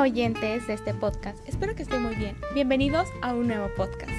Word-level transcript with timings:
Oyentes 0.00 0.66
de 0.66 0.74
este 0.74 0.92
podcast, 0.92 1.38
espero 1.48 1.74
que 1.74 1.82
estén 1.82 2.02
muy 2.02 2.14
bien. 2.14 2.36
Bienvenidos 2.52 3.08
a 3.22 3.34
un 3.34 3.46
nuevo 3.46 3.68
podcast. 3.76 4.12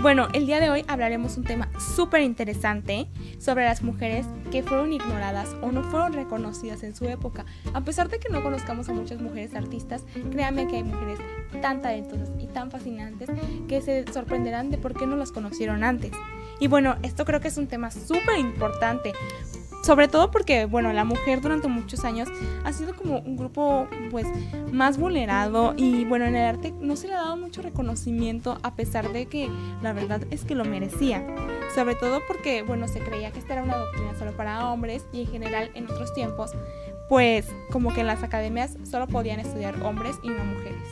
Bueno, 0.00 0.28
el 0.32 0.46
día 0.46 0.60
de 0.60 0.70
hoy 0.70 0.84
hablaremos 0.86 1.36
un 1.36 1.42
tema 1.42 1.68
súper 1.96 2.22
interesante 2.22 3.08
sobre 3.38 3.64
las 3.64 3.82
mujeres 3.82 4.26
que 4.52 4.62
fueron 4.62 4.92
ignoradas 4.92 5.56
o 5.60 5.72
no 5.72 5.82
fueron 5.82 6.12
reconocidas 6.12 6.84
en 6.84 6.94
su 6.94 7.06
época. 7.06 7.46
A 7.74 7.80
pesar 7.80 8.08
de 8.08 8.20
que 8.20 8.28
no 8.28 8.44
conozcamos 8.44 8.88
a 8.88 8.92
muchas 8.92 9.20
mujeres 9.20 9.56
artistas, 9.56 10.04
créanme 10.30 10.68
que 10.68 10.76
hay 10.76 10.84
mujeres 10.84 11.18
tan 11.60 11.82
talentosas 11.82 12.30
y 12.38 12.46
tan 12.46 12.70
fascinantes 12.70 13.28
que 13.66 13.80
se 13.82 14.04
sorprenderán 14.12 14.70
de 14.70 14.78
por 14.78 14.94
qué 14.94 15.06
no 15.08 15.16
las 15.16 15.32
conocieron 15.32 15.82
antes. 15.82 16.12
Y 16.60 16.68
bueno, 16.68 16.94
esto 17.02 17.24
creo 17.24 17.40
que 17.40 17.48
es 17.48 17.58
un 17.58 17.66
tema 17.66 17.90
súper 17.90 18.38
importante 18.38 19.12
sobre 19.82 20.08
todo 20.08 20.30
porque, 20.30 20.66
bueno, 20.66 20.92
la 20.92 21.04
mujer 21.04 21.40
durante 21.40 21.68
muchos 21.68 22.04
años 22.04 22.28
ha 22.64 22.72
sido 22.72 22.94
como 22.94 23.20
un 23.20 23.36
grupo, 23.36 23.88
pues, 24.10 24.26
más 24.72 24.98
vulnerado 24.98 25.74
y, 25.76 26.04
bueno, 26.04 26.26
en 26.26 26.36
el 26.36 26.44
arte 26.44 26.74
no 26.78 26.96
se 26.96 27.08
le 27.08 27.14
ha 27.14 27.18
dado 27.18 27.36
mucho 27.36 27.62
reconocimiento 27.62 28.58
a 28.62 28.74
pesar 28.74 29.12
de 29.12 29.26
que 29.26 29.50
la 29.82 29.92
verdad 29.92 30.22
es 30.30 30.44
que 30.44 30.54
lo 30.54 30.64
merecía. 30.64 31.24
Sobre 31.74 31.94
todo 31.94 32.20
porque, 32.26 32.62
bueno, 32.62 32.88
se 32.88 33.00
creía 33.00 33.30
que 33.30 33.38
esta 33.38 33.54
era 33.54 33.62
una 33.62 33.76
doctrina 33.76 34.18
solo 34.18 34.32
para 34.32 34.70
hombres 34.70 35.06
y 35.12 35.22
en 35.22 35.26
general 35.28 35.70
en 35.74 35.84
otros 35.84 36.12
tiempos, 36.12 36.52
pues, 37.08 37.46
como 37.70 37.92
que 37.94 38.00
en 38.00 38.06
las 38.06 38.22
academias 38.22 38.76
solo 38.84 39.06
podían 39.06 39.40
estudiar 39.40 39.80
hombres 39.82 40.16
y 40.22 40.28
no 40.28 40.44
mujeres. 40.44 40.88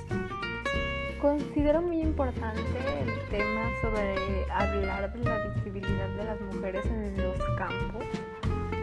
Considero 1.21 1.83
muy 1.83 2.01
importante 2.01 2.61
el 2.61 3.29
tema 3.31 3.71
sobre 3.81 4.15
hablar 4.51 5.13
de 5.13 5.25
la 5.25 5.49
visibilidad 5.49 6.09
de 6.09 6.25
las 6.25 6.41
mujeres 6.41 6.87
en 6.87 7.17
los 7.17 7.37
campos 7.57 8.05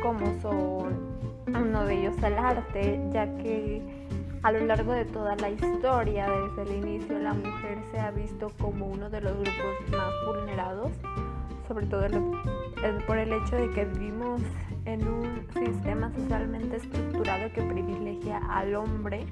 como 0.03 0.37
son 0.41 0.99
uno 1.47 1.85
de 1.85 1.99
ellos 2.01 2.21
el 2.21 2.37
arte, 2.37 2.99
ya 3.13 3.25
que 3.37 3.81
a 4.43 4.51
lo 4.51 4.65
largo 4.65 4.91
de 4.91 5.05
toda 5.05 5.37
la 5.37 5.49
historia, 5.49 6.27
desde 6.29 6.63
el 6.63 6.83
inicio, 6.83 7.17
la 7.19 7.33
mujer 7.33 7.77
se 7.89 7.99
ha 8.01 8.11
visto 8.11 8.51
como 8.59 8.87
uno 8.87 9.09
de 9.09 9.21
los 9.21 9.31
grupos 9.33 9.97
más 9.97 10.11
vulnerados, 10.27 10.91
sobre 11.69 11.85
todo 11.85 12.05
por 13.07 13.17
el 13.17 13.31
hecho 13.31 13.55
de 13.55 13.71
que 13.71 13.85
vivimos 13.85 14.41
en 14.83 15.07
un 15.07 15.47
sistema 15.53 16.11
socialmente 16.11 16.75
estructurado 16.75 17.49
que 17.53 17.61
privilegia 17.61 18.41
al 18.49 18.75
hombre 18.75 19.25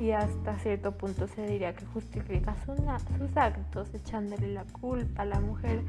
y 0.00 0.12
hasta 0.12 0.58
cierto 0.58 0.92
punto 0.92 1.28
se 1.28 1.46
diría 1.46 1.74
que 1.74 1.84
justifica 1.84 2.56
sus 2.64 3.36
actos 3.36 3.94
echándole 3.94 4.48
la 4.48 4.64
culpa 4.64 5.22
a 5.22 5.24
la 5.26 5.40
mujer. 5.40 5.82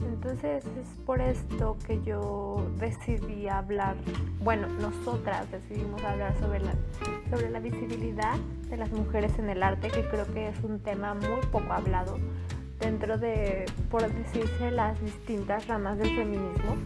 Entonces 0.00 0.64
es 0.64 0.88
por 1.04 1.20
esto 1.20 1.76
que 1.86 2.02
yo 2.02 2.66
decidí 2.78 3.46
hablar, 3.46 3.96
bueno, 4.42 4.66
nosotras 4.80 5.50
decidimos 5.50 6.02
hablar 6.02 6.34
sobre 6.40 6.60
la, 6.60 6.72
sobre 7.30 7.50
la 7.50 7.60
visibilidad 7.60 8.36
de 8.70 8.78
las 8.78 8.90
mujeres 8.90 9.38
en 9.38 9.50
el 9.50 9.62
arte, 9.62 9.88
que 9.88 10.08
creo 10.08 10.26
que 10.32 10.48
es 10.48 10.64
un 10.64 10.80
tema 10.80 11.12
muy 11.12 11.44
poco 11.52 11.70
hablado 11.70 12.18
dentro 12.80 13.18
de, 13.18 13.66
por 13.90 14.10
decirse, 14.10 14.70
las 14.70 14.98
distintas 15.02 15.66
ramas 15.66 15.98
del 15.98 16.16
feminismo. 16.16 16.76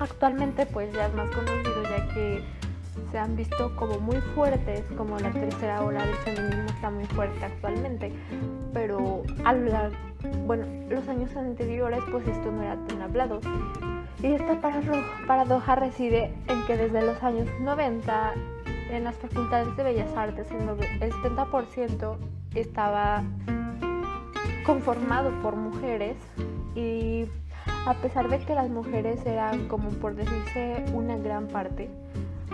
Actualmente 0.00 0.66
pues 0.66 0.92
ya 0.92 1.06
es 1.06 1.14
más 1.14 1.30
conocido 1.30 1.82
ya 1.84 2.14
que 2.14 2.42
se 3.10 3.18
han 3.18 3.36
visto 3.36 3.74
como 3.76 3.98
muy 3.98 4.20
fuertes, 4.34 4.82
como 4.96 5.18
la 5.18 5.30
tercera 5.30 5.82
ola 5.82 6.04
del 6.04 6.16
feminismo 6.16 6.66
está 6.66 6.90
muy 6.90 7.04
fuerte 7.06 7.44
actualmente, 7.44 8.12
pero 8.72 9.22
a 9.44 9.52
lo 9.52 9.90
bueno, 10.46 10.66
los 10.88 11.08
años 11.08 11.34
anteriores 11.36 12.00
pues 12.10 12.26
esto 12.26 12.50
no 12.50 12.62
era 12.62 12.76
tan 12.86 13.02
hablado. 13.02 13.40
Y 14.22 14.26
esta 14.26 14.60
paradoja 15.26 15.76
reside 15.76 16.34
en 16.46 16.66
que 16.66 16.76
desde 16.76 17.00
los 17.02 17.22
años 17.22 17.48
90 17.60 18.34
en 18.90 19.04
las 19.04 19.16
facultades 19.16 19.74
de 19.76 19.82
Bellas 19.82 20.12
Artes 20.16 20.46
el 20.50 21.12
70% 21.12 22.16
estaba 22.54 23.22
conformado 24.66 25.30
por 25.42 25.56
mujeres 25.56 26.16
y 26.74 27.26
a 27.86 27.94
pesar 27.94 28.28
de 28.28 28.38
que 28.40 28.54
las 28.54 28.68
mujeres 28.68 29.24
eran 29.24 29.68
como 29.68 29.88
por 29.90 30.14
decirse 30.14 30.84
una 30.92 31.16
gran 31.16 31.48
parte, 31.48 31.88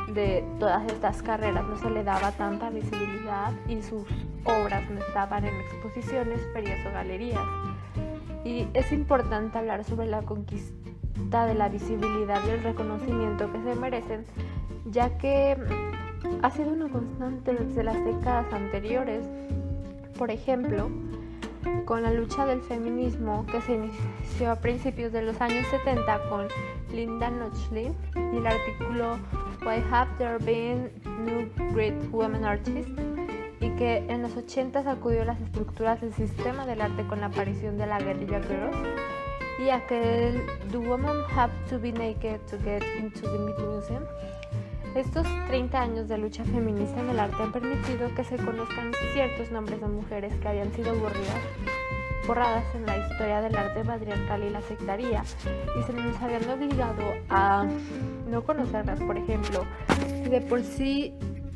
de 0.09 0.45
todas 0.59 0.87
estas 0.91 1.23
carreras 1.23 1.65
no 1.65 1.77
se 1.77 1.91
le 1.91 2.05
daba 2.05 2.33
tanta 2.33 2.71
visibilidad 2.71 3.53
y 3.69 3.83
sus 3.83 4.05
obras 4.45 4.89
no 4.91 5.01
estaban 5.01 5.45
en 5.45 5.55
exposiciones, 5.55 6.41
ferias 6.53 6.79
o 6.87 6.93
galerías. 6.93 7.45
Y 8.45 8.69
es 8.75 8.93
importante 8.93 9.59
hablar 9.59 9.85
sobre 9.85 10.07
la 10.07 10.23
conquista 10.23 11.47
de 11.47 11.55
la 11.55 11.69
visibilidad 11.69 12.41
y 12.47 12.51
el 12.51 12.63
reconocimiento 12.63 13.51
que 13.53 13.63
se 13.63 13.75
merecen, 13.75 14.25
ya 14.87 15.19
que 15.19 15.57
ha 16.43 16.51
sido 16.51 16.73
una 16.73 16.89
constante 16.89 17.55
desde 17.55 17.83
las 17.83 18.05
décadas 18.05 18.53
anteriores. 18.53 19.25
Por 20.17 20.31
ejemplo, 20.31 20.89
con 21.85 22.03
la 22.03 22.13
lucha 22.13 22.47
del 22.47 22.61
feminismo 22.63 23.45
que 23.47 23.61
se 23.63 23.75
inició 23.75 24.53
a 24.53 24.57
principios 24.57 25.13
de 25.13 25.23
los 25.23 25.41
años 25.41 25.67
70 25.69 26.29
con 26.29 26.47
Linda 26.93 27.31
Nochlin 27.31 27.95
y 28.33 28.37
el 28.37 28.47
artículo 28.47 29.19
Why 29.67 29.83
Have 29.91 30.09
There 30.17 30.39
Been 30.39 30.93
New 31.25 31.51
Great 31.73 31.95
Women 32.13 32.45
Artists 32.45 32.93
y 33.61 33.69
que 33.71 33.97
en 34.09 34.23
los 34.23 34.37
80 34.37 34.85
sacudió 34.85 35.25
las 35.25 35.41
estructuras 35.41 36.01
del 36.01 36.15
sistema 36.15 36.65
del 36.67 36.81
arte 36.81 37.05
con 37.09 37.19
la 37.19 37.27
aparición 37.27 37.77
de 37.77 37.89
la 37.89 37.99
guerrilla 37.99 38.41
girls 38.43 38.77
y 39.59 39.71
aquel 39.71 40.41
Do 40.71 40.79
Women 40.79 41.17
Have 41.35 41.53
to 41.69 41.81
Be 41.81 41.91
Naked 41.91 42.39
to 42.49 42.59
Get 42.63 42.85
into 43.01 43.23
the 43.23 43.65
Museum. 43.65 44.05
Estos 44.95 45.27
30 45.49 45.81
años 45.81 46.07
de 46.07 46.19
lucha 46.19 46.45
feminista 46.45 47.01
en 47.01 47.11
el 47.11 47.19
arte 47.19 47.43
han 47.43 47.51
permitido 47.51 48.15
que 48.15 48.23
se 48.23 48.37
conozcan 48.37 48.93
ciertos 49.15 49.51
nombres 49.51 49.81
de 49.81 49.89
mujeres 49.89 50.33
que 50.41 50.47
habían 50.47 50.73
sido 50.75 50.95
borradas, 50.95 51.43
borradas 52.27 52.65
en 52.75 52.87
la 52.87 52.99
historia 52.99 53.41
del 53.41 53.57
arte 53.57 53.85
patriarcal 53.85 54.43
y 54.43 54.51
la 54.51 54.61
sectaría 54.63 55.23
y 55.79 55.83
se 55.85 55.93
nos 55.93 56.21
habían 56.21 56.49
obligado 56.51 57.03
a 57.31 57.67
no 58.29 58.43
conocerlas, 58.43 59.01
por 59.01 59.17
ejemplo, 59.17 59.65
de 60.29 60.41
por 60.41 60.63
sí, 60.63 61.15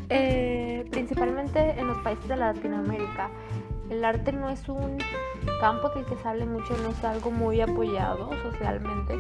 eh, 0.09 0.87
principalmente 0.91 1.79
en 1.79 1.87
los 1.87 1.99
países 1.99 2.29
de 2.29 2.37
Latinoamérica, 2.37 3.31
el 3.91 4.05
arte 4.05 4.31
no 4.33 4.49
es 4.49 4.69
un 4.69 4.99
campo 5.61 5.89
del 5.91 6.05
que 6.05 6.17
se 6.17 6.29
hable 6.29 6.47
mucho, 6.47 6.77
no 6.79 6.91
es 6.91 7.05
algo 7.05 7.33
muy 7.33 7.61
apoyado 7.61 8.31
socialmente, 8.43 9.17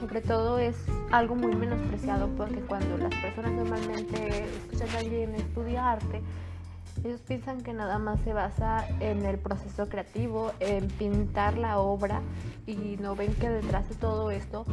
sobre 0.00 0.20
todo 0.20 0.58
es 0.58 0.76
algo 1.10 1.34
muy 1.34 1.54
menospreciado 1.56 2.28
porque 2.36 2.60
cuando 2.60 2.96
las 2.98 3.14
personas 3.16 3.52
normalmente 3.52 4.44
escuchan 4.44 4.88
a 4.94 4.98
alguien 5.00 5.34
estudia 5.34 5.90
arte, 5.92 6.22
ellos 7.04 7.20
piensan 7.20 7.62
que 7.62 7.72
nada 7.72 7.98
más 7.98 8.20
se 8.20 8.32
basa 8.32 8.86
en 9.00 9.24
el 9.24 9.38
proceso 9.38 9.88
creativo, 9.88 10.52
en 10.60 10.88
pintar 10.88 11.58
la 11.58 11.78
obra 11.78 12.20
y 12.66 12.96
no 13.00 13.16
ven 13.16 13.34
que 13.34 13.48
detrás 13.48 13.88
de 13.88 13.94
todo 13.96 14.30
esto 14.30 14.64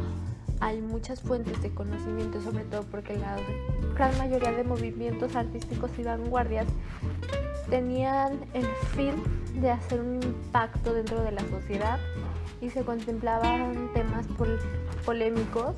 hay 0.60 0.80
muchas 0.80 1.20
fuentes 1.22 1.60
de 1.62 1.72
conocimiento, 1.74 2.40
sobre 2.42 2.64
todo 2.64 2.82
porque 2.84 3.16
la 3.16 3.36
gran 3.94 4.16
mayoría 4.18 4.52
de 4.52 4.62
movimientos 4.62 5.34
artísticos 5.34 5.90
y 5.98 6.02
vanguardias 6.02 6.66
tenían 7.68 8.40
el 8.52 8.66
fin 8.94 9.14
de 9.60 9.70
hacer 9.70 10.00
un 10.00 10.22
impacto 10.22 10.92
dentro 10.92 11.22
de 11.22 11.32
la 11.32 11.40
sociedad 11.48 11.98
y 12.60 12.68
se 12.68 12.84
contemplaban 12.84 13.90
temas 13.94 14.26
polémicos, 15.04 15.74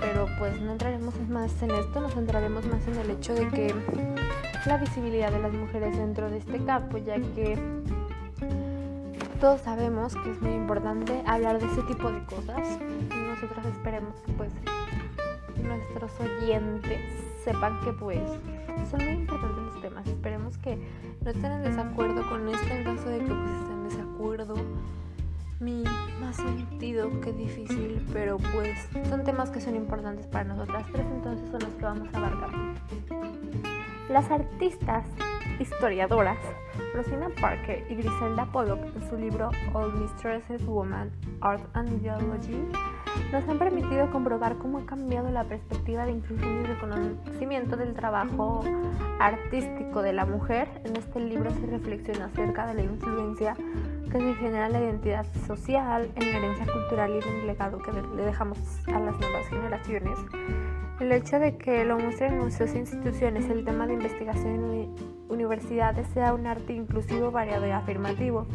pero 0.00 0.26
pues 0.38 0.60
no 0.60 0.72
entraremos 0.72 1.14
más 1.28 1.62
en 1.62 1.70
esto, 1.70 2.00
nos 2.00 2.12
centraremos 2.12 2.66
más 2.66 2.86
en 2.86 2.96
el 2.96 3.10
hecho 3.10 3.34
de 3.34 3.48
que 3.48 3.74
la 4.66 4.76
visibilidad 4.76 5.32
de 5.32 5.40
las 5.40 5.52
mujeres 5.52 5.96
dentro 5.96 6.30
de 6.30 6.38
este 6.38 6.64
campo, 6.64 6.98
ya 6.98 7.16
que 7.16 7.58
todos 9.40 9.60
sabemos 9.62 10.14
que 10.16 10.30
es 10.30 10.42
muy 10.42 10.52
importante 10.52 11.22
hablar 11.26 11.58
de 11.58 11.66
ese 11.66 11.82
tipo 11.82 12.10
de 12.10 12.22
cosas 12.24 12.78
nosotros 13.40 13.64
esperemos 13.74 14.14
que 14.26 14.32
pues 14.32 14.52
nuestros 15.62 16.12
oyentes 16.20 17.00
sepan 17.42 17.80
que 17.80 17.92
pues 17.94 18.20
son 18.90 19.02
muy 19.02 19.14
importantes 19.14 19.62
los 19.62 19.80
temas. 19.80 20.06
Esperemos 20.06 20.58
que 20.58 20.76
no 21.24 21.30
estén 21.30 21.52
en 21.52 21.62
desacuerdo 21.62 22.28
con 22.28 22.48
esto 22.48 22.66
en 22.68 22.84
caso 22.84 23.08
de 23.08 23.18
que 23.18 23.24
pues 23.24 23.50
estén 23.60 23.72
en 23.72 23.88
desacuerdo. 23.88 24.54
Mi 25.58 25.84
más 26.20 26.36
sentido 26.36 27.20
que 27.20 27.32
difícil, 27.32 28.06
pero 28.12 28.36
pues 28.54 28.78
son 29.08 29.24
temas 29.24 29.50
que 29.50 29.60
son 29.60 29.74
importantes 29.74 30.26
para 30.26 30.44
nosotras 30.44 30.86
tres, 30.92 31.06
entonces 31.06 31.50
son 31.50 31.60
los 31.60 31.74
que 31.74 31.82
vamos 31.82 32.08
a 32.14 32.18
abarcar. 32.18 32.50
Las 34.10 34.28
artistas 34.28 35.06
historiadoras 35.60 36.36
Rosina 36.94 37.28
Parker 37.40 37.86
y 37.88 37.94
Griselda 37.94 38.44
Pollock 38.46 38.80
en 38.96 39.08
su 39.08 39.16
libro 39.16 39.50
All 39.72 39.92
Mistresses 40.00 40.66
Woman, 40.66 41.12
Art 41.40 41.62
and 41.74 42.00
Ideology 42.00 42.56
nos 43.30 43.48
han 43.48 43.58
permitido 43.58 44.10
comprobar 44.10 44.56
cómo 44.56 44.78
ha 44.78 44.86
cambiado 44.86 45.30
la 45.30 45.44
perspectiva 45.44 46.06
de 46.06 46.12
inclusión 46.12 46.60
y 46.60 46.64
reconocimiento 46.64 47.76
del 47.76 47.94
trabajo 47.94 48.64
artístico 49.20 50.02
de 50.02 50.12
la 50.12 50.24
mujer. 50.24 50.68
En 50.84 50.96
este 50.96 51.20
libro 51.20 51.50
se 51.52 51.66
reflexiona 51.66 52.26
acerca 52.26 52.66
de 52.66 52.74
la 52.74 52.82
influencia 52.82 53.54
que 54.10 54.18
se 54.18 54.34
genera 54.34 54.66
en 54.66 54.72
la 54.72 54.80
identidad 54.80 55.26
social, 55.46 56.10
en 56.16 56.32
la 56.32 56.38
herencia 56.38 56.66
cultural 56.72 57.10
y 57.10 57.28
en 57.28 57.36
el 57.36 57.46
legado 57.46 57.78
que 57.78 57.92
le 57.92 58.22
dejamos 58.22 58.58
a 58.88 58.98
las 58.98 59.16
nuevas 59.20 59.46
generaciones. 59.48 60.18
El 61.00 61.12
hecho 61.12 61.38
de 61.38 61.56
que 61.56 61.86
lo 61.86 61.98
muestren 61.98 62.34
en 62.34 62.40
museos 62.40 62.72
e 62.74 62.78
instituciones, 62.78 63.48
el 63.48 63.64
tema 63.64 63.86
de 63.86 63.94
investigación 63.94 64.74
en 64.74 64.94
universidades 65.30 66.06
sea 66.08 66.34
un 66.34 66.46
arte 66.46 66.74
inclusivo, 66.74 67.30
variado 67.30 67.66
y 67.66 67.70
afirmativo, 67.70 68.46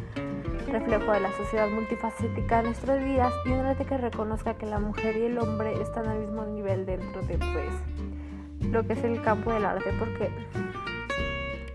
reflejo 0.72 1.12
de 1.12 1.22
la 1.22 1.32
sociedad 1.32 1.68
multifacética 1.70 2.58
de 2.58 2.68
nuestros 2.68 3.04
días 3.04 3.34
y 3.46 3.50
un 3.50 3.62
arte 3.62 3.86
que 3.86 3.98
reconozca 3.98 4.54
que 4.54 4.68
la 4.68 4.78
mujer 4.78 5.18
y 5.18 5.24
el 5.24 5.40
hombre 5.40 5.82
están 5.82 6.08
al 6.08 6.20
mismo 6.20 6.46
nivel 6.46 6.86
dentro 6.86 7.24
de 7.24 7.40
pues 7.40 8.72
lo 8.72 8.86
que 8.86 8.94
es 8.94 9.04
el 9.04 9.22
campo 9.24 9.52
del 9.52 9.66
arte, 9.66 9.92
porque 9.98 10.30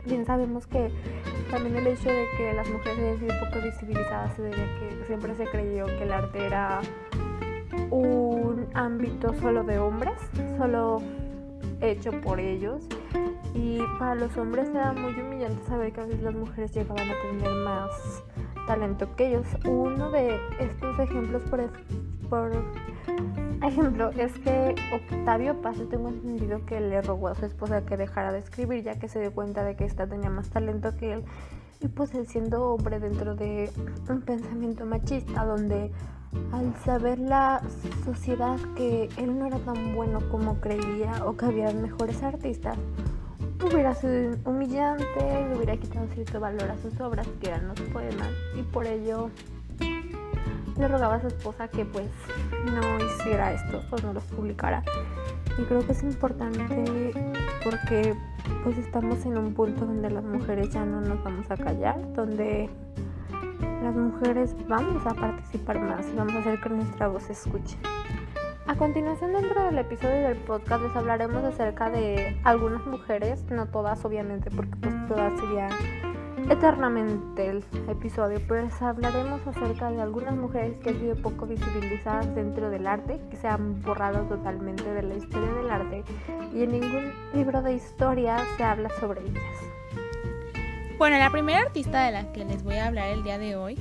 bien 0.05 0.25
sabemos 0.25 0.69
que 0.69 0.93
también 1.51 1.77
el 1.79 1.87
hecho 1.89 2.11
de 2.11 2.27
que 2.37 2.53
las 2.53 2.69
mujeres 2.71 2.97
hayan 2.97 3.19
sido 3.19 3.35
poco 3.41 3.61
visibilizadas 3.65 4.37
se 4.37 4.43
debe 4.43 4.63
a 4.63 4.79
que 4.79 5.05
siempre 5.07 5.35
se 5.35 5.47
creyó 5.47 5.87
que 5.87 6.05
el 6.05 6.13
arte 6.13 6.47
era 6.47 6.81
un 7.91 8.69
ámbito 8.75 9.35
solo 9.41 9.65
de 9.65 9.79
hombres, 9.79 10.15
solo 10.59 11.03
hecho 11.81 12.13
por 12.21 12.41
ellos. 12.41 12.87
Y 13.55 13.81
para 13.99 14.15
los 14.15 14.37
hombres 14.37 14.69
era 14.69 14.93
muy 14.93 15.13
humillante 15.13 15.65
saber 15.67 15.93
que 15.93 16.01
a 16.01 16.05
veces 16.05 16.23
las 16.23 16.35
mujeres 16.35 16.73
llegaban 16.73 17.09
a 17.09 17.15
tener 17.23 17.53
más 17.65 18.23
talento 18.67 19.15
que 19.17 19.29
ellos. 19.29 19.47
Uno 19.65 20.11
de 20.11 20.39
estos 20.61 20.99
ejemplos, 20.99 21.43
por, 21.51 21.69
por 22.29 22.53
ejemplo, 23.63 24.11
es 24.11 24.33
que 24.39 24.75
Octavio 24.95 25.61
Paz, 25.61 25.77
tengo 25.91 26.09
entendido 26.09 26.65
que 26.67 26.81
le 26.81 27.03
rogó 27.03 27.29
a 27.29 27.35
su 27.35 27.47
esposa 27.47 27.85
que 27.85 27.97
dejara 27.97 28.33
de 28.33 28.39
escribir, 28.39 28.85
ya 28.85 28.99
que 28.99 29.09
se 29.09 29.21
dio 29.21 29.33
cuenta 29.33 29.65
de 29.65 29.75
que 29.75 29.85
esta 29.85 30.07
tenía 30.07 30.31
más 30.31 30.51
talento 30.51 30.97
que 30.97 31.15
él. 31.15 31.25
Y 31.81 31.89
pues 31.89 32.15
él 32.15 32.27
siendo 32.27 32.73
hombre 32.73 33.01
dentro 33.01 33.35
de 33.35 33.71
un 34.09 34.21
pensamiento 34.21 34.85
machista, 34.85 35.45
donde 35.45 35.91
al 36.53 36.75
saber 36.85 37.19
la 37.19 37.62
sociedad 38.05 38.56
que 38.77 39.09
él 39.17 39.38
no 39.38 39.47
era 39.47 39.59
tan 39.59 39.94
bueno 39.94 40.21
como 40.31 40.61
creía 40.61 41.25
o 41.25 41.37
que 41.37 41.47
había 41.47 41.73
mejores 41.73 42.23
artistas, 42.23 42.77
hubiera 43.62 43.94
sido 43.94 44.37
humillante, 44.44 45.05
le 45.49 45.56
hubiera 45.56 45.77
quitado 45.77 46.06
cierto 46.15 46.41
valor 46.41 46.71
a 46.71 46.77
sus 46.79 46.99
obras, 47.00 47.27
que 47.41 47.49
eran 47.49 47.69
los 47.69 47.81
poemas, 47.81 48.31
y 48.56 48.62
por 48.62 48.87
ello 48.87 49.31
le 50.79 50.88
rogaba 50.88 51.17
a 51.17 51.21
su 51.21 51.27
esposa 51.27 51.69
que 51.69 51.85
pues 51.85 52.06
no 52.65 53.05
hiciera 53.05 53.53
esto 53.53 53.83
o 53.91 53.97
no 54.00 54.12
los 54.15 54.25
publicara. 54.25 54.83
Y 55.59 55.65
creo 55.65 55.85
que 55.85 55.93
es 55.93 56.03
importante 56.03 57.12
porque 57.62 58.15
pues 58.65 58.79
estamos 58.79 59.25
en 59.26 59.37
un 59.37 59.53
punto 59.53 59.85
donde 59.85 60.11
las 60.11 60.25
mujeres 60.25 60.71
ya 60.71 60.85
no 60.87 61.00
nos 61.00 61.23
vamos 61.23 61.50
a 61.50 61.56
callar, 61.56 62.12
donde 62.15 62.71
las 63.82 63.94
mujeres 63.94 64.55
vamos 64.69 65.06
a 65.06 65.15
participar 65.15 65.81
más 65.81 66.06
y 66.09 66.17
vamos 66.17 66.35
a 66.35 66.38
hacer 66.41 66.61
que 66.61 66.69
nuestra 66.69 67.09
voz 67.09 67.25
se 67.25 67.32
escuche. 67.32 67.77
A 68.67 68.77
continuación 68.77 69.32
dentro 69.32 69.65
del 69.65 69.79
episodio 69.79 70.29
del 70.29 70.37
podcast 70.37 70.82
les 70.82 70.94
hablaremos 70.94 71.43
acerca 71.43 71.91
de 71.91 72.38
algunas 72.44 72.87
mujeres, 72.87 73.44
no 73.50 73.67
todas 73.67 74.05
obviamente 74.05 74.50
porque 74.50 74.77
pues 74.81 74.94
todas 75.09 75.38
serían 75.41 75.71
eternamente 76.49 77.49
el 77.49 77.65
episodio, 77.88 78.41
pero 78.47 78.62
les 78.62 78.82
hablaremos 78.82 79.44
acerca 79.47 79.91
de 79.91 80.00
algunas 80.00 80.37
mujeres 80.37 80.79
que 80.79 80.91
han 80.91 80.99
sido 81.00 81.17
poco 81.17 81.47
visibilizadas 81.47 82.33
dentro 82.35 82.71
del 82.71 82.87
arte, 82.87 83.21
que 83.31 83.37
se 83.37 83.49
han 83.49 83.83
borrado 83.83 84.21
totalmente 84.25 84.93
de 84.93 85.03
la 85.03 85.15
historia 85.15 85.53
del 85.53 85.71
arte 85.71 86.05
y 86.53 86.62
en 86.62 86.73
ningún 86.73 87.12
libro 87.35 87.62
de 87.62 87.75
historia 87.75 88.38
se 88.56 88.65
habla 88.65 88.91
sobre 89.00 89.23
ellas. 89.23 89.70
Bueno, 91.00 91.17
la 91.17 91.31
primera 91.31 91.61
artista 91.61 92.05
de 92.05 92.12
la 92.12 92.31
que 92.31 92.44
les 92.44 92.62
voy 92.62 92.75
a 92.75 92.88
hablar 92.88 93.08
el 93.08 93.23
día 93.23 93.38
de 93.38 93.56
hoy 93.56 93.79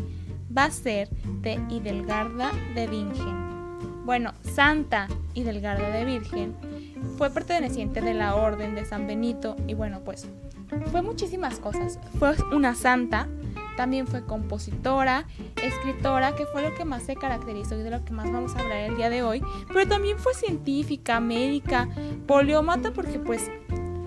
va 0.57 0.63
a 0.63 0.71
ser 0.71 1.09
de 1.41 1.59
Hidelgarda 1.69 2.49
de 2.75 2.87
Bingen. 2.87 4.05
Bueno, 4.05 4.31
Santa 4.41 5.09
Hidelgarda 5.33 5.89
de 5.89 6.05
Virgen 6.05 6.55
fue 7.17 7.29
perteneciente 7.29 7.99
de 7.99 8.13
la 8.13 8.35
Orden 8.35 8.73
de 8.73 8.85
San 8.85 9.05
Benito 9.05 9.57
y 9.67 9.73
bueno, 9.73 9.99
pues 10.05 10.29
fue 10.91 11.01
muchísimas 11.01 11.59
cosas. 11.59 11.99
Fue 12.19 12.37
una 12.53 12.73
santa, 12.73 13.27
también 13.75 14.07
fue 14.07 14.25
compositora, 14.25 15.25
escritora, 15.61 16.37
que 16.37 16.45
fue 16.45 16.61
lo 16.61 16.73
que 16.73 16.85
más 16.85 17.03
se 17.03 17.17
caracterizó 17.17 17.77
y 17.77 17.83
de 17.83 17.89
lo 17.91 18.05
que 18.05 18.13
más 18.13 18.31
vamos 18.31 18.55
a 18.55 18.59
hablar 18.59 18.77
el 18.77 18.95
día 18.95 19.09
de 19.09 19.23
hoy, 19.23 19.43
pero 19.67 19.85
también 19.89 20.19
fue 20.19 20.33
científica, 20.33 21.19
médica, 21.19 21.89
poliomata 22.27 22.93
porque 22.93 23.19
pues 23.19 23.51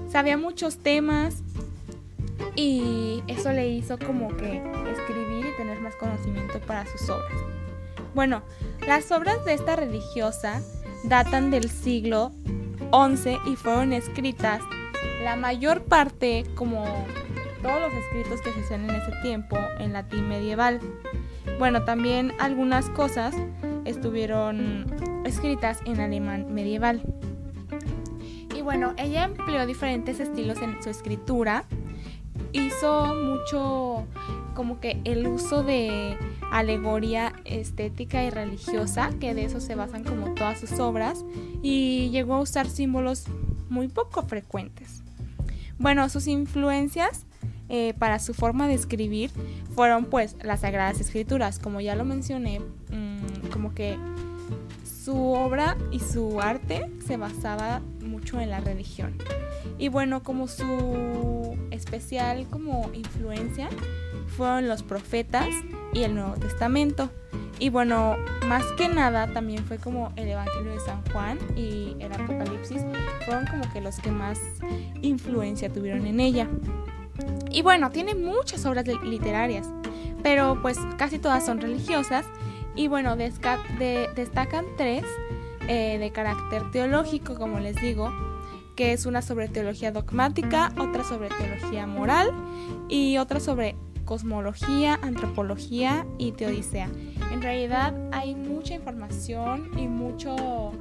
sabía 0.09 0.39
muchos 0.39 0.79
temas, 0.79 1.43
y 2.55 3.23
eso 3.27 3.53
le 3.53 3.69
hizo 3.69 3.99
como 3.99 4.29
que 4.37 4.63
escribir 4.91 5.47
y 5.47 5.57
tener 5.57 5.81
más 5.81 5.95
conocimiento 5.97 6.61
para 6.61 6.87
sus 6.87 7.09
obras. 7.09 7.33
Bueno, 8.15 8.43
las 8.87 9.11
obras 9.11 9.45
de 9.45 9.55
esta 9.55 9.77
religiosa 9.77 10.61
datan 11.05 11.51
del 11.51 11.71
siglo 11.71 12.33
XI 12.93 13.39
y 13.47 13.57
fueron 13.57 13.93
escritas 13.93 14.61
la 15.25 15.37
mayor 15.37 15.83
parte, 15.85 16.45
como 16.55 16.85
todos 17.63 17.81
los 17.81 17.93
escritos 17.93 18.41
que 18.43 18.53
se 18.53 18.61
hacían 18.61 18.91
en 18.91 18.97
ese 18.97 19.13
tiempo, 19.23 19.57
en 19.79 19.93
latín 19.93 20.29
medieval. 20.29 20.81
Bueno, 21.59 21.85
también 21.85 22.33
algunas 22.39 22.91
cosas 22.91 23.35
estuvieron 23.85 24.87
escritas 25.25 25.79
en 25.87 26.01
alemán 26.01 26.53
medieval. 26.53 27.03
Y 28.55 28.63
bueno, 28.63 28.95
ella 28.97 29.25
empleó 29.25 29.65
diferentes 29.65 30.21
estilos 30.21 30.59
en 30.61 30.83
su 30.83 30.91
escritura 30.91 31.65
hizo 32.53 33.15
mucho 33.15 34.07
como 34.55 34.81
que 34.81 35.01
el 35.05 35.27
uso 35.27 35.63
de 35.63 36.17
alegoría 36.51 37.33
estética 37.45 38.25
y 38.25 38.31
religiosa, 38.31 39.11
que 39.21 39.35
de 39.35 39.45
eso 39.45 39.61
se 39.61 39.75
basan 39.75 40.05
como 40.05 40.35
todas 40.35 40.61
sus 40.61 40.79
obras, 40.79 41.25
y 41.63 42.11
llegó 42.11 42.35
a 42.35 42.41
usar 42.41 42.69
símbolos 42.69 43.25
muy 43.69 43.89
poco 43.89 44.23
frecuentes. 44.23 45.03
Bueno, 45.79 46.09
sus 46.09 46.27
influencias 46.27 47.27
eh, 47.69 47.95
para 47.99 48.19
su 48.19 48.35
forma 48.35 48.69
de 48.69 48.75
escribir 48.75 49.31
fueron 49.75 50.05
pues 50.05 50.37
las 50.43 50.61
Sagradas 50.61 51.01
Escrituras, 51.01 51.59
como 51.59 51.81
ya 51.81 51.97
lo 51.97 52.05
mencioné, 52.05 52.61
mm, 52.61 53.49
como 53.51 53.75
que 53.75 53.97
su 54.85 55.17
obra 55.17 55.77
y 55.91 55.99
su 55.99 56.41
arte 56.41 56.91
se 57.07 57.17
basaba 57.17 57.81
en 58.41 58.51
la 58.51 58.61
religión. 58.61 59.17
Y 59.79 59.89
bueno, 59.89 60.23
como 60.23 60.49
su 60.49 61.57
especial 61.71 62.47
como 62.51 62.91
influencia 62.95 63.69
fueron 64.37 64.69
los 64.69 64.83
profetas 64.83 65.49
y 65.93 66.03
el 66.03 66.15
Nuevo 66.15 66.35
Testamento. 66.35 67.11
Y 67.59 67.69
bueno, 67.69 68.17
más 68.47 68.65
que 68.77 68.89
nada 68.89 69.33
también 69.33 69.65
fue 69.65 69.79
como 69.79 70.13
el 70.17 70.29
Evangelio 70.29 70.73
de 70.73 70.81
San 70.81 71.05
Juan 71.13 71.39
y 71.57 71.97
el 72.01 72.13
Apocalipsis 72.13 72.83
fueron 73.25 73.47
como 73.47 73.71
que 73.73 73.81
los 73.81 73.99
que 74.01 74.11
más 74.11 74.39
influencia 75.01 75.73
tuvieron 75.73 76.07
en 76.07 76.21
ella. 76.21 76.49
Y 77.51 77.63
bueno, 77.63 77.91
tiene 77.91 78.15
muchas 78.15 78.65
obras 78.65 78.87
literarias, 79.05 79.69
pero 80.23 80.61
pues 80.63 80.79
casi 80.97 81.19
todas 81.19 81.45
son 81.45 81.61
religiosas. 81.61 82.27
Y 82.75 82.89
bueno, 82.89 83.17
destacan 83.17 84.65
tres 84.77 85.05
eh, 85.69 85.99
de 85.99 86.11
carácter 86.11 86.71
teológico, 86.71 87.37
como 87.37 87.59
les 87.59 87.77
digo, 87.77 88.11
que 88.77 88.93
es 88.93 89.07
una 89.07 89.23
sobre 89.23 89.49
teología 89.49 89.93
dogmática, 89.93 90.73
otra 90.79 91.05
sobre 91.05 91.29
teología 91.29 91.87
moral 91.87 92.31
y 92.89 93.19
otra 93.19 93.41
sobre 93.41 93.77
cosmología, 94.05 94.99
antropología 95.03 96.07
y 96.19 96.33
teodicea. 96.33 96.89
En 97.31 97.43
realidad 97.43 97.95
hay 98.13 98.35
mucha 98.35 98.75
información 98.75 99.71
y 99.79 99.89
mucho 99.89 100.73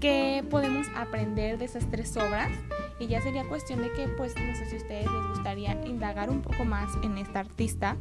que 0.00 0.44
podemos 0.50 0.86
aprender 0.96 1.58
de 1.58 1.66
esas 1.66 1.88
tres 1.90 2.16
obras 2.16 2.50
y 2.98 3.06
ya 3.06 3.20
sería 3.20 3.44
cuestión 3.48 3.82
de 3.82 3.92
que 3.92 4.08
pues 4.08 4.34
no 4.36 4.54
sé 4.54 4.66
si 4.66 4.76
a 4.76 4.78
ustedes 4.78 5.06
les 5.10 5.28
gustaría 5.28 5.72
indagar 5.86 6.30
un 6.30 6.42
poco 6.42 6.64
más 6.64 6.90
en 7.02 7.18
esta 7.18 7.40
artista 7.40 7.96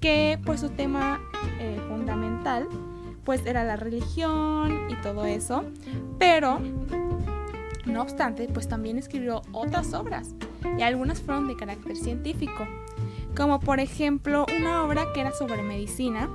que 0.00 0.38
pues 0.44 0.60
su 0.60 0.70
tema 0.70 1.20
eh, 1.60 1.80
fundamental 1.88 2.68
pues 3.24 3.44
era 3.46 3.64
la 3.64 3.76
religión 3.76 4.90
y 4.90 4.94
todo 4.96 5.24
eso 5.24 5.64
pero 6.18 6.60
no 7.84 8.02
obstante, 8.02 8.48
pues 8.52 8.68
también 8.68 8.98
escribió 8.98 9.42
otras 9.52 9.92
obras 9.92 10.34
y 10.78 10.82
algunas 10.82 11.20
fueron 11.20 11.48
de 11.48 11.56
carácter 11.56 11.96
científico, 11.96 12.66
como 13.36 13.60
por 13.60 13.80
ejemplo 13.80 14.46
una 14.56 14.84
obra 14.84 15.06
que 15.12 15.20
era 15.20 15.32
sobre 15.32 15.62
medicina. 15.62 16.30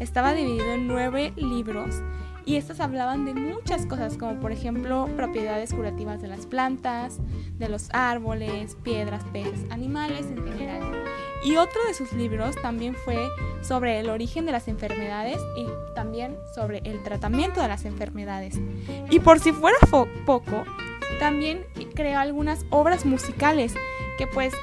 Estaba 0.00 0.34
dividido 0.34 0.72
en 0.72 0.86
nueve 0.86 1.32
libros 1.36 2.02
y 2.44 2.56
estos 2.56 2.80
hablaban 2.80 3.24
de 3.24 3.34
muchas 3.34 3.86
cosas, 3.86 4.16
como 4.18 4.38
por 4.40 4.52
ejemplo 4.52 5.08
propiedades 5.16 5.72
curativas 5.72 6.20
de 6.20 6.28
las 6.28 6.46
plantas, 6.46 7.18
de 7.58 7.68
los 7.68 7.88
árboles, 7.92 8.76
piedras, 8.82 9.24
peces, 9.32 9.64
animales 9.70 10.26
en 10.26 10.44
general. 10.44 11.01
Y 11.44 11.56
otro 11.56 11.84
de 11.86 11.94
sus 11.94 12.12
libros 12.12 12.54
también 12.62 12.94
fue 12.94 13.28
sobre 13.62 13.98
el 13.98 14.10
origen 14.10 14.46
de 14.46 14.52
las 14.52 14.68
enfermedades 14.68 15.38
y 15.56 15.66
también 15.94 16.36
sobre 16.54 16.78
el 16.84 17.02
tratamiento 17.02 17.60
de 17.60 17.68
las 17.68 17.84
enfermedades. 17.84 18.60
Y 19.10 19.20
por 19.20 19.40
si 19.40 19.52
fuera 19.52 19.78
poco, 20.24 20.64
también 21.18 21.64
creó 21.94 22.18
algunas 22.18 22.64
obras 22.70 23.04
musicales 23.04 23.74
que 24.18 24.26
pues 24.26 24.54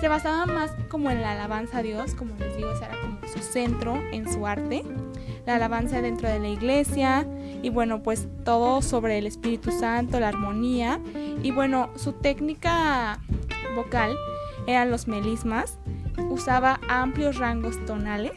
se 0.00 0.08
basaban 0.08 0.54
más 0.54 0.70
como 0.88 1.10
en 1.10 1.22
la 1.22 1.32
alabanza 1.32 1.78
a 1.78 1.82
Dios, 1.82 2.14
como 2.14 2.34
les 2.36 2.56
digo, 2.56 2.70
ese 2.70 2.84
era 2.84 3.00
como 3.00 3.18
su 3.26 3.40
centro 3.40 4.00
en 4.12 4.32
su 4.32 4.46
arte, 4.46 4.84
la 5.44 5.56
alabanza 5.56 6.00
dentro 6.00 6.28
de 6.28 6.38
la 6.38 6.48
iglesia 6.48 7.26
y 7.62 7.70
bueno, 7.70 8.02
pues 8.02 8.28
todo 8.44 8.80
sobre 8.80 9.18
el 9.18 9.26
Espíritu 9.26 9.72
Santo, 9.72 10.20
la 10.20 10.28
armonía 10.28 11.00
y 11.42 11.50
bueno, 11.50 11.90
su 11.96 12.12
técnica 12.12 13.18
vocal 13.74 14.14
eran 14.66 14.90
los 14.90 15.08
melismas, 15.08 15.78
usaba 16.28 16.80
amplios 16.88 17.36
rangos 17.38 17.84
tonales 17.86 18.32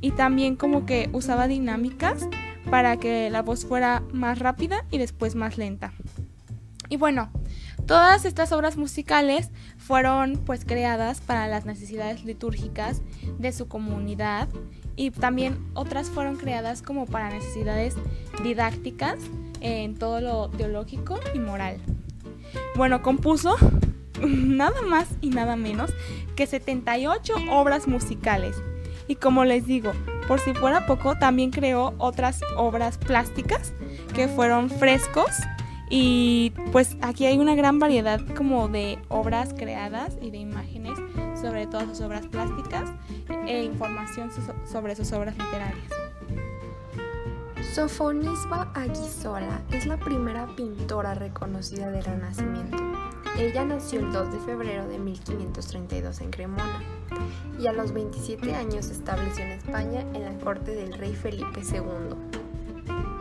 y 0.00 0.12
también 0.12 0.56
como 0.56 0.86
que 0.86 1.10
usaba 1.12 1.46
dinámicas 1.48 2.28
para 2.70 2.96
que 2.96 3.30
la 3.30 3.42
voz 3.42 3.64
fuera 3.64 4.02
más 4.12 4.38
rápida 4.38 4.84
y 4.90 4.98
después 4.98 5.34
más 5.34 5.58
lenta. 5.58 5.92
Y 6.88 6.96
bueno, 6.96 7.30
todas 7.86 8.24
estas 8.24 8.52
obras 8.52 8.76
musicales 8.76 9.50
fueron 9.78 10.36
pues 10.44 10.64
creadas 10.64 11.20
para 11.20 11.46
las 11.46 11.64
necesidades 11.64 12.24
litúrgicas 12.24 13.00
de 13.38 13.52
su 13.52 13.68
comunidad 13.68 14.48
y 14.96 15.10
también 15.12 15.56
otras 15.74 16.10
fueron 16.10 16.36
creadas 16.36 16.82
como 16.82 17.06
para 17.06 17.30
necesidades 17.30 17.94
didácticas 18.42 19.18
en 19.60 19.94
todo 19.96 20.20
lo 20.20 20.48
teológico 20.50 21.20
y 21.34 21.38
moral. 21.38 21.78
Bueno, 22.76 23.02
compuso 23.02 23.56
nada 24.26 24.82
más 24.82 25.08
y 25.20 25.30
nada 25.30 25.56
menos 25.56 25.92
que 26.36 26.46
78 26.46 27.34
obras 27.50 27.88
musicales. 27.88 28.56
Y 29.08 29.16
como 29.16 29.44
les 29.44 29.66
digo, 29.66 29.92
por 30.28 30.38
si 30.38 30.54
fuera 30.54 30.86
poco, 30.86 31.16
también 31.16 31.50
creó 31.50 31.94
otras 31.98 32.40
obras 32.56 32.96
plásticas 32.98 33.72
que 34.14 34.28
fueron 34.28 34.70
frescos. 34.70 35.30
Y 35.88 36.52
pues 36.70 36.96
aquí 37.02 37.26
hay 37.26 37.38
una 37.38 37.56
gran 37.56 37.80
variedad 37.80 38.20
como 38.36 38.68
de 38.68 39.00
obras 39.08 39.52
creadas 39.52 40.16
y 40.22 40.30
de 40.30 40.38
imágenes 40.38 40.96
sobre 41.40 41.66
todas 41.66 41.88
sus 41.88 42.00
obras 42.02 42.26
plásticas 42.28 42.88
e 43.48 43.64
información 43.64 44.30
sobre 44.70 44.94
sus 44.94 45.10
obras 45.12 45.36
literarias. 45.36 45.90
Sofonisba 47.74 48.70
Aguizola 48.74 49.62
es 49.70 49.86
la 49.86 49.96
primera 49.96 50.46
pintora 50.56 51.14
reconocida 51.14 51.90
del 51.90 52.04
Renacimiento. 52.04 52.78
Ella 53.38 53.64
nació 53.64 54.00
el 54.00 54.12
2 54.12 54.32
de 54.32 54.38
febrero 54.40 54.86
de 54.86 54.98
1532 54.98 56.20
en 56.20 56.30
Cremona 56.30 56.82
y 57.58 57.66
a 57.66 57.72
los 57.72 57.92
27 57.92 58.54
años 58.54 58.86
se 58.86 58.92
estableció 58.92 59.44
en 59.44 59.52
España 59.52 60.00
en 60.14 60.24
la 60.24 60.38
corte 60.44 60.74
del 60.74 60.92
rey 60.92 61.14
Felipe 61.14 61.60
II. 61.60 62.40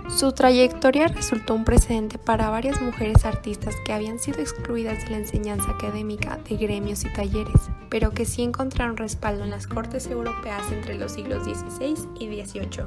Su 0.10 0.32
trayectoria 0.32 1.08
resultó 1.08 1.54
un 1.54 1.64
precedente 1.64 2.18
para 2.18 2.50
varias 2.50 2.82
mujeres 2.82 3.26
artistas 3.26 3.76
que 3.86 3.94
habían 3.94 4.18
sido 4.18 4.40
excluidas 4.40 5.04
de 5.04 5.12
la 5.12 5.18
enseñanza 5.18 5.70
académica 5.70 6.38
de 6.50 6.58
gremios 6.58 7.06
y 7.06 7.14
talleres, 7.14 7.70
pero 7.90 8.12
que 8.12 8.26
sí 8.26 8.42
encontraron 8.42 8.98
respaldo 8.98 9.44
en 9.44 9.52
las 9.52 9.68
cortes 9.68 10.08
europeas 10.08 10.72
entre 10.72 10.96
los 10.96 11.12
siglos 11.12 11.44
XVI 11.44 11.96
y 12.20 12.44
XVIII. 12.44 12.86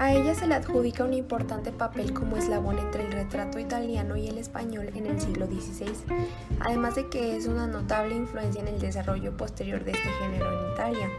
A 0.00 0.14
ella 0.14 0.34
se 0.34 0.46
le 0.46 0.54
adjudica 0.54 1.04
un 1.04 1.12
importante 1.12 1.72
papel 1.72 2.14
como 2.14 2.38
eslabón 2.38 2.78
entre 2.78 3.04
el 3.04 3.12
retrato 3.12 3.58
italiano 3.58 4.16
y 4.16 4.28
el 4.28 4.38
español 4.38 4.90
en 4.94 5.04
el 5.04 5.20
siglo 5.20 5.46
XVI, 5.46 5.92
además 6.58 6.94
de 6.94 7.10
que 7.10 7.36
es 7.36 7.46
una 7.46 7.66
notable 7.66 8.16
influencia 8.16 8.62
en 8.62 8.68
el 8.68 8.80
desarrollo 8.80 9.36
posterior 9.36 9.84
de 9.84 9.90
este 9.90 10.08
género 10.08 10.58
en 10.58 10.72
Italia. 10.72 11.10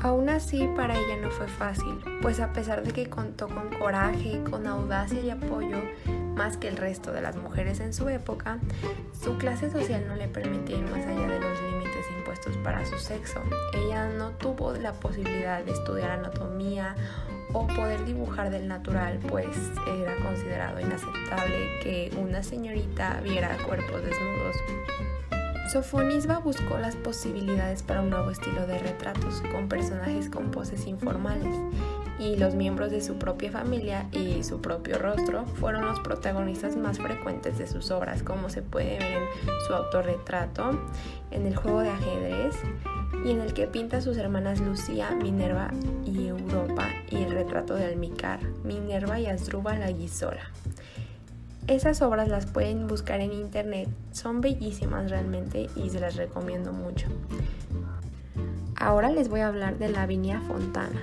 Aún 0.00 0.30
así, 0.30 0.66
para 0.74 0.98
ella 0.98 1.18
no 1.20 1.30
fue 1.30 1.46
fácil, 1.46 2.00
pues 2.22 2.40
a 2.40 2.54
pesar 2.54 2.82
de 2.82 2.92
que 2.92 3.10
contó 3.10 3.48
con 3.48 3.68
coraje, 3.78 4.42
con 4.50 4.66
audacia 4.66 5.20
y 5.20 5.28
apoyo, 5.28 5.76
más 6.34 6.56
que 6.56 6.68
el 6.68 6.78
resto 6.78 7.12
de 7.12 7.20
las 7.20 7.36
mujeres 7.36 7.80
en 7.80 7.92
su 7.92 8.08
época, 8.08 8.60
su 9.12 9.36
clase 9.36 9.70
social 9.70 10.06
no 10.08 10.16
le 10.16 10.26
permitía 10.26 10.78
ir 10.78 10.84
más 10.84 11.06
allá 11.06 11.26
de 11.28 11.38
los 11.38 11.62
límites 11.64 12.06
impuestos 12.16 12.56
para 12.64 12.86
su 12.86 12.98
sexo. 12.98 13.42
Ella 13.74 14.08
no 14.08 14.30
tuvo 14.30 14.72
la 14.72 14.94
posibilidad 14.94 15.62
de 15.62 15.72
estudiar 15.72 16.12
anatomía 16.12 16.96
o 17.52 17.66
poder 17.66 18.04
dibujar 18.04 18.50
del 18.50 18.68
natural, 18.68 19.18
pues 19.28 19.48
era 20.02 20.16
considerado 20.16 20.80
inaceptable 20.80 21.78
que 21.82 22.12
una 22.18 22.42
señorita 22.42 23.20
viera 23.22 23.56
cuerpos 23.66 24.02
desnudos. 24.02 24.56
Sofonisba 25.70 26.38
buscó 26.38 26.78
las 26.78 26.96
posibilidades 26.96 27.84
para 27.84 28.02
un 28.02 28.10
nuevo 28.10 28.30
estilo 28.30 28.66
de 28.66 28.78
retratos, 28.80 29.40
con 29.52 29.68
personajes 29.68 30.28
con 30.28 30.50
poses 30.50 30.88
informales, 30.88 31.54
y 32.18 32.36
los 32.36 32.56
miembros 32.56 32.90
de 32.90 33.00
su 33.00 33.14
propia 33.18 33.52
familia 33.52 34.06
y 34.10 34.42
su 34.42 34.60
propio 34.60 34.98
rostro 34.98 35.46
fueron 35.46 35.86
los 35.86 36.00
protagonistas 36.00 36.76
más 36.76 36.98
frecuentes 36.98 37.56
de 37.56 37.68
sus 37.68 37.92
obras, 37.92 38.24
como 38.24 38.48
se 38.50 38.62
puede 38.62 38.98
ver 38.98 39.12
en 39.12 39.60
su 39.66 39.72
autorretrato, 39.72 40.78
en 41.30 41.46
el 41.46 41.54
juego 41.54 41.80
de 41.82 41.90
ajedrez, 41.90 42.56
y 43.24 43.30
en 43.30 43.40
el 43.40 43.54
que 43.54 43.68
pinta 43.68 43.98
a 43.98 44.00
sus 44.00 44.16
hermanas 44.16 44.60
Lucía, 44.60 45.12
Minerva 45.22 45.70
y 46.04 46.26
Europa, 46.26 46.88
y 47.10 47.16
el 47.16 47.32
retrato 47.32 47.74
de 47.74 47.86
Almicar, 47.86 48.40
Minerva 48.64 49.20
y 49.20 49.26
Asdrúbal 49.26 49.80
la 49.80 49.90
Guisola. 49.90 50.50
Esas 51.66 52.02
obras 52.02 52.28
las 52.28 52.46
pueden 52.46 52.86
buscar 52.86 53.20
en 53.20 53.32
internet, 53.32 53.88
son 54.12 54.40
bellísimas 54.40 55.10
realmente 55.10 55.68
y 55.76 55.90
se 55.90 56.00
las 56.00 56.16
recomiendo 56.16 56.72
mucho. 56.72 57.06
Ahora 58.76 59.10
les 59.10 59.28
voy 59.28 59.40
a 59.40 59.48
hablar 59.48 59.78
de 59.78 59.90
Lavinia 59.90 60.40
Fontana. 60.40 61.02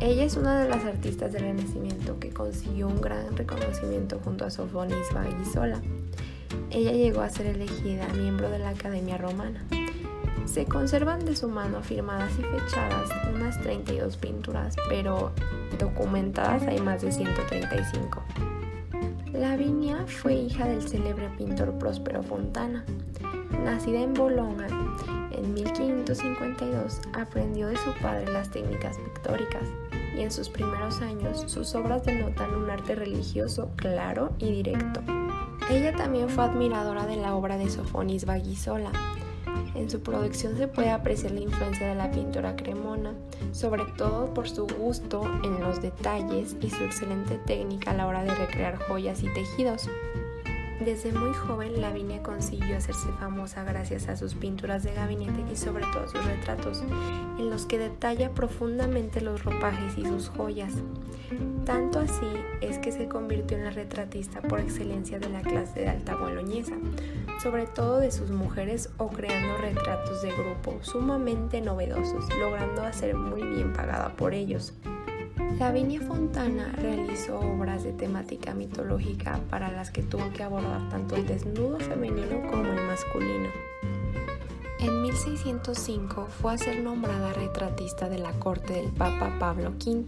Ella 0.00 0.24
es 0.24 0.36
una 0.36 0.62
de 0.62 0.68
las 0.68 0.84
artistas 0.84 1.32
del 1.32 1.42
Renacimiento 1.42 2.20
que 2.20 2.30
consiguió 2.30 2.86
un 2.86 3.00
gran 3.00 3.36
reconocimiento 3.36 4.20
junto 4.22 4.44
a 4.44 4.50
Sofonis 4.50 5.12
Bagisola. 5.12 5.80
Ella 6.70 6.92
llegó 6.92 7.22
a 7.22 7.30
ser 7.30 7.46
elegida 7.46 8.06
miembro 8.14 8.50
de 8.50 8.60
la 8.60 8.68
Academia 8.68 9.18
Romana. 9.18 9.64
Se 10.50 10.64
conservan 10.64 11.24
de 11.26 11.36
su 11.36 11.46
mano 11.46 11.82
firmadas 11.82 12.32
y 12.38 12.42
fechadas 12.42 13.10
unas 13.34 13.60
32 13.60 14.16
pinturas, 14.16 14.74
pero 14.88 15.30
documentadas 15.78 16.62
hay 16.62 16.80
más 16.80 17.02
de 17.02 17.12
135. 17.12 18.22
Lavinia 19.34 20.06
fue 20.06 20.34
hija 20.34 20.66
del 20.66 20.88
célebre 20.88 21.28
pintor 21.36 21.78
Próspero 21.78 22.22
Fontana. 22.22 22.84
Nacida 23.62 24.00
en 24.00 24.14
Bologna 24.14 24.66
en 25.30 25.52
1552, 25.52 27.02
aprendió 27.12 27.68
de 27.68 27.76
su 27.76 27.92
padre 28.00 28.32
las 28.32 28.50
técnicas 28.50 28.96
pictóricas 28.98 29.64
y 30.16 30.22
en 30.22 30.32
sus 30.32 30.48
primeros 30.48 31.02
años 31.02 31.44
sus 31.46 31.74
obras 31.74 32.04
denotan 32.04 32.54
un 32.54 32.70
arte 32.70 32.94
religioso 32.94 33.70
claro 33.76 34.32
y 34.38 34.50
directo. 34.50 35.02
Ella 35.70 35.94
también 35.94 36.30
fue 36.30 36.44
admiradora 36.44 37.06
de 37.06 37.16
la 37.16 37.34
obra 37.34 37.58
de 37.58 37.68
Sofonis 37.68 38.24
Bagisola, 38.24 38.90
en 39.78 39.88
su 39.88 40.00
producción 40.00 40.56
se 40.56 40.66
puede 40.66 40.90
apreciar 40.90 41.32
la 41.32 41.40
influencia 41.40 41.88
de 41.88 41.94
la 41.94 42.10
pintura 42.10 42.56
cremona, 42.56 43.14
sobre 43.52 43.84
todo 43.96 44.34
por 44.34 44.48
su 44.48 44.66
gusto 44.66 45.22
en 45.44 45.60
los 45.60 45.80
detalles 45.80 46.56
y 46.60 46.68
su 46.68 46.82
excelente 46.82 47.38
técnica 47.46 47.92
a 47.92 47.94
la 47.94 48.06
hora 48.06 48.24
de 48.24 48.34
recrear 48.34 48.76
joyas 48.76 49.22
y 49.22 49.32
tejidos. 49.32 49.88
Desde 50.84 51.12
muy 51.12 51.34
joven, 51.34 51.80
Lavinia 51.80 52.22
consiguió 52.22 52.76
hacerse 52.76 53.08
famosa 53.18 53.64
gracias 53.64 54.08
a 54.08 54.16
sus 54.16 54.34
pinturas 54.34 54.84
de 54.84 54.94
gabinete 54.94 55.44
y 55.52 55.56
sobre 55.56 55.84
todo 55.92 56.08
sus 56.08 56.24
retratos, 56.24 56.82
en 57.38 57.50
los 57.50 57.66
que 57.66 57.78
detalla 57.78 58.30
profundamente 58.30 59.20
los 59.20 59.44
ropajes 59.44 59.96
y 59.96 60.04
sus 60.04 60.28
joyas. 60.28 60.72
Tanto 61.64 62.00
así 62.00 62.26
es 62.60 62.78
que 62.78 62.92
se 62.92 63.08
convirtió 63.08 63.56
en 63.56 63.64
la 63.64 63.70
retratista 63.70 64.40
por 64.40 64.60
excelencia 64.60 65.18
de 65.18 65.28
la 65.28 65.42
clase 65.42 65.80
de 65.80 65.88
alta 65.88 66.16
boloñesa, 66.16 66.76
sobre 67.42 67.66
todo 67.66 67.98
de 67.98 68.10
sus 68.10 68.30
mujeres 68.30 68.90
o 68.96 69.08
creando 69.08 69.58
retratos 69.58 70.22
de 70.22 70.32
grupo 70.32 70.78
sumamente 70.82 71.60
novedosos, 71.60 72.24
logrando 72.38 72.82
hacer 72.82 73.14
muy 73.14 73.42
bien 73.42 73.72
pagada 73.72 74.14
por 74.16 74.32
ellos. 74.34 74.72
Lavinia 75.58 76.00
Fontana 76.00 76.72
realizó 76.76 77.40
obras 77.40 77.82
de 77.82 77.92
temática 77.92 78.54
mitológica 78.54 79.40
para 79.50 79.70
las 79.72 79.90
que 79.90 80.02
tuvo 80.02 80.30
que 80.32 80.42
abordar 80.42 80.88
tanto 80.88 81.16
el 81.16 81.26
desnudo 81.26 81.78
femenino 81.80 82.48
como 82.48 82.64
el 82.64 82.86
masculino. 82.86 83.67
En 84.80 85.02
1605 85.02 86.28
fue 86.40 86.54
a 86.54 86.58
ser 86.58 86.80
nombrada 86.80 87.32
retratista 87.32 88.08
de 88.08 88.18
la 88.18 88.32
corte 88.32 88.74
del 88.74 88.92
Papa 88.92 89.36
Pablo 89.38 89.70
V. 89.70 90.04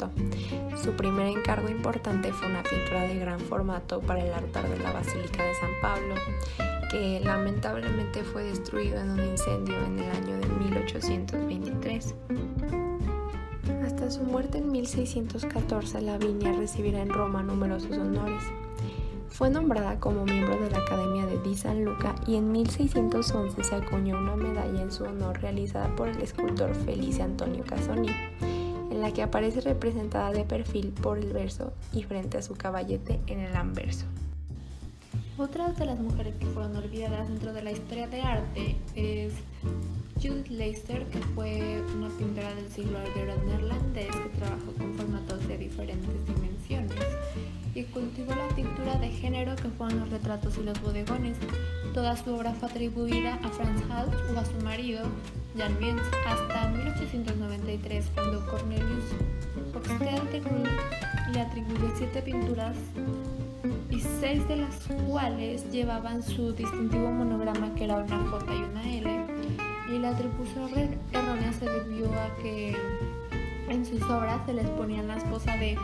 Su 0.83 0.93
primer 0.93 1.27
encargo 1.27 1.69
importante 1.69 2.33
fue 2.33 2.49
una 2.49 2.63
pintura 2.63 3.03
de 3.03 3.19
gran 3.19 3.41
formato 3.41 4.01
para 4.01 4.25
el 4.25 4.33
altar 4.33 4.69
de 4.69 4.79
la 4.79 4.93
Basílica 4.93 5.45
de 5.45 5.55
San 5.55 5.71
Pablo, 5.83 6.15
que 6.91 7.21
lamentablemente 7.21 8.23
fue 8.23 8.45
destruido 8.45 9.01
en 9.01 9.11
un 9.11 9.25
incendio 9.25 9.77
en 9.85 9.99
el 9.99 10.11
año 10.11 10.39
de 10.39 10.47
1823 10.47 12.15
su 14.11 14.23
muerte 14.25 14.59
en 14.59 14.73
1614, 14.73 16.03
Lavinia 16.03 16.53
recibirá 16.53 17.01
en 17.01 17.11
Roma 17.11 17.45
numerosos 17.45 17.97
honores. 17.97 18.43
Fue 19.31 19.49
nombrada 19.49 19.99
como 19.99 20.25
miembro 20.25 20.59
de 20.59 20.71
la 20.71 20.79
Academia 20.79 21.25
de 21.25 21.39
Di 21.39 21.57
San 21.57 21.85
Luca 21.85 22.15
y 22.27 22.35
en 22.35 22.53
1611 22.53 23.63
se 23.65 23.75
acuñó 23.75 24.19
una 24.19 24.37
medalla 24.37 24.83
en 24.83 24.93
su 24.93 25.05
honor 25.05 25.41
realizada 25.41 25.95
por 25.97 26.09
el 26.09 26.21
escultor 26.21 26.75
Felice 26.75 27.23
Antonio 27.23 27.65
Casoni, 27.65 28.11
en 28.91 29.01
la 29.01 29.13
que 29.13 29.23
aparece 29.23 29.63
representada 29.63 30.31
de 30.33 30.45
perfil 30.45 30.89
por 30.89 31.19
el 31.19 31.33
verso 31.33 31.73
y 31.93 32.03
frente 32.03 32.39
a 32.39 32.43
su 32.43 32.55
caballete 32.55 33.21
en 33.29 33.41
el 33.41 33.57
anverso. 33.57 34.05
Otras 35.39 35.79
de 35.79 35.87
las 35.87 35.99
mujeres 35.99 36.35
que 36.35 36.45
fueron 36.47 36.77
olvidadas 36.77 37.29
dentro 37.29 37.55
de 37.55 37.63
la 37.63 37.71
historia 37.71 38.09
de 38.09 38.21
arte 38.21 38.77
es 38.95 39.33
Judith 40.23 40.49
Leister, 40.49 41.07
que 41.07 41.19
fue 41.35 41.83
una 41.97 42.09
pintora 42.11 42.55
del 42.55 42.69
siglo 42.69 42.99
de 42.99 43.37
neerlandés 43.47 44.15
que 44.15 44.29
trabajó 44.39 44.73
con 44.79 44.95
formatos 44.95 45.49
de 45.49 45.57
diferentes 45.57 46.27
dimensiones 46.27 46.99
y 47.75 47.85
cultivó 47.85 48.35
la 48.35 48.49
pintura 48.55 48.97
de 48.97 49.09
género 49.09 49.57
que 49.57 49.69
fueron 49.71 50.01
los 50.01 50.11
retratos 50.11 50.59
y 50.59 50.63
los 50.63 50.81
bodegones. 50.83 51.39
Toda 51.95 52.17
su 52.17 52.35
obra 52.35 52.53
fue 52.53 52.69
atribuida 52.69 53.35
a 53.43 53.49
Franz 53.49 53.83
Hals 53.91 54.15
o 54.35 54.39
a 54.39 54.45
su 54.45 54.65
marido, 54.65 55.05
Jan 55.57 55.77
Wiens, 55.81 56.03
hasta 56.27 56.69
1893, 56.69 58.11
cuando 58.15 58.45
Cornelius 58.47 59.05
de 60.31 60.43
le 61.33 61.41
atribuyó 61.41 61.93
siete 61.97 62.23
pinturas 62.23 62.77
y 63.91 64.01
seis 64.21 64.47
de 64.49 64.57
las 64.57 64.87
cuales 65.09 65.71
llevaban 65.71 66.23
su 66.23 66.53
distintivo 66.53 67.11
monograma 67.11 67.75
que 67.75 67.85
era 67.85 67.97
una 67.97 68.19
J 68.19 68.55
y 68.55 68.63
una 68.63 68.97
L 68.97 69.20
y 69.93 69.99
la 69.99 70.11
atribución 70.11 70.71
errónea 71.13 71.53
se 71.53 71.69
debió 71.69 72.07
a 72.13 72.35
que 72.43 72.77
en 73.69 73.85
sus 73.85 74.03
obras 74.03 74.41
se 74.47 74.55
les 74.55 74.69
ponía 74.71 75.03
la 75.03 75.17
esposa 75.17 75.57
de 75.57 75.77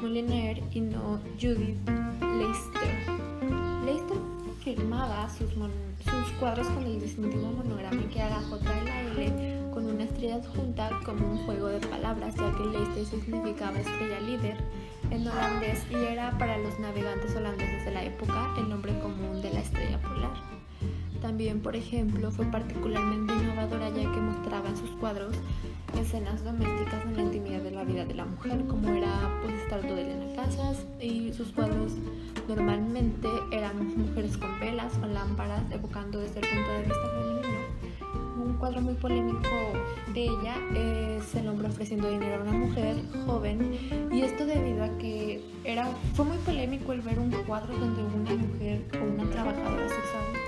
Moliner 0.00 0.62
y 0.72 0.80
no 0.80 1.20
Judith 1.40 1.78
Leister. 2.20 3.14
Leister 3.84 4.16
firmaba 4.62 5.28
sus, 5.30 5.50
sus 5.50 6.32
cuadros 6.38 6.66
con 6.68 6.84
el 6.84 7.00
distintivo 7.00 7.52
monograma 7.52 8.02
que 8.08 8.18
era 8.18 8.40
J 8.40 8.64
y 8.82 8.84
la 8.84 9.00
L 9.00 9.70
con 9.72 9.86
una 9.86 10.04
estrella 10.04 10.36
adjunta 10.36 10.90
como 11.04 11.32
un 11.32 11.38
juego 11.44 11.66
de 11.68 11.80
palabras, 11.80 12.34
ya 12.36 12.52
que 12.56 12.64
Leister 12.64 13.04
significaba 13.06 13.78
estrella 13.78 14.20
líder 14.20 14.56
en 15.10 15.26
holandés 15.26 15.84
y 15.90 15.94
era 15.94 16.36
para 16.38 16.58
los 16.58 16.78
navegantes 16.78 17.34
holandeses 17.34 17.84
de 17.84 17.90
la 17.90 18.04
época 18.04 18.54
el 18.56 18.68
nombre 18.68 18.98
común 19.00 19.42
de 19.42 19.52
la 19.52 19.60
estrella 19.60 20.00
polar. 20.00 20.63
También, 21.24 21.60
por 21.60 21.74
ejemplo, 21.74 22.30
fue 22.30 22.44
particularmente 22.44 23.32
innovadora 23.32 23.88
ya 23.88 24.02
que 24.12 24.20
mostraba 24.20 24.68
en 24.68 24.76
sus 24.76 24.90
cuadros 24.90 25.34
escenas 25.98 26.44
domésticas 26.44 27.02
en 27.06 27.16
la 27.16 27.22
intimidad 27.22 27.62
de 27.62 27.70
la 27.70 27.82
vida 27.82 28.04
de 28.04 28.12
la 28.12 28.26
mujer, 28.26 28.62
como 28.66 28.90
era 28.90 29.30
pues 29.40 29.54
estar 29.54 29.80
todo 29.80 29.96
en 29.96 30.20
las 30.20 30.36
casas 30.36 30.84
y 31.00 31.32
sus 31.32 31.50
cuadros 31.52 31.92
normalmente 32.46 33.26
eran 33.52 33.96
mujeres 33.96 34.36
con 34.36 34.60
velas 34.60 34.92
o 35.02 35.06
lámparas, 35.06 35.62
evocando 35.70 36.20
desde 36.20 36.40
el 36.40 36.46
punto 36.46 36.70
de 36.72 36.78
vista 36.80 37.08
femenino. 37.08 38.44
Un 38.44 38.56
cuadro 38.58 38.82
muy 38.82 38.94
polémico 38.94 39.48
de 40.12 40.24
ella 40.24 40.56
es 40.74 41.34
el 41.36 41.48
hombre 41.48 41.68
ofreciendo 41.68 42.10
dinero 42.10 42.34
a 42.34 42.42
una 42.42 42.52
mujer 42.52 42.96
joven 43.24 43.78
y 44.12 44.20
esto 44.20 44.44
debido 44.44 44.84
a 44.84 44.98
que 44.98 45.42
era, 45.64 45.86
fue 46.12 46.26
muy 46.26 46.36
polémico 46.44 46.92
el 46.92 47.00
ver 47.00 47.18
un 47.18 47.30
cuadro 47.46 47.74
donde 47.78 48.02
una 48.02 48.34
mujer 48.34 48.84
o 49.00 49.04
una 49.04 49.30
trabajadora 49.30 49.88
sexual 49.88 50.43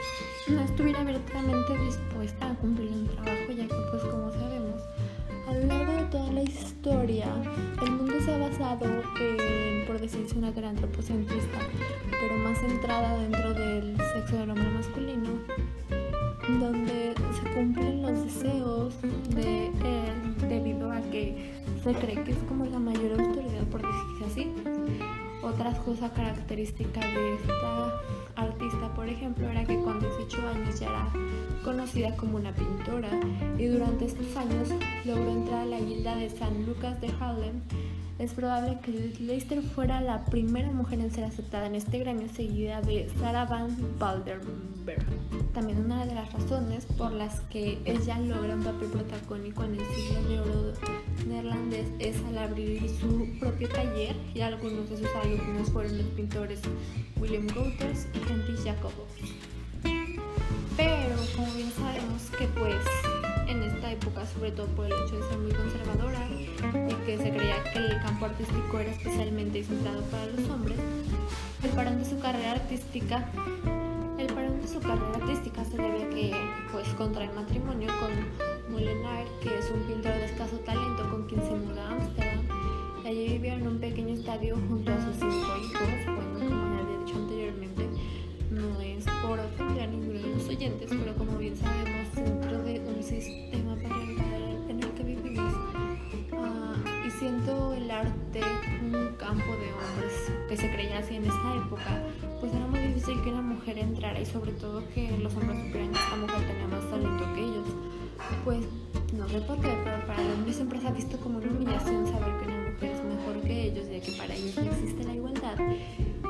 no 0.49 0.63
estuviera 0.63 1.01
abiertamente 1.01 1.79
dispuesta 1.79 2.51
a 2.51 2.55
cumplir 2.55 2.91
un 2.93 3.07
trabajo 3.09 3.53
ya 3.57 3.67
que 3.67 3.75
pues 3.91 4.03
como 4.05 4.31
sabemos 4.33 4.81
a 5.49 5.53
lo 5.53 5.67
largo 5.67 5.93
de 5.93 6.05
toda 6.05 6.33
la 6.33 6.43
historia 6.43 7.27
el 7.83 7.91
mundo 7.91 8.15
se 8.25 8.35
ha 8.35 8.39
basado 8.39 8.85
en 9.21 9.87
por 9.87 10.01
decirse 10.01 10.39
una 10.39 10.51
gran 10.53 10.71
antropocentrista 10.71 11.59
pero 12.11 12.37
más 12.37 12.59
centrada 12.59 13.19
dentro 13.19 13.55
del 13.55 13.97
sexo 13.97 14.37
del 14.37 14.51
hombre 14.51 14.71
masculino 14.71 15.31
donde 16.61 17.15
se 17.43 17.51
cumplen 17.55 18.03
los 18.03 18.25
deseos 18.25 18.95
de 19.31 19.67
él 19.67 20.49
debido 20.49 20.93
a 20.93 21.01
que 21.11 21.53
se 21.83 21.93
cree 21.95 22.23
que 22.23 22.33
es 22.33 22.39
como 22.49 22.65
la 22.67 22.79
mayor 22.79 23.21
autoridad 23.21 23.65
por 23.71 23.83
decirse 23.83 24.25
así. 24.25 24.53
Otra 25.43 25.73
cosa 25.85 26.13
característica 26.13 27.01
de 27.01 27.35
esta 27.35 28.01
artista, 28.35 28.93
por 28.95 29.09
ejemplo, 29.09 29.49
era 29.49 29.65
que 29.65 29.76
conocida 31.97 32.17
como 32.17 32.37
una 32.37 32.53
pintora 32.53 33.09
y 33.59 33.67
durante 33.67 34.05
estos 34.05 34.37
años 34.37 34.69
logró 35.05 35.31
entrar 35.31 35.63
a 35.63 35.67
la 35.67 35.81
guilda 35.81 36.17
de 36.17 36.29
San 36.29 36.67
Lucas 36.67 37.01
de 37.01 37.09
Harlem. 37.21 37.63
Es 38.19 38.33
probable 38.33 38.79
que 38.83 39.15
Leicester 39.21 39.63
fuera 39.63 40.01
la 40.01 40.25
primera 40.27 40.71
mujer 40.71 41.01
en 41.01 41.11
ser 41.11 41.25
aceptada 41.25 41.67
en 41.67 41.75
este 41.75 41.99
gremio, 41.99 42.29
seguida 42.29 42.81
de 42.81 43.11
Sarah 43.21 43.45
Van 43.45 43.77
Valderberg. 43.99 45.05
También 45.53 45.85
una 45.85 46.05
de 46.05 46.15
las 46.15 46.33
razones 46.33 46.87
por 46.99 47.13
las 47.13 47.41
que 47.43 47.79
ella 47.85 48.19
logra 48.21 48.55
un 48.55 48.63
papel 48.63 48.89
protagónico 48.89 49.65
en 49.65 49.75
el 49.75 49.87
siglo 49.95 50.29
de 50.29 50.41
oro 50.41 50.73
neerlandés 51.27 51.87
es 51.99 52.17
al 52.25 52.39
abrir 52.39 52.89
su 52.89 53.39
propio 53.39 53.69
taller 53.69 54.17
y 54.35 54.41
algunos 54.41 54.89
de 54.91 54.99
sus 54.99 55.15
alumnos 55.17 55.71
fueron 55.71 55.97
los 55.99 56.07
pintores 56.09 56.61
William 57.19 57.47
Gouters 57.49 58.07
y 58.15 58.31
Henry 58.31 58.57
Jacobs. 58.65 59.47
Pero 60.77 61.16
que 62.39 62.47
pues 62.49 62.85
en 63.49 63.63
esta 63.63 63.93
época, 63.93 64.27
sobre 64.27 64.51
todo 64.51 64.67
por 64.69 64.87
el 64.87 64.93
hecho 64.93 65.17
de 65.17 65.29
ser 65.29 65.39
muy 65.39 65.53
conservadora 65.53 66.27
y 66.31 66.95
que 67.07 67.17
se 67.17 67.31
creía 67.31 67.63
que 67.73 67.79
el 67.79 68.01
campo 68.03 68.27
artístico 68.27 68.79
era 68.79 68.91
especialmente 68.91 69.65
centrado 69.65 70.03
para 70.05 70.27
los 70.27 70.49
hombres, 70.51 70.79
el 71.63 71.71
parón 71.71 71.99
de 71.99 72.05
su 72.05 72.19
carrera 72.19 72.53
artística 72.53 73.25
el 74.19 74.27
parón 74.29 74.61
de 74.61 74.69
su 74.69 74.81
carrera 74.81 75.13
artística 75.15 75.65
se 75.65 75.77
debe 75.77 76.05
a 76.05 76.09
que 76.09 76.35
pues 76.73 76.89
contrae 76.95 77.29
matrimonio 77.35 77.89
con 78.01 78.73
Molinar, 78.73 79.27
que 79.43 79.59
es 79.59 79.71
un 79.71 79.83
pintor 79.83 80.13
de 80.13 80.25
escaso 80.25 80.57
talento 80.61 81.09
con 81.11 81.27
quien 81.27 81.43
se 81.43 81.55
muda 81.55 81.87
a 81.87 81.93
Amsterdam. 81.93 82.47
Allí 83.05 83.29
vivió 83.29 83.53
en 83.53 83.69
un 83.69 83.79
pequeño 83.79 84.15
estadio 84.15 84.57
junto 84.69 84.91
a 84.91 85.01
sus 85.05 85.17
cinco 85.17 85.57
hijos. 85.63 85.89
Bueno, 86.07 86.36
por 89.27 89.41
ofender 89.41 89.83
a 89.83 89.87
de 89.91 90.35
los 90.35 90.49
oyentes, 90.49 90.89
pero 90.89 91.15
como 91.17 91.39
bien 91.39 91.57
sabemos, 91.57 92.15
dentro 92.15 92.63
de 92.63 92.81
un 92.81 93.03
sistema 93.03 93.75
patriarcal 93.75 94.65
en 94.69 94.83
el 94.83 94.91
que 94.91 95.03
vivimos, 95.03 95.53
uh, 96.33 97.07
y 97.07 97.11
siendo 97.11 97.75
el 97.75 97.91
arte 97.91 98.41
un 98.83 99.17
campo 99.19 99.51
de 99.57 99.73
hombres 99.73 100.33
que 100.49 100.57
se 100.57 100.71
creía 100.71 100.99
así 100.99 101.17
en 101.17 101.25
esa 101.25 101.57
época, 101.57 102.03
pues 102.41 102.55
era 102.55 102.67
muy 102.67 102.79
difícil 102.81 103.21
que 103.23 103.31
una 103.31 103.43
mujer 103.43 103.79
entrara 103.79 104.21
y 104.21 104.27
sobre 104.27 104.53
todo 104.53 104.83
que 104.95 105.11
los 105.19 105.35
hombres 105.35 105.59
supieran 105.59 105.91
que 105.91 105.99
esta 105.99 106.17
mujer 106.17 106.47
tenía 106.47 106.69
más 106.69 106.91
talento 106.91 107.25
que 107.35 107.41
ellos. 107.41 107.67
Pues 108.45 108.61
no 109.13 109.29
sé 109.29 109.41
por 109.41 109.61
qué, 109.61 109.73
pero 109.83 110.07
para 110.07 110.23
los 110.23 110.35
hombres 110.35 110.57
siempre 110.57 110.81
se 110.81 110.87
ha 110.87 110.93
visto 110.93 111.17
como 111.19 111.39
una 111.39 111.49
humillación 111.49 112.07
saber 112.07 112.33
que 112.39 112.47
una 112.47 112.71
mujer 112.71 112.91
es 112.93 113.05
mejor 113.05 113.43
que 113.43 113.63
ellos, 113.65 113.89
ya 113.91 114.01
que 114.01 114.13
para 114.13 114.35
ellos 114.35 114.57
existe 114.57 115.05
la 115.05 115.15
igualdad 115.15 115.57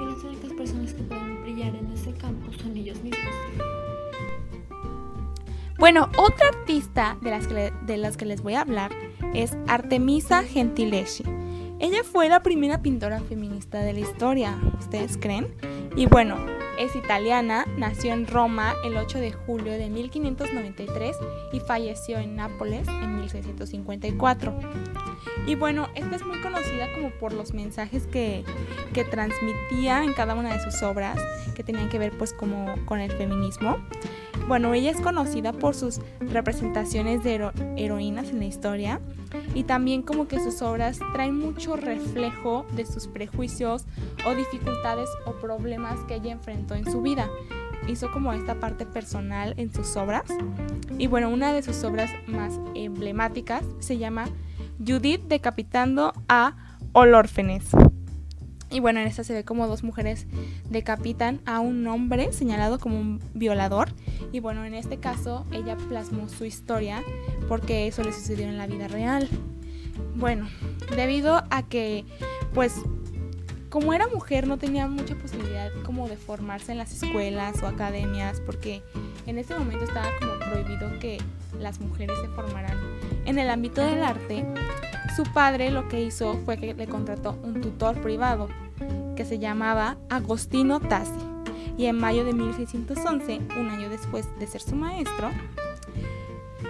y 0.00 0.04
las 0.04 0.24
únicas 0.24 0.52
personas 0.52 0.94
que 0.94 1.02
pueden 1.02 1.42
brillar 1.42 1.74
en 1.74 1.92
ese 1.92 2.12
campo 2.12 2.52
son 2.52 2.76
ellos 2.76 3.02
mismos. 3.02 3.35
Bueno, 5.78 6.09
otra 6.16 6.48
artista 6.48 7.18
de 7.20 7.30
las 7.30 7.46
que, 7.46 7.72
de 7.87 7.96
las 7.96 8.16
que 8.16 8.24
les 8.24 8.42
voy 8.42 8.54
a 8.54 8.62
hablar 8.62 8.92
es 9.35 9.56
Artemisa 9.68 10.42
Gentileschi. 10.42 11.24
Ella 11.78 12.02
fue 12.02 12.28
la 12.30 12.42
primera 12.42 12.80
pintora 12.80 13.20
feminista 13.20 13.80
de 13.80 13.92
la 13.92 14.00
historia, 14.00 14.59
¿ustedes 14.78 15.18
creen? 15.18 15.54
Y 15.94 16.06
bueno, 16.06 16.37
es 16.78 16.94
italiana, 16.96 17.66
nació 17.76 18.12
en 18.12 18.26
Roma 18.26 18.74
el 18.84 18.96
8 18.96 19.18
de 19.18 19.32
julio 19.32 19.72
de 19.72 19.88
1593 19.88 21.16
y 21.52 21.60
falleció 21.60 22.18
en 22.18 22.36
Nápoles 22.36 22.86
en 22.88 23.16
1654. 23.16 24.58
Y 25.46 25.54
bueno, 25.54 25.88
esta 25.94 26.16
es 26.16 26.24
muy 26.24 26.40
conocida 26.40 26.92
como 26.94 27.10
por 27.10 27.32
los 27.32 27.54
mensajes 27.54 28.06
que, 28.06 28.44
que 28.92 29.04
transmitía 29.04 30.02
en 30.02 30.12
cada 30.12 30.34
una 30.34 30.52
de 30.52 30.60
sus 30.60 30.82
obras, 30.82 31.18
que 31.54 31.62
tenían 31.62 31.88
que 31.88 31.98
ver 31.98 32.16
pues 32.16 32.32
como 32.32 32.74
con 32.86 33.00
el 33.00 33.12
feminismo. 33.12 33.78
Bueno, 34.48 34.74
ella 34.74 34.90
es 34.90 35.00
conocida 35.00 35.52
por 35.52 35.74
sus 35.74 36.00
representaciones 36.20 37.24
de 37.24 37.50
heroínas 37.76 38.28
en 38.30 38.38
la 38.38 38.44
historia 38.44 39.00
y 39.54 39.64
también 39.64 40.02
como 40.02 40.28
que 40.28 40.38
sus 40.38 40.62
obras 40.62 41.00
traen 41.12 41.36
mucho 41.36 41.76
reflejo 41.76 42.64
de 42.76 42.86
sus 42.86 43.08
prejuicios 43.08 43.86
o 44.26 44.34
dificultades 44.34 45.08
o 45.24 45.32
problemas 45.32 45.98
que 46.00 46.16
ella 46.16 46.32
enfrentó 46.32 46.74
en 46.74 46.90
su 46.90 47.00
vida. 47.00 47.30
Hizo 47.88 48.10
como 48.10 48.32
esta 48.32 48.56
parte 48.56 48.84
personal 48.84 49.54
en 49.56 49.72
sus 49.72 49.96
obras 49.96 50.24
y 50.98 51.06
bueno, 51.06 51.30
una 51.30 51.52
de 51.52 51.62
sus 51.62 51.82
obras 51.84 52.10
más 52.26 52.58
emblemáticas 52.74 53.64
se 53.78 53.98
llama 53.98 54.28
Judith 54.84 55.22
decapitando 55.28 56.12
a 56.28 56.56
Olórfenes. 56.92 57.64
Y 58.70 58.80
bueno, 58.80 58.98
en 59.00 59.06
esta 59.06 59.22
se 59.22 59.32
ve 59.32 59.44
como 59.44 59.68
dos 59.68 59.84
mujeres 59.84 60.26
decapitan 60.68 61.40
a 61.46 61.60
un 61.60 61.86
hombre 61.86 62.32
señalado 62.32 62.80
como 62.80 62.98
un 62.98 63.20
violador. 63.32 63.90
Y 64.32 64.40
bueno, 64.40 64.64
en 64.64 64.74
este 64.74 64.98
caso 64.98 65.46
ella 65.52 65.76
plasmó 65.76 66.28
su 66.28 66.44
historia 66.44 67.04
porque 67.48 67.86
eso 67.86 68.02
le 68.02 68.12
sucedió 68.12 68.48
en 68.48 68.58
la 68.58 68.66
vida 68.66 68.88
real. 68.88 69.28
Bueno, 70.16 70.48
debido 70.96 71.44
a 71.50 71.62
que 71.62 72.04
pues 72.54 72.82
como 73.70 73.92
era 73.92 74.07
mujer 74.09 74.46
no 74.46 74.59
tenía 74.59 74.87
mucha 74.87 75.14
posibilidad 75.16 75.70
como 75.85 76.09
de 76.09 76.16
formarse 76.16 76.72
en 76.72 76.79
las 76.79 77.02
escuelas 77.02 77.62
o 77.62 77.66
academias 77.66 78.40
porque 78.44 78.83
en 79.26 79.38
ese 79.38 79.59
momento 79.59 79.85
estaba 79.85 80.09
como 80.20 80.38
prohibido 80.38 80.98
que 80.98 81.18
las 81.59 81.81
mujeres 81.81 82.16
se 82.20 82.29
formaran 82.29 82.79
en 83.24 83.38
el 83.38 83.50
ámbito 83.50 83.83
del 83.83 84.02
arte 84.02 84.44
su 85.16 85.24
padre 85.24 85.70
lo 85.70 85.88
que 85.88 86.02
hizo 86.02 86.38
fue 86.44 86.59
que 86.59 86.74
le 86.74 86.87
contrató 86.87 87.38
un 87.42 87.61
tutor 87.61 88.00
privado 88.02 88.48
que 89.16 89.24
se 89.24 89.38
llamaba 89.38 89.96
Agostino 90.11 90.79
Tassi. 90.79 91.11
y 91.79 91.87
en 91.87 91.98
mayo 91.98 92.24
de 92.24 92.35
1611, 92.35 93.40
un 93.59 93.70
año 93.70 93.88
después 93.88 94.26
de 94.38 94.46
ser 94.46 94.61
su 94.61 94.76
maestro, 94.76 95.31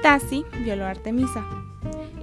Tassi 0.02 0.44
violó 0.62 0.84
a 0.84 0.90
Artemisa. 0.90 1.44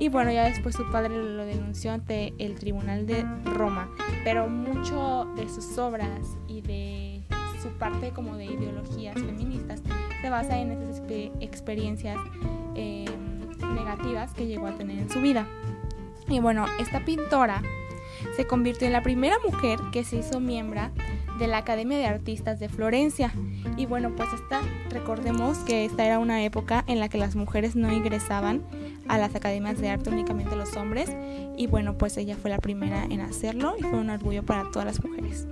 Y 0.04 0.10
bueno, 0.10 0.34
ya 0.34 0.44
después 0.44 0.76
su 0.76 0.84
padre 0.92 1.16
lo 1.16 1.46
denunció 1.46 1.94
ante 1.94 2.34
el 2.38 2.56
Tribunal 2.56 3.08
de 3.08 3.26
Roma, 3.46 3.90
pero 4.26 4.50
mucho 4.50 5.32
de 5.38 5.48
sus 5.48 5.78
obras 5.78 6.38
y 6.46 6.60
de 6.60 7.24
su 7.62 7.70
parte 7.80 8.12
como 8.12 8.36
de 8.36 8.44
ideologías 8.44 9.14
feministas 9.14 9.82
se 10.22 10.30
basa 10.30 10.60
en 10.60 10.72
esas 10.74 11.02
experiencias 11.40 12.18
em, 12.76 13.06
negativas 13.76 14.34
que 14.34 14.46
llegó 14.46 14.68
a 14.68 14.74
tener 14.74 15.00
en 15.00 15.10
su 15.10 15.22
vida. 15.22 15.48
Y 16.28 16.42
bueno, 16.42 16.66
esta 16.82 17.06
pintora 17.06 17.62
se 18.36 18.46
convirtió 18.46 18.88
en 18.88 18.92
la 18.92 19.04
primera 19.04 19.38
mujer 19.50 19.80
que 19.94 20.04
se 20.04 20.18
hizo 20.18 20.42
miembro 20.42 20.82
de 21.40 21.48
la 21.48 21.60
Academia 21.60 21.98
de 21.98 22.08
Artistas 22.08 22.60
de 22.60 22.68
Florencia. 22.68 23.34
Y 23.78 23.86
bueno, 23.86 24.12
pues 24.18 24.28
esta, 24.34 24.62
recordemos 24.90 25.60
que 25.60 25.86
esta 25.86 26.06
era 26.06 26.20
una 26.20 26.44
época 26.44 26.84
en 26.88 27.00
la 27.00 27.08
que 27.08 27.18
las 27.18 27.38
mujeres 27.38 27.78
no 27.78 27.90
ingresaban 27.94 28.64
a 29.08 29.18
las 29.18 29.36
academias 29.36 29.80
de 29.80 29.90
arte 29.90 30.10
únicamente 30.10 30.56
los 30.56 30.76
hombres. 30.76 31.10
Y 31.58 31.68
bueno, 31.68 31.98
pues 31.98 32.18
ella 32.18 32.36
fue 32.36 32.50
la 32.50 32.58
primera 32.58 33.04
en 33.06 33.22
hacerlo 33.22 33.76
y 33.78 33.84
fue 33.84 34.00
un 34.00 34.10
orgullo 34.10 34.44
para 34.44 34.70
todas 34.72 34.86
las 34.86 35.04
mujeres. 35.04 35.48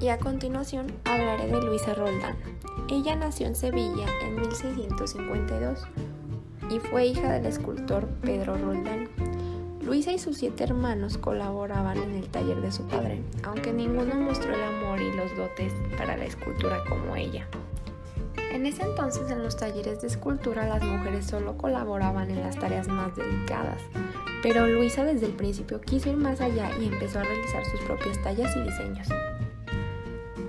Y 0.00 0.08
a 0.08 0.18
continuación 0.18 0.88
hablaré 1.04 1.46
de 1.46 1.62
Luisa 1.62 1.94
Roldán. 1.94 2.36
Ella 2.88 3.14
nació 3.14 3.46
en 3.46 3.54
Sevilla 3.54 4.06
en 4.24 4.34
1652 4.34 5.86
y 6.70 6.78
fue 6.80 7.06
hija 7.06 7.32
del 7.32 7.46
escultor 7.46 8.08
Pedro 8.20 8.58
Roldán. 8.58 9.08
Luisa 9.80 10.12
y 10.12 10.18
sus 10.18 10.38
siete 10.38 10.64
hermanos 10.64 11.18
colaboraban 11.18 11.98
en 11.98 12.14
el 12.14 12.28
taller 12.28 12.60
de 12.60 12.72
su 12.72 12.84
padre, 12.84 13.20
aunque 13.42 13.72
ninguno 13.72 14.14
mostró 14.14 14.54
el 14.54 14.62
amor 14.62 15.00
y 15.00 15.12
los 15.12 15.36
dotes 15.36 15.72
para 15.96 16.16
la 16.16 16.24
escultura 16.24 16.82
como 16.88 17.16
ella. 17.16 17.46
En 18.52 18.66
ese 18.66 18.82
entonces 18.82 19.30
en 19.30 19.42
los 19.42 19.56
talleres 19.56 20.02
de 20.02 20.08
escultura 20.08 20.68
las 20.68 20.82
mujeres 20.82 21.24
solo 21.24 21.56
colaboraban 21.56 22.30
en 22.30 22.42
las 22.42 22.58
tareas 22.58 22.86
más 22.86 23.16
delicadas, 23.16 23.80
pero 24.42 24.66
Luisa 24.66 25.04
desde 25.04 25.26
el 25.26 25.32
principio 25.32 25.80
quiso 25.80 26.10
ir 26.10 26.18
más 26.18 26.40
allá 26.42 26.70
y 26.78 26.86
empezó 26.86 27.20
a 27.20 27.24
realizar 27.24 27.64
sus 27.64 27.80
propias 27.80 28.20
tallas 28.22 28.54
y 28.54 28.60
diseños. 28.60 29.08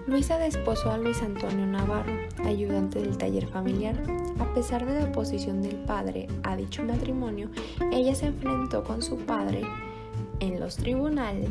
Luisa 0.06 0.38
desposó 0.38 0.92
a 0.92 0.98
Luis 0.98 1.22
Antonio 1.22 1.66
Navarro, 1.66 2.12
ayudante 2.46 3.00
del 3.00 3.18
taller 3.18 3.48
familiar. 3.48 3.96
A 4.38 4.54
pesar 4.54 4.86
de 4.86 5.00
la 5.00 5.06
oposición 5.06 5.62
del 5.62 5.78
padre 5.78 6.28
a 6.44 6.58
dicho 6.58 6.84
matrimonio, 6.84 7.50
ella 7.92 8.14
se 8.14 8.28
enfrentó 8.28 8.84
con 8.84 9.02
su 9.02 9.18
padre 9.20 9.62
en 10.42 10.60
los 10.60 10.76
tribunales 10.76 11.50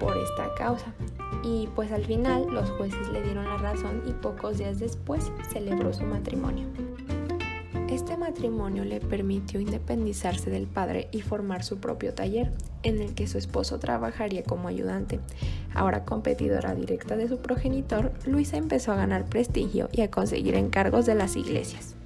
por 0.00 0.16
esta 0.16 0.54
causa. 0.54 0.94
Y 1.42 1.68
pues 1.74 1.90
al 1.92 2.04
final 2.04 2.46
los 2.50 2.70
jueces 2.70 3.08
le 3.08 3.22
dieron 3.22 3.44
la 3.44 3.56
razón 3.56 4.02
y 4.06 4.12
pocos 4.12 4.58
días 4.58 4.78
después 4.78 5.32
celebró 5.52 5.92
su 5.92 6.04
matrimonio. 6.04 6.66
Este 7.90 8.16
matrimonio 8.16 8.84
le 8.84 9.00
permitió 9.00 9.58
independizarse 9.58 10.48
del 10.48 10.68
padre 10.68 11.08
y 11.10 11.22
formar 11.22 11.64
su 11.64 11.78
propio 11.78 12.14
taller, 12.14 12.52
en 12.84 13.00
el 13.00 13.14
que 13.14 13.26
su 13.26 13.36
esposo 13.36 13.80
trabajaría 13.80 14.44
como 14.44 14.68
ayudante. 14.68 15.18
Ahora 15.74 16.04
competidora 16.04 16.74
directa 16.76 17.16
de 17.16 17.28
su 17.28 17.38
progenitor, 17.38 18.12
Luisa 18.26 18.58
empezó 18.58 18.92
a 18.92 18.96
ganar 18.96 19.26
prestigio 19.26 19.88
y 19.90 20.02
a 20.02 20.10
conseguir 20.10 20.54
encargos 20.54 21.04
de 21.04 21.16
las 21.16 21.34
iglesias. 21.34 21.96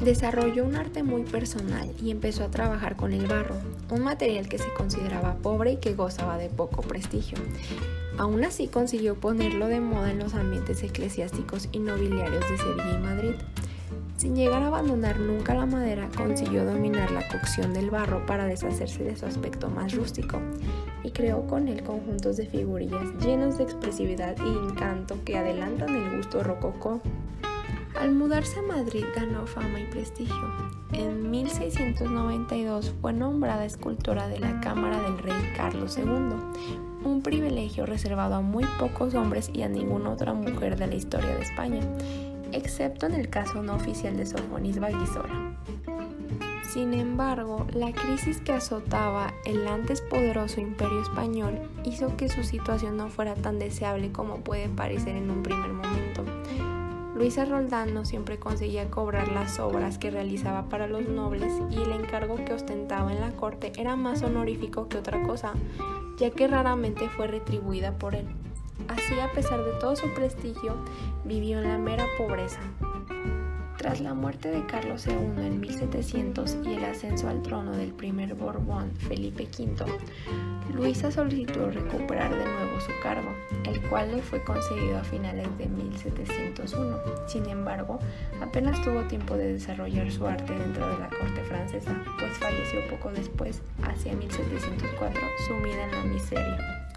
Desarrolló 0.00 0.64
un 0.64 0.76
arte 0.76 1.02
muy 1.02 1.22
personal 1.22 1.90
y 2.02 2.10
empezó 2.10 2.44
a 2.44 2.50
trabajar 2.50 2.96
con 2.96 3.12
el 3.12 3.26
barro, 3.26 3.56
un 3.90 4.02
material 4.02 4.48
que 4.48 4.58
se 4.58 4.72
consideraba 4.74 5.36
pobre 5.36 5.72
y 5.72 5.76
que 5.78 5.94
gozaba 5.94 6.36
de 6.36 6.48
poco 6.50 6.82
prestigio. 6.82 7.38
Aún 8.18 8.44
así 8.44 8.68
consiguió 8.68 9.14
ponerlo 9.14 9.68
de 9.68 9.80
moda 9.80 10.10
en 10.10 10.18
los 10.18 10.34
ambientes 10.34 10.82
eclesiásticos 10.82 11.68
y 11.72 11.78
nobiliarios 11.78 12.48
de 12.50 12.58
Sevilla 12.58 12.98
y 12.98 13.02
Madrid. 13.02 13.34
Sin 14.16 14.34
llegar 14.34 14.62
a 14.62 14.68
abandonar 14.68 15.18
nunca 15.20 15.54
la 15.54 15.66
madera, 15.66 16.08
consiguió 16.16 16.64
dominar 16.64 17.10
la 17.10 17.26
cocción 17.28 17.74
del 17.74 17.90
barro 17.90 18.24
para 18.24 18.46
deshacerse 18.46 19.04
de 19.04 19.16
su 19.16 19.26
aspecto 19.26 19.68
más 19.68 19.94
rústico 19.94 20.40
y 21.02 21.10
creó 21.10 21.46
con 21.46 21.68
él 21.68 21.82
conjuntos 21.82 22.38
de 22.38 22.46
figurillas 22.46 23.12
llenos 23.20 23.58
de 23.58 23.64
expresividad 23.64 24.36
y 24.38 24.48
encanto 24.48 25.16
que 25.24 25.36
adelantan 25.36 25.94
el 25.94 26.16
gusto 26.16 26.42
rococó. 26.42 27.02
Al 28.00 28.12
mudarse 28.12 28.58
a 28.60 28.62
Madrid 28.62 29.04
ganó 29.14 29.46
fama 29.46 29.80
y 29.80 29.86
prestigio. 29.86 30.52
En 30.92 31.30
1692 31.30 32.94
fue 33.00 33.12
nombrada 33.12 33.64
escultora 33.64 34.28
de 34.28 34.38
la 34.38 34.60
Cámara 34.60 35.00
del 35.00 35.18
Rey 35.18 35.52
Carlos 35.56 35.96
II, 35.96 36.04
un 37.04 37.22
privilegio 37.22 37.86
reservado 37.86 38.36
a 38.36 38.40
muy 38.40 38.64
pocos 38.78 39.14
hombres 39.14 39.50
y 39.52 39.62
a 39.62 39.68
ninguna 39.68 40.10
otra 40.10 40.32
mujer 40.32 40.76
de 40.76 40.86
la 40.86 40.94
historia 40.94 41.34
de 41.34 41.42
España 41.42 41.80
excepto 42.52 43.06
en 43.06 43.14
el 43.14 43.28
caso 43.28 43.62
no 43.62 43.74
oficial 43.74 44.16
de 44.16 44.26
Sofonis 44.26 44.78
Valguisola. 44.78 45.56
Sin 46.72 46.94
embargo, 46.94 47.66
la 47.72 47.92
crisis 47.92 48.40
que 48.40 48.52
azotaba 48.52 49.32
el 49.44 49.66
antes 49.66 50.00
poderoso 50.02 50.60
imperio 50.60 51.00
español 51.00 51.58
hizo 51.84 52.16
que 52.16 52.28
su 52.28 52.42
situación 52.44 52.96
no 52.96 53.08
fuera 53.08 53.34
tan 53.34 53.58
deseable 53.58 54.12
como 54.12 54.40
puede 54.40 54.68
parecer 54.68 55.16
en 55.16 55.30
un 55.30 55.42
primer 55.42 55.72
momento. 55.72 56.24
Luisa 57.16 57.46
Roldán 57.46 57.94
no 57.94 58.04
siempre 58.04 58.38
conseguía 58.38 58.90
cobrar 58.90 59.28
las 59.28 59.58
obras 59.58 59.96
que 59.96 60.10
realizaba 60.10 60.68
para 60.68 60.86
los 60.86 61.08
nobles 61.08 61.50
y 61.70 61.76
el 61.80 61.92
encargo 61.92 62.36
que 62.44 62.52
ostentaba 62.52 63.10
en 63.10 63.22
la 63.22 63.30
corte 63.30 63.72
era 63.78 63.96
más 63.96 64.22
honorífico 64.22 64.90
que 64.90 64.98
otra 64.98 65.22
cosa, 65.22 65.54
ya 66.18 66.28
que 66.28 66.46
raramente 66.46 67.08
fue 67.08 67.26
retribuida 67.26 67.96
por 67.96 68.14
él. 68.14 68.26
Así, 68.88 69.18
a 69.18 69.32
pesar 69.32 69.64
de 69.64 69.72
todo 69.80 69.96
su 69.96 70.12
prestigio, 70.12 70.76
vivió 71.24 71.58
en 71.58 71.68
la 71.68 71.78
mera 71.78 72.04
pobreza. 72.18 72.60
Tras 73.86 74.00
la 74.00 74.14
muerte 74.14 74.50
de 74.50 74.66
Carlos 74.66 75.06
II 75.06 75.46
en 75.46 75.60
1700 75.60 76.56
y 76.64 76.74
el 76.74 76.84
ascenso 76.86 77.28
al 77.28 77.40
trono 77.40 77.70
del 77.70 77.92
primer 77.92 78.34
Borbón, 78.34 78.90
Felipe 78.96 79.44
V, 79.44 79.86
Luisa 80.74 81.12
solicitó 81.12 81.70
recuperar 81.70 82.36
de 82.36 82.44
nuevo 82.44 82.80
su 82.80 82.90
cargo, 83.00 83.32
el 83.64 83.80
cual 83.82 84.16
le 84.16 84.22
fue 84.22 84.42
concedido 84.42 84.98
a 84.98 85.04
finales 85.04 85.46
de 85.56 85.68
1701. 85.68 86.98
Sin 87.28 87.48
embargo, 87.48 88.00
apenas 88.42 88.82
tuvo 88.82 89.02
tiempo 89.02 89.36
de 89.36 89.52
desarrollar 89.52 90.10
su 90.10 90.26
arte 90.26 90.52
dentro 90.52 90.88
de 90.88 90.98
la 90.98 91.08
corte 91.08 91.44
francesa, 91.44 91.94
pues 92.18 92.36
falleció 92.38 92.80
poco 92.90 93.12
después, 93.12 93.62
hacia 93.84 94.14
1704, 94.14 95.20
sumida 95.46 95.84
en 95.84 95.92
la 95.92 96.02
miseria. 96.12 96.88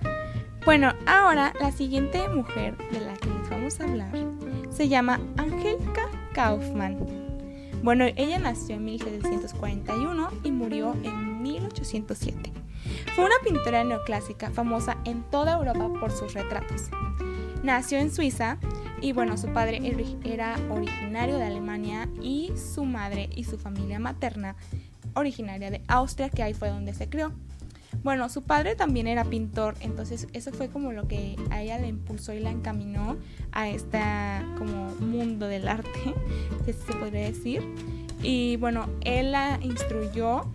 Bueno, 0.65 0.91
ahora 1.05 1.53
la 1.59 1.71
siguiente 1.71 2.27
mujer 2.29 2.75
de 2.91 3.01
la 3.01 3.13
que 3.13 3.29
les 3.29 3.47
vamos 3.47 3.79
a 3.79 3.83
hablar 3.83 4.11
se 4.71 4.87
llama 4.87 5.19
Angelika 5.37 6.09
Kaufmann. 6.39 6.95
Bueno, 7.83 8.05
ella 8.15 8.39
nació 8.39 8.75
en 8.75 8.85
1741 8.85 10.29
y 10.45 10.51
murió 10.53 10.95
en 11.03 11.43
1807. 11.43 12.53
Fue 13.13 13.25
una 13.25 13.35
pintora 13.43 13.83
neoclásica 13.83 14.49
famosa 14.49 14.95
en 15.03 15.23
toda 15.23 15.57
Europa 15.57 15.91
por 15.99 16.11
sus 16.13 16.33
retratos. 16.33 16.83
Nació 17.61 17.97
en 17.97 18.09
Suiza 18.09 18.57
y 19.01 19.11
bueno, 19.11 19.37
su 19.37 19.47
padre 19.47 19.81
era 20.23 20.55
originario 20.69 21.35
de 21.35 21.43
Alemania 21.43 22.07
y 22.21 22.53
su 22.55 22.85
madre 22.85 23.29
y 23.35 23.43
su 23.43 23.57
familia 23.57 23.99
materna 23.99 24.55
originaria 25.15 25.71
de 25.71 25.81
Austria, 25.89 26.29
que 26.29 26.41
ahí 26.41 26.53
fue 26.53 26.69
donde 26.69 26.93
se 26.93 27.09
crió. 27.09 27.33
Bueno, 28.03 28.29
su 28.29 28.43
padre 28.43 28.75
también 28.75 29.07
era 29.07 29.25
pintor, 29.25 29.75
entonces 29.81 30.27
eso 30.33 30.51
fue 30.51 30.69
como 30.69 30.91
lo 30.91 31.07
que 31.07 31.35
a 31.49 31.61
ella 31.61 31.79
le 31.79 31.87
impulsó 31.87 32.33
y 32.33 32.39
la 32.39 32.51
encaminó 32.51 33.17
a 33.51 33.69
este 33.69 33.99
como 34.57 34.95
mundo 34.99 35.47
del 35.47 35.67
arte, 35.67 36.13
si 36.65 36.73
se 36.73 36.93
podría 36.93 37.25
decir. 37.25 37.63
Y 38.21 38.57
bueno, 38.57 38.87
él 39.01 39.31
la 39.31 39.59
instruyó 39.61 40.45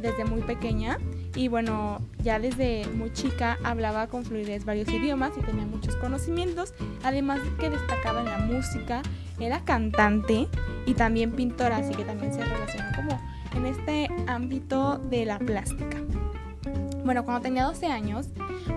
desde 0.00 0.24
muy 0.24 0.42
pequeña 0.42 0.98
y 1.34 1.48
bueno, 1.48 2.00
ya 2.22 2.38
desde 2.38 2.86
muy 2.94 3.12
chica 3.12 3.58
hablaba 3.62 4.06
con 4.06 4.24
fluidez 4.24 4.64
varios 4.64 4.88
idiomas 4.88 5.32
y 5.36 5.42
tenía 5.42 5.66
muchos 5.66 5.96
conocimientos, 5.96 6.72
además 7.02 7.44
de 7.44 7.54
que 7.56 7.70
destacaba 7.70 8.20
en 8.20 8.26
la 8.26 8.38
música, 8.38 9.02
era 9.38 9.60
cantante 9.64 10.48
y 10.86 10.94
también 10.94 11.32
pintora, 11.32 11.76
así 11.76 11.94
que 11.94 12.04
también 12.04 12.32
se 12.32 12.42
relacionó 12.42 12.86
como 12.96 13.20
en 13.54 13.66
este 13.66 14.08
ámbito 14.26 14.98
de 14.98 15.26
la 15.26 15.38
plástica. 15.38 15.98
Bueno, 17.06 17.24
cuando 17.24 17.40
tenía 17.40 17.62
12 17.62 17.86
años, 17.86 18.26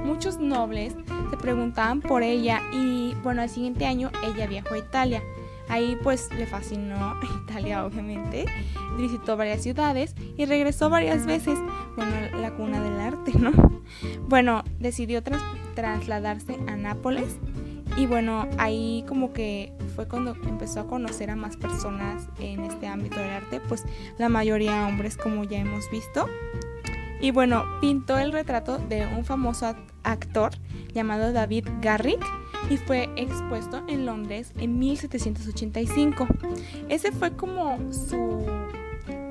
muchos 0.06 0.38
nobles 0.38 0.94
se 1.32 1.38
preguntaban 1.38 2.00
por 2.00 2.22
ella 2.22 2.62
y 2.72 3.16
bueno, 3.24 3.42
al 3.42 3.50
siguiente 3.50 3.88
año 3.88 4.12
ella 4.24 4.46
viajó 4.46 4.76
a 4.76 4.78
Italia. 4.78 5.24
Ahí 5.68 5.98
pues 6.04 6.32
le 6.38 6.46
fascinó 6.46 7.16
Italia 7.44 7.84
obviamente, 7.84 8.46
visitó 8.98 9.36
varias 9.36 9.64
ciudades 9.64 10.14
y 10.38 10.46
regresó 10.46 10.92
varias 10.92 11.26
veces, 11.26 11.58
bueno, 11.96 12.12
la 12.40 12.52
cuna 12.52 12.80
del 12.84 13.00
arte, 13.00 13.32
¿no? 13.38 13.52
Bueno, 14.28 14.64
decidió 14.78 15.24
trasladarse 15.74 16.60
a 16.68 16.76
Nápoles 16.76 17.38
y 17.98 18.06
bueno, 18.06 18.48
ahí 18.60 19.04
como 19.08 19.34
que 19.34 19.74
fue 19.96 20.08
cuando 20.08 20.36
empezó 20.48 20.82
a 20.82 20.88
conocer 20.88 21.32
a 21.32 21.36
más 21.36 21.58
personas 21.58 22.28
en 22.40 22.64
este 22.64 22.86
ámbito 22.86 23.20
del 23.20 23.32
arte, 23.32 23.60
pues 23.68 23.86
la 24.20 24.30
mayoría 24.30 24.86
hombres 24.86 25.18
como 25.18 25.44
ya 25.46 25.58
hemos 25.58 25.90
visto. 25.90 26.28
Y 27.22 27.32
bueno, 27.32 27.66
pintó 27.82 28.18
el 28.18 28.32
retrato 28.32 28.78
de 28.78 29.06
un 29.06 29.26
famoso 29.26 29.76
actor 30.04 30.52
llamado 30.94 31.34
David 31.34 31.68
Garrick 31.82 32.26
y 32.70 32.78
fue 32.78 33.10
expuesto 33.16 33.84
en 33.88 34.06
Londres 34.06 34.54
en 34.58 34.80
1785. 34.80 36.28
Ese 36.88 37.12
fue 37.12 37.36
como 37.36 37.78
su 37.92 38.46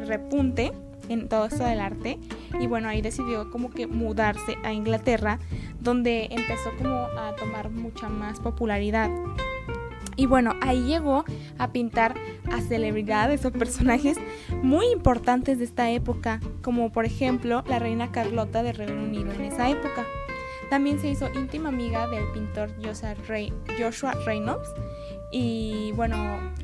repunte 0.07 0.73
en 1.09 1.29
todo 1.29 1.47
esto 1.47 1.65
del 1.65 1.81
arte 1.81 2.19
y 2.61 2.67
bueno, 2.67 2.89
ahí 2.89 3.01
decidió 3.01 3.51
como 3.51 3.71
que 3.71 3.87
mudarse 3.87 4.57
a 4.65 4.73
Inglaterra 4.73 5.39
donde 5.81 6.29
empezó 6.31 6.71
como 6.77 6.95
a 6.95 7.35
tomar 7.37 7.71
mucha 7.71 8.09
más 8.09 8.41
popularidad. 8.41 9.11
Y 10.19 10.27
bueno, 10.27 10.55
ahí 10.61 10.83
llegó 10.83 11.25
a 11.59 11.71
pintar 11.71 12.17
a 12.51 12.61
celebridades 12.61 13.45
o 13.45 13.53
personajes 13.53 14.19
muy 14.65 14.87
importantes 14.91 15.59
de 15.59 15.65
esta 15.65 15.91
época, 15.93 16.41
como 16.61 16.91
por 16.91 17.05
ejemplo 17.05 17.63
la 17.69 17.79
reina 17.79 18.11
Carlota 18.11 18.65
de 18.65 18.73
Reino 18.73 19.05
Unido 19.05 19.31
en 19.31 19.43
esa 19.43 19.71
época. 19.71 20.05
También 20.71 20.99
se 20.99 21.09
hizo 21.09 21.29
íntima 21.35 21.69
amiga 21.69 22.09
del 22.09 22.25
pintor 22.33 22.75
Joshua 22.83 23.15
Reynolds 24.27 24.69
y 25.31 25.93
bueno, 25.93 26.17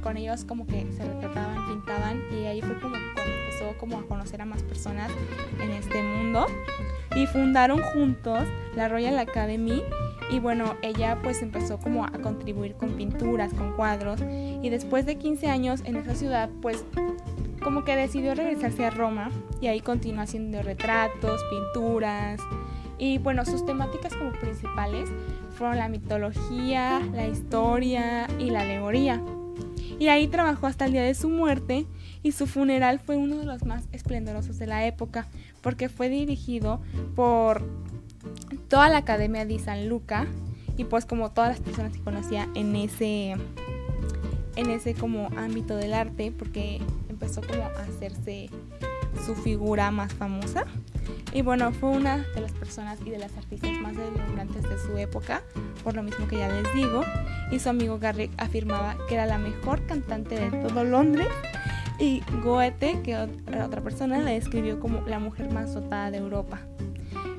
con 0.03 0.17
ellos 0.17 0.45
como 0.45 0.67
que 0.67 0.91
se 0.91 1.05
retrataban, 1.05 1.69
pintaban 1.69 2.23
y 2.33 2.47
ahí 2.47 2.61
fue 2.61 2.75
como 2.81 2.97
cuando 3.15 3.44
empezó 3.55 3.79
como 3.79 3.99
a 3.99 4.03
conocer 4.07 4.41
a 4.43 4.45
más 4.45 4.63
personas 4.63 5.11
en 5.61 5.71
este 5.71 6.03
mundo 6.03 6.47
y 7.15 7.27
fundaron 7.27 7.81
juntos 7.81 8.41
la 8.75 8.89
Royal 8.89 9.19
Academy. 9.19 9.83
Y 10.31 10.39
bueno, 10.41 10.75
ella 10.83 11.19
pues 11.23 11.43
empezó 11.43 11.79
como 11.79 12.05
a 12.05 12.11
contribuir 12.11 12.75
con 12.75 12.91
pinturas, 12.97 13.53
con 13.53 13.73
cuadros. 13.75 14.21
Y 14.63 14.71
después 14.71 15.07
de 15.07 15.17
15 15.17 15.49
años 15.49 15.83
en 15.85 15.97
esa 15.97 16.15
ciudad 16.15 16.49
pues 16.63 16.85
como 17.63 17.85
que 17.85 17.97
decidió 17.97 18.35
regresarse 18.35 18.85
a 18.85 18.91
Roma. 18.91 19.31
Y 19.61 19.69
ahí 19.69 19.81
continuó 19.81 20.23
haciendo 20.23 20.63
retratos, 20.63 21.41
pinturas. 21.51 22.41
Y 22.99 23.19
bueno, 23.19 23.45
sus 23.45 23.67
temáticas 23.67 24.15
como 24.15 24.33
principales 24.33 25.11
fueron 25.57 25.79
la 25.79 25.89
mitología, 25.89 27.01
la 27.13 27.27
historia 27.27 28.27
y 28.39 28.51
la 28.51 28.63
alegoría. 28.63 29.21
Y 29.99 30.09
ahí 30.09 30.27
trabajó 30.27 30.67
hasta 30.67 30.87
el 30.87 30.93
día 30.93 31.03
de 31.03 31.15
su 31.15 31.29
muerte 31.29 31.87
y 32.25 32.33
su 32.33 32.49
funeral 32.49 32.99
fue 32.99 33.17
uno 33.17 33.37
de 33.37 33.45
los 33.45 33.65
más 33.65 33.85
esplendorosos 33.93 34.59
de 34.59 34.67
la 34.67 34.87
época 34.87 35.29
porque 35.61 35.89
fue 35.89 36.09
dirigido 36.09 36.81
por 37.15 37.63
toda 38.69 38.89
la 38.89 38.99
Academia 38.99 39.45
de 39.45 39.59
San 39.61 39.89
Luca 39.89 40.27
y 40.77 40.85
pues 40.85 41.05
como 41.05 41.31
todas 41.31 41.51
las 41.51 41.61
personas 41.61 41.93
que 41.93 42.01
conocía 42.01 42.49
en 42.55 42.75
ese 42.75 43.37
en 44.57 44.71
ese 44.71 44.95
como 44.95 45.29
ámbito 45.37 45.77
del 45.77 45.93
arte 45.93 46.33
porque 46.37 46.81
empezó 47.11 47.43
como 47.43 47.63
a 47.63 47.83
hacerse 47.83 48.49
su 49.25 49.35
figura 49.35 49.91
más 49.91 50.13
famosa. 50.13 50.65
Y 51.33 51.43
bueno 51.43 51.73
fue 51.73 51.91
una 51.91 52.25
de 52.35 52.41
las 52.41 52.53
personas 52.53 52.99
y 53.05 53.11
de 53.11 53.19
las 53.19 53.37
artistas 53.37 53.71
más 53.83 53.95
deslumbrantes 53.97 54.63
de 54.63 54.79
su 54.79 54.97
época 54.97 55.43
por 55.83 55.95
lo 55.95 56.03
mismo 56.03 56.27
que 56.27 56.39
ya 56.39 56.49
les 56.49 56.73
digo 56.75 57.03
y 57.51 57.59
su 57.59 57.69
amigo 57.69 57.99
Garrick 57.99 58.31
afirmaba 58.39 58.97
que 59.09 59.15
era 59.15 59.27
la 59.27 59.37
mejor 59.37 59.85
cantante 59.87 60.37
de 60.37 60.51
todo 60.67 60.85
Londres 60.85 61.29
y 61.99 62.23
Goethe 62.43 63.03
que 63.03 63.17
otra 63.17 63.81
persona 63.81 64.19
la 64.19 64.31
describió 64.31 64.81
como 64.81 65.03
la 65.07 65.19
mujer 65.19 65.53
más 65.53 65.75
dotada 65.75 66.11
de 66.11 66.19
Europa 66.19 66.61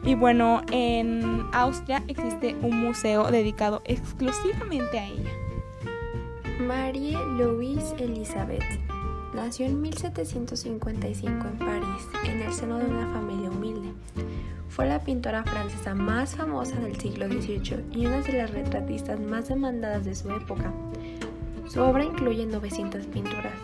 y 0.06 0.14
bueno, 0.14 0.62
en 0.72 1.48
Austria 1.52 2.04
existe 2.08 2.56
un 2.62 2.80
museo 2.80 3.32
dedicado 3.32 3.82
exclusivamente 3.86 5.00
a 5.00 5.08
ella. 5.08 5.32
Marie 6.60 7.18
Louise 7.38 7.96
Elizabeth 7.98 8.64
nació 9.34 9.66
en 9.66 9.82
1755 9.82 11.48
en 11.48 11.58
París, 11.58 12.08
en 12.24 12.40
el 12.40 12.54
seno 12.54 12.78
de 12.78 12.86
una 12.86 13.08
familia 13.08 13.50
humilde. 13.50 13.94
Fue 14.70 14.86
la 14.86 15.00
pintora 15.00 15.44
francesa 15.44 15.96
más 15.96 16.36
famosa 16.36 16.76
del 16.80 16.96
siglo 17.00 17.28
XVIII 17.28 17.86
y 17.92 18.06
una 18.06 18.22
de 18.22 18.34
las 18.34 18.52
retratistas 18.52 19.20
más 19.20 19.50
demandadas 19.50 20.06
de 20.06 20.14
su 20.14 20.30
época. 20.30 20.72
Su 21.68 21.82
obra 21.82 22.04
incluye 22.04 22.46
900 22.46 23.08
pinturas, 23.08 23.58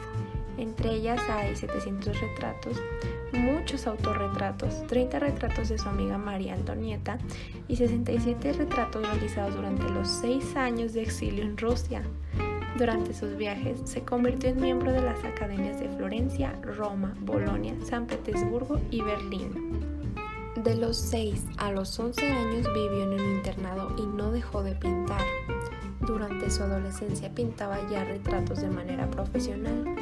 entre 0.58 0.94
ellas 0.94 1.22
hay 1.30 1.56
700 1.56 2.20
retratos, 2.20 2.82
muchos 3.34 3.88
autorretratos, 3.88 4.86
30 4.88 5.20
retratos 5.20 5.70
de 5.70 5.78
su 5.78 5.88
amiga 5.88 6.18
María 6.18 6.54
Antonieta 6.54 7.18
y 7.68 7.76
67 7.76 8.54
retratos 8.54 9.08
realizados 9.08 9.56
durante 9.56 9.90
los 9.90 10.08
6 10.08 10.56
años 10.56 10.94
de 10.94 11.04
exilio 11.04 11.44
en 11.44 11.58
Rusia. 11.58 12.04
Durante 12.78 13.14
sus 13.14 13.36
viajes 13.36 13.80
se 13.84 14.02
convirtió 14.02 14.50
en 14.50 14.62
miembro 14.62 14.92
de 14.92 15.02
las 15.02 15.24
academias 15.24 15.80
de 15.80 15.90
Florencia, 15.90 16.54
Roma, 16.62 17.14
Bolonia, 17.20 17.76
San 17.84 18.08
Petersburgo 18.08 18.80
y 18.90 19.02
Berlín. 19.02 19.92
De 20.64 20.76
los 20.76 20.98
6 20.98 21.46
a 21.58 21.72
los 21.72 21.98
11 22.00 22.26
años 22.32 22.68
vivió 22.74 23.04
en 23.04 23.20
un 23.20 23.36
internado 23.38 23.96
y 23.98 24.06
no 24.06 24.32
dejó 24.32 24.64
de 24.64 24.76
pintar. 24.76 25.22
Durante 26.02 26.50
su 26.50 26.64
adolescencia 26.64 27.30
pintaba 27.30 27.78
ya 27.90 28.04
retratos 28.04 28.62
de 28.62 28.70
manera 28.70 29.10
profesional 29.10 29.96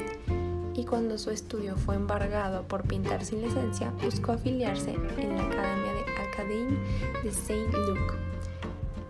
y 0.80 0.86
cuando 0.86 1.18
su 1.18 1.30
estudio 1.30 1.76
fue 1.76 1.96
embargado 1.96 2.64
por 2.64 2.84
pintar 2.84 3.26
sin 3.26 3.42
licencia, 3.42 3.92
buscó 4.02 4.32
afiliarse 4.32 4.92
en 4.92 5.36
la 5.36 5.44
Academia 5.44 5.94
de 5.94 6.24
Académie 6.32 6.78
de 7.22 7.32
Saint-Luc. 7.34 8.16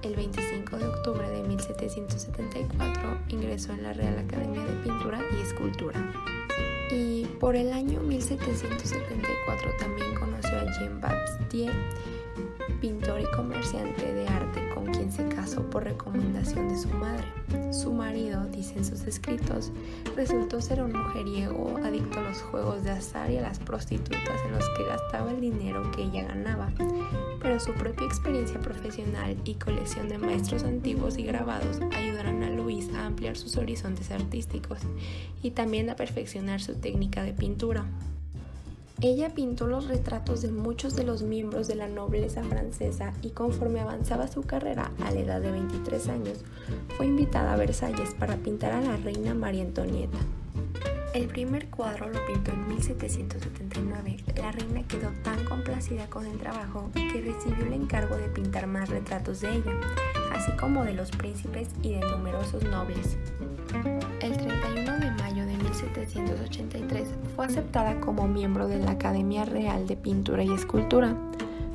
El 0.01 0.15
25 0.15 0.77
de 0.77 0.87
octubre 0.87 1.29
de 1.29 1.43
1774 1.43 3.17
ingresó 3.27 3.73
en 3.73 3.83
la 3.83 3.93
Real 3.93 4.17
Academia 4.17 4.63
de 4.63 4.73
Pintura 4.83 5.19
y 5.37 5.41
Escultura. 5.41 6.11
Y 6.91 7.25
por 7.39 7.55
el 7.55 7.71
año 7.71 7.99
1774 7.99 9.69
también 9.77 10.15
conoció 10.15 10.57
a 10.57 10.65
Jean 10.79 10.99
Baptiste, 10.99 11.71
pintor 12.81 13.21
y 13.21 13.25
comerciante 13.35 14.11
de 14.11 14.27
arte 14.27 14.48
quien 15.09 15.29
se 15.29 15.35
casó 15.35 15.61
por 15.69 15.83
recomendación 15.83 16.69
de 16.69 16.77
su 16.77 16.89
madre. 16.89 17.25
Su 17.71 17.93
marido, 17.93 18.45
dicen 18.45 18.83
sus 18.83 19.01
escritos, 19.01 19.71
resultó 20.15 20.61
ser 20.61 20.81
un 20.81 20.93
mujeriego 20.93 21.77
adicto 21.83 22.19
a 22.19 22.23
los 22.23 22.41
juegos 22.41 22.83
de 22.83 22.91
azar 22.91 23.31
y 23.31 23.37
a 23.37 23.41
las 23.41 23.59
prostitutas 23.59 24.41
en 24.45 24.51
los 24.51 24.67
que 24.69 24.85
gastaba 24.85 25.31
el 25.31 25.41
dinero 25.41 25.89
que 25.91 26.03
ella 26.03 26.27
ganaba. 26.27 26.71
Pero 27.41 27.59
su 27.59 27.73
propia 27.73 28.05
experiencia 28.05 28.59
profesional 28.59 29.35
y 29.45 29.55
colección 29.55 30.09
de 30.09 30.17
maestros 30.17 30.63
antiguos 30.63 31.17
y 31.17 31.23
grabados 31.23 31.79
ayudaron 31.95 32.43
a 32.43 32.49
Luis 32.49 32.89
a 32.93 33.05
ampliar 33.05 33.37
sus 33.37 33.57
horizontes 33.57 34.11
artísticos 34.11 34.79
y 35.41 35.51
también 35.51 35.89
a 35.89 35.95
perfeccionar 35.95 36.61
su 36.61 36.75
técnica 36.75 37.23
de 37.23 37.33
pintura. 37.33 37.85
Ella 39.01 39.29
pintó 39.29 39.65
los 39.65 39.87
retratos 39.87 40.41
de 40.41 40.51
muchos 40.51 40.93
de 40.93 41.05
los 41.05 41.23
miembros 41.23 41.69
de 41.69 41.75
la 41.75 41.87
nobleza 41.87 42.43
francesa 42.43 43.13
y 43.21 43.29
conforme 43.29 43.79
avanzaba 43.79 44.27
su 44.27 44.41
carrera 44.41 44.91
a 45.05 45.11
la 45.11 45.19
edad 45.21 45.41
de 45.41 45.51
23 45.51 46.09
años, 46.09 46.43
fue 46.97 47.05
invitada 47.05 47.53
a 47.53 47.55
Versalles 47.55 48.13
para 48.19 48.35
pintar 48.35 48.73
a 48.73 48.81
la 48.81 48.97
reina 48.97 49.33
María 49.33 49.63
Antonieta. 49.63 50.17
El 51.13 51.27
primer 51.27 51.69
cuadro 51.69 52.09
lo 52.09 52.25
pintó 52.25 52.51
en 52.51 52.67
1779. 52.67 54.17
La 54.35 54.51
reina 54.51 54.83
quedó 54.85 55.09
tan 55.23 55.45
complacida 55.45 56.07
con 56.07 56.25
el 56.25 56.37
trabajo 56.37 56.91
que 56.93 57.21
recibió 57.21 57.65
el 57.65 57.73
encargo 57.73 58.17
de 58.17 58.27
pintar 58.27 58.67
más 58.67 58.89
retratos 58.89 59.39
de 59.39 59.55
ella, 59.55 59.79
así 60.33 60.51
como 60.57 60.83
de 60.83 60.93
los 60.93 61.09
príncipes 61.11 61.69
y 61.81 61.93
de 61.93 62.01
numerosos 62.01 62.63
nobles. 62.63 63.17
El 64.21 64.37
31 64.37 64.98
de 64.98 64.98
mayo 65.21 65.45
de 65.45 65.57
1783 65.57 67.07
fue 67.35 67.45
aceptada 67.45 67.99
como 67.99 68.27
miembro 68.27 68.67
de 68.67 68.79
la 68.79 68.91
Academia 68.91 69.45
Real 69.45 69.87
de 69.87 69.95
Pintura 69.95 70.43
y 70.43 70.51
Escultura. 70.51 71.15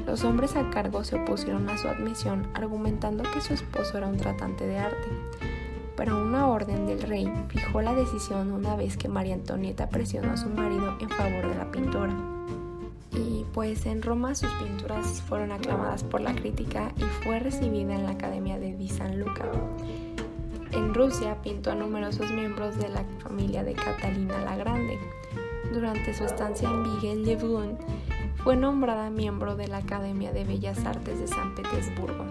Los 0.07 0.25
hombres 0.25 0.57
a 0.57 0.71
cargo 0.71 1.05
se 1.05 1.17
opusieron 1.17 1.69
a 1.69 1.79
su 1.79 1.89
admisión 1.89 2.47
argumentando 2.55 3.23
que 3.33 3.41
su 3.41 3.55
esposo 3.55 3.99
era 3.99 4.09
un 4.09 4.17
tratante 4.17 4.67
de 4.67 4.79
arte 4.79 5.09
pero 5.97 6.23
una 6.23 6.49
orden 6.49 6.87
del 6.87 7.03
rey 7.03 7.31
fijó 7.49 7.81
la 7.81 7.95
decisión 7.95 8.53
una 8.53 8.77
vez 8.77 8.97
que 8.97 9.09
María 9.09 9.35
Antonieta 9.35 9.89
presionó 9.89 10.33
a 10.33 10.37
su 10.37 10.49
marido 10.49 10.97
en 11.01 11.09
favor 11.09 11.49
de 11.49 11.55
la 11.55 11.71
pintura. 11.71 12.13
Y 13.13 13.45
pues 13.53 13.87
en 13.87 14.03
Roma 14.03 14.35
sus 14.35 14.51
pinturas 14.55 15.23
fueron 15.23 15.53
aclamadas 15.53 16.03
por 16.03 16.21
la 16.21 16.35
crítica 16.35 16.93
y 16.97 17.03
fue 17.23 17.39
recibida 17.39 17.95
en 17.95 18.05
la 18.05 18.11
Academia 18.11 18.59
de 18.59 18.75
Di 18.75 18.89
San 18.89 19.21
Luca. 19.21 19.45
En 20.75 20.93
Rusia 20.93 21.41
pintó 21.41 21.71
a 21.71 21.77
numerosos 21.77 22.33
miembros 22.33 22.77
de 22.77 22.89
la 22.89 23.05
familia 23.21 23.63
de 23.63 23.75
Catalina 23.75 24.45
la 24.45 24.57
Grande. 24.57 24.99
Durante 25.73 26.13
su 26.13 26.25
estancia 26.25 26.69
en 26.69 26.83
Vigel-le-Brun 26.83 27.79
fue 28.43 28.57
nombrada 28.57 29.09
miembro 29.09 29.55
de 29.55 29.69
la 29.69 29.79
Academia 29.79 30.33
de 30.33 30.45
Bellas 30.45 30.85
Artes 30.85 31.21
de 31.21 31.29
San 31.29 31.55
Petersburgo. 31.55 32.25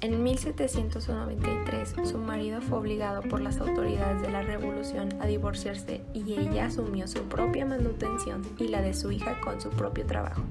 En 0.00 0.22
1793, 0.22 1.94
su 2.04 2.18
marido 2.18 2.60
fue 2.60 2.78
obligado 2.78 3.22
por 3.22 3.40
las 3.40 3.58
autoridades 3.58 4.22
de 4.22 4.30
la 4.30 4.42
revolución 4.42 5.08
a 5.20 5.26
divorciarse 5.26 6.02
y 6.14 6.34
ella 6.34 6.66
asumió 6.66 7.08
su 7.08 7.22
propia 7.24 7.66
manutención 7.66 8.42
y 8.58 8.68
la 8.68 8.80
de 8.80 8.94
su 8.94 9.10
hija 9.10 9.40
con 9.40 9.60
su 9.60 9.70
propio 9.70 10.06
trabajo. 10.06 10.42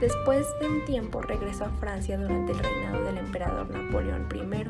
Después 0.00 0.46
de 0.60 0.68
un 0.68 0.84
tiempo 0.84 1.20
regresó 1.20 1.64
a 1.64 1.70
Francia 1.80 2.16
durante 2.16 2.52
el 2.52 2.60
reinado 2.60 3.02
del 3.02 3.18
emperador 3.18 3.68
Napoleón 3.70 4.28
I 4.32 4.68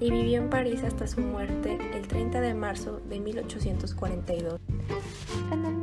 y 0.00 0.10
vivió 0.10 0.38
en 0.42 0.50
París 0.50 0.82
hasta 0.84 1.06
su 1.06 1.20
muerte 1.20 1.78
el 1.94 2.06
30 2.06 2.40
de 2.40 2.54
marzo 2.54 3.00
de 3.08 3.20
1842. 3.20 4.60
En 5.52 5.64
el 5.64 5.76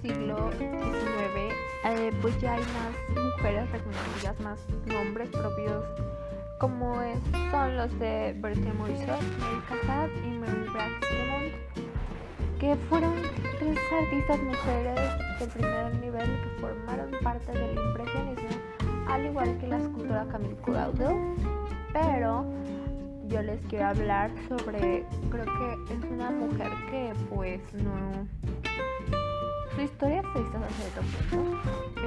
siglo 0.00 0.50
XIX, 0.52 1.54
eh, 1.84 2.12
pues 2.22 2.40
ya 2.40 2.54
hay 2.54 2.60
más 2.62 3.24
mujeres 3.24 3.70
reconocidas, 3.70 4.40
más 4.40 4.58
nombres 4.86 5.28
propios 5.28 5.84
como 6.58 6.94
son 7.50 7.76
los 7.76 7.98
de 7.98 8.34
Bertie 8.38 8.72
Morisot, 8.72 9.20
Mary 9.38 9.60
Cassatt 9.68 10.10
y 10.24 10.38
Mary 10.38 10.68
Braxton, 10.72 11.88
que 12.58 12.76
fueron 12.88 13.12
tres 13.58 13.78
artistas 14.02 14.38
mujeres 14.42 15.00
de 15.40 15.46
primer 15.48 15.94
nivel 15.96 16.24
que 16.24 16.60
formaron 16.60 17.10
parte 17.22 17.52
del 17.52 17.76
impresionismo, 17.76 18.48
al 19.08 19.26
igual 19.26 19.58
que 19.58 19.66
la 19.66 19.78
escultora 19.78 20.26
Camille 20.30 20.56
Claudel, 20.64 21.16
pero 21.92 22.46
yo 23.34 23.42
les 23.42 23.60
quiero 23.62 23.86
hablar 23.86 24.30
sobre, 24.48 25.04
creo 25.28 25.44
que 25.44 25.94
es 25.94 26.04
una 26.08 26.30
mujer 26.30 26.70
que 26.88 27.12
pues 27.34 27.60
no... 27.82 28.28
Su 29.74 29.80
historia 29.80 30.22
se 30.22 30.40
hizo 30.40 30.56
hasta 30.56 30.68
cierto 30.68 31.00
punto. 31.30 31.58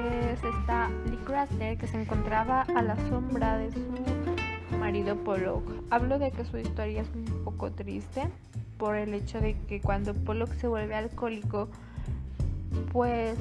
Es 0.09 0.41
esta 0.41 0.89
Lee 1.09 1.19
Krasner 1.25 1.77
que 1.77 1.85
se 1.85 2.01
encontraba 2.01 2.61
a 2.61 2.81
la 2.81 2.95
sombra 3.09 3.57
de 3.57 3.73
su 3.73 4.77
marido 4.79 5.17
Pollock. 5.17 5.69
Hablo 5.89 6.17
de 6.17 6.31
que 6.31 6.45
su 6.45 6.59
historia 6.59 7.01
es 7.01 7.09
un 7.13 7.43
poco 7.43 7.73
triste 7.73 8.29
por 8.77 8.95
el 8.95 9.13
hecho 9.13 9.41
de 9.41 9.57
que 9.67 9.81
cuando 9.81 10.13
Pollock 10.13 10.53
se 10.53 10.69
vuelve 10.69 10.95
alcohólico, 10.95 11.67
pues 12.93 13.37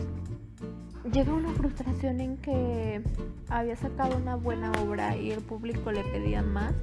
llega 1.12 1.32
una 1.32 1.52
frustración 1.52 2.20
en 2.20 2.36
que 2.38 3.00
había 3.48 3.76
sacado 3.76 4.16
una 4.16 4.34
buena 4.34 4.72
obra 4.82 5.16
y 5.16 5.30
el 5.30 5.40
público 5.40 5.92
le 5.92 6.02
pedía 6.02 6.42
más 6.42 6.74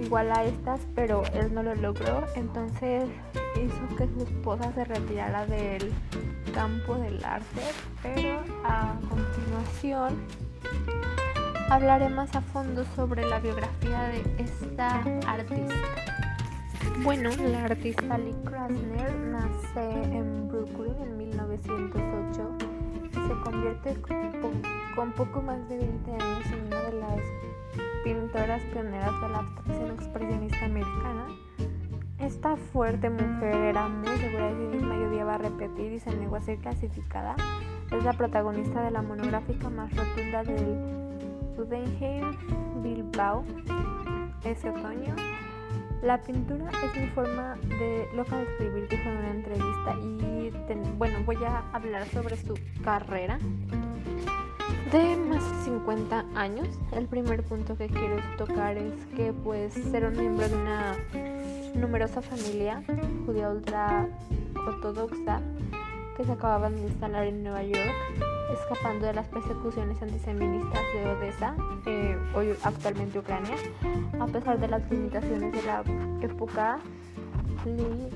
igual 0.00 0.30
a 0.32 0.44
estas, 0.44 0.80
pero 0.94 1.22
él 1.34 1.52
no 1.52 1.62
lo 1.62 1.74
logró, 1.74 2.24
entonces 2.34 3.04
hizo 3.56 3.96
que 3.96 4.06
su 4.08 4.22
esposa 4.22 4.72
se 4.72 4.84
retirara 4.84 5.46
del 5.46 5.92
campo 6.54 6.94
del 6.96 7.24
arte, 7.24 7.62
pero 8.02 8.40
a 8.64 8.94
continuación 9.08 10.16
hablaré 11.70 12.08
más 12.08 12.34
a 12.36 12.40
fondo 12.40 12.84
sobre 12.94 13.26
la 13.26 13.38
biografía 13.38 14.02
de 14.08 14.22
esta 14.42 15.02
artista. 15.26 15.74
Bueno, 17.02 17.30
la 17.50 17.64
artista 17.64 18.18
Lee 18.18 18.34
Krasner 18.44 19.14
nace 19.14 19.92
en 20.14 20.48
Brooklyn 20.48 20.94
en 21.00 21.16
1908 21.16 22.56
y 23.04 23.14
se 23.14 23.34
convierte 23.42 23.94
con, 24.02 24.62
con 24.94 25.12
poco 25.12 25.40
más 25.40 25.66
de 25.68 25.78
20 25.78 26.10
años 26.10 26.46
en 26.52 26.66
una 26.66 26.82
de 26.82 26.92
las 26.92 27.20
pintoras 28.04 28.62
pioneras 28.72 29.20
de 29.20 29.28
la 29.28 29.38
abstracción 29.38 29.90
expresionista 29.90 30.64
americana. 30.64 31.26
Esta 32.18 32.56
fuerte 32.56 33.10
mujer 33.10 33.54
era 33.54 33.88
muy 33.88 34.16
segura 34.16 34.52
de 34.52 34.54
sí 34.54 34.76
misma 34.76 34.96
y 34.96 35.02
odiaba 35.04 35.38
repetir 35.38 35.92
y 35.92 36.00
se 36.00 36.14
negó 36.16 36.36
a 36.36 36.40
ser 36.40 36.58
clasificada. 36.58 37.36
Es 37.90 38.04
la 38.04 38.12
protagonista 38.12 38.82
de 38.82 38.90
la 38.90 39.02
monográfica 39.02 39.68
más 39.68 39.94
rotunda 39.94 40.42
del 40.44 40.76
Guggenheim 41.56 42.82
Bilbao 42.82 43.44
ese 44.44 44.70
otoño. 44.70 45.14
La 46.02 46.20
pintura 46.20 46.70
es 46.70 47.00
mi 47.00 47.06
forma 47.08 47.56
de 47.78 48.08
loca 48.16 48.36
de 48.36 48.42
escribir, 48.44 48.88
dijo 48.88 49.08
en 49.08 49.16
una 49.16 49.30
entrevista. 49.30 49.96
Y 50.00 50.52
bueno, 50.98 51.18
voy 51.24 51.36
a 51.44 51.62
hablar 51.72 52.06
sobre 52.08 52.36
su 52.36 52.54
carrera 52.82 53.38
de 54.92 55.16
más 55.16 55.42
de 55.42 55.64
50 55.64 56.24
años. 56.34 56.68
El 56.92 57.06
primer 57.06 57.42
punto 57.42 57.76
que 57.76 57.88
quiero 57.88 58.16
tocar 58.36 58.76
es 58.76 58.92
que 59.16 59.32
pues 59.32 59.72
ser 59.72 60.04
un 60.04 60.16
miembro 60.16 60.46
de 60.46 60.54
una 60.54 60.94
numerosa 61.74 62.20
familia 62.20 62.82
judía 63.24 63.48
ultra 63.48 64.06
ortodoxa 64.54 65.40
que 66.16 66.24
se 66.24 66.32
acababan 66.32 66.74
de 66.74 66.82
instalar 66.82 67.24
en 67.24 67.42
Nueva 67.42 67.62
York, 67.62 67.90
escapando 68.52 69.06
de 69.06 69.14
las 69.14 69.26
persecuciones 69.28 70.00
antisemitistas 70.02 70.82
de 70.92 71.08
Odessa, 71.08 71.56
eh, 71.86 72.18
hoy 72.34 72.54
actualmente 72.62 73.18
Ucrania, 73.18 73.56
a 74.20 74.26
pesar 74.26 74.60
de 74.60 74.68
las 74.68 74.90
limitaciones 74.90 75.52
de 75.52 75.62
la 75.62 75.82
época. 76.20 76.78
Lee 77.64 78.10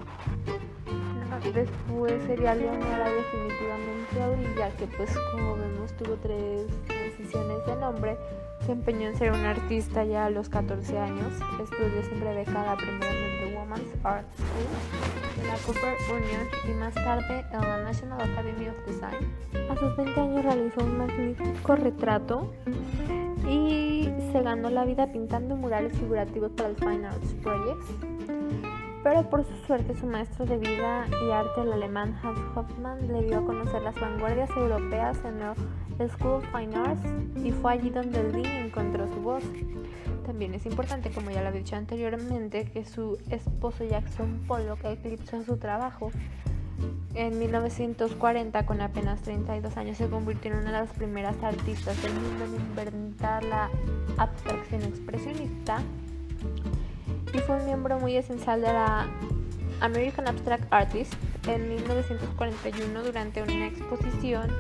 después 1.53 2.23
sería 2.27 2.55
Leonora 2.55 3.11
definitivamente 3.11 3.97
a 4.23 4.59
ya 4.59 4.71
que 4.77 4.87
pues 4.87 5.11
como 5.33 5.57
vemos 5.57 5.93
tuvo 5.95 6.17
tres 6.17 6.67
decisiones 6.89 7.67
de 7.67 7.77
nombre. 7.77 8.17
Se 8.65 8.73
empeñó 8.73 9.09
en 9.09 9.17
ser 9.17 9.33
un 9.33 9.45
artista 9.45 10.05
ya 10.05 10.27
a 10.27 10.31
los 10.31 10.49
14 10.49 10.99
años. 10.99 11.33
Estudió 11.63 12.03
siempre 12.03 12.35
becada 12.35 12.75
primero 12.77 13.07
en 13.07 13.51
the 13.51 13.57
Women's 13.57 14.05
Art 14.05 14.27
School 14.37 15.37
de 15.37 15.47
la 15.47 15.57
Cooper 15.59 15.97
Union 16.11 16.49
y 16.67 16.71
más 16.73 16.95
tarde 16.95 17.45
en 17.53 17.61
la 17.61 17.83
National 17.83 18.21
Academy 18.21 18.69
of 18.69 18.87
Design. 18.87 19.71
A 19.71 19.77
sus 19.77 19.97
20 19.97 20.21
años 20.21 20.45
realizó 20.45 20.85
un 20.85 20.99
magnífico 20.99 21.77
retrato 21.77 22.53
y 23.49 24.09
se 24.33 24.43
ganó 24.43 24.71
la 24.71 24.85
vida 24.85 25.13
pintando 25.13 25.55
murales 25.55 25.93
figurativos 25.93 26.51
para 26.53 26.71
el 26.71 26.77
Fine 26.77 27.07
Arts 27.07 27.35
Projects 27.43 28.16
pero 29.07 29.23
por 29.31 29.45
su 29.45 29.55
suerte 29.69 29.95
su 29.95 30.05
maestro 30.05 30.47
de 30.47 30.59
vida 30.59 31.07
y 31.25 31.31
arte, 31.31 31.61
el 31.61 31.73
alemán 31.73 32.19
Hans 32.25 32.41
Hofmann, 32.57 33.07
le 33.07 33.23
dio 33.23 33.39
a 33.39 33.45
conocer 33.45 33.81
las 33.81 33.95
vanguardias 34.01 34.51
europeas 34.57 35.17
en 35.25 35.41
el 36.01 36.11
School 36.11 36.33
of 36.33 36.45
Fine 36.51 36.77
Arts 36.77 37.03
y 37.37 37.53
fue 37.53 37.75
allí 37.75 37.91
donde 37.91 38.21
Lee 38.33 38.49
encontró 38.65 39.07
su 39.07 39.21
voz. 39.21 39.45
También 40.27 40.55
es 40.55 40.67
importante, 40.67 41.13
como 41.13 41.31
ya 41.31 41.41
lo 41.41 41.51
he 41.51 41.53
dicho 41.53 41.77
anteriormente, 41.77 42.65
que 42.65 42.85
su 42.85 43.17
esposo 43.31 43.85
Jackson 43.85 44.43
Pollock 44.49 44.85
eclipsó 44.85 45.41
su 45.45 45.57
trabajo. 45.57 46.11
En 47.15 47.39
1940, 47.39 48.67
con 48.67 48.81
apenas 48.81 49.23
32 49.23 49.77
años, 49.77 49.99
se 49.99 50.09
convirtió 50.09 50.51
en 50.51 50.59
una 50.59 50.73
de 50.73 50.79
las 50.85 50.91
primeras 50.91 51.41
artistas 51.45 52.03
del 52.03 52.13
mundo 52.13 52.45
en 52.45 52.55
inventar 52.57 53.45
la 53.45 53.71
abstracción 54.19 54.83
expresionista 54.83 55.81
y 57.37 57.41
fue 57.41 57.57
un 57.57 57.67
miembro 57.67 57.99
muy 57.99 58.17
esencial 58.17 58.63
de 58.63 58.73
la 58.73 59.07
American 59.81 60.27
Abstract 60.27 60.73
Artists 60.73 61.17
en 61.47 61.69
1941 61.69 63.03
durante 63.03 63.43
una 63.43 63.67
exposición 63.67 64.51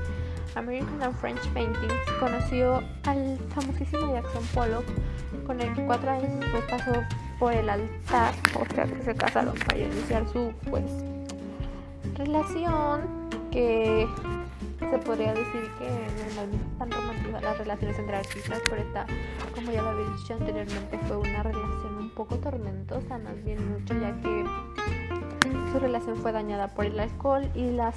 American 0.54 1.02
and 1.02 1.16
French 1.16 1.40
Paintings. 1.54 1.94
Conoció 2.20 2.82
al 3.04 3.38
famosísimo 3.54 4.12
Jackson 4.12 4.44
Pollock 4.54 4.84
con 5.46 5.60
el 5.60 5.74
que 5.74 5.86
cuatro 5.86 6.10
años 6.10 6.30
después 6.40 6.64
pasó 6.68 6.92
por 7.38 7.52
el 7.52 7.68
altar, 7.68 8.34
o 8.54 8.74
sea 8.74 8.84
que 8.84 9.02
se 9.02 9.14
casaron 9.14 9.54
para 9.66 9.78
iniciar 9.78 10.26
su 10.28 10.52
pues 10.68 10.84
relación 12.16 13.02
que 13.50 14.06
se 14.90 14.98
podría 14.98 15.34
decir 15.34 15.70
que 15.78 15.88
no 16.34 16.42
están 16.72 16.90
románticas 16.90 17.42
las 17.42 17.58
relaciones 17.58 17.98
entre 17.98 18.16
artistas, 18.16 18.60
pero 18.68 18.82
esta, 18.82 19.06
como 19.54 19.72
ya 19.72 19.82
lo 19.82 19.88
había 19.90 20.08
dicho 20.16 20.34
anteriormente, 20.34 20.98
fue 21.06 21.16
una 21.16 21.42
relación 21.42 21.96
un 21.98 22.10
poco 22.10 22.36
tormentosa, 22.36 23.18
más 23.18 23.42
bien 23.44 23.68
mucho, 23.70 23.94
ya 23.94 24.12
que 24.20 24.44
su 25.72 25.78
relación 25.78 26.16
fue 26.16 26.32
dañada 26.32 26.68
por 26.68 26.86
el 26.86 26.98
alcohol 26.98 27.48
y 27.54 27.70
las 27.70 27.96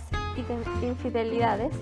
infidelidades. 0.82 1.74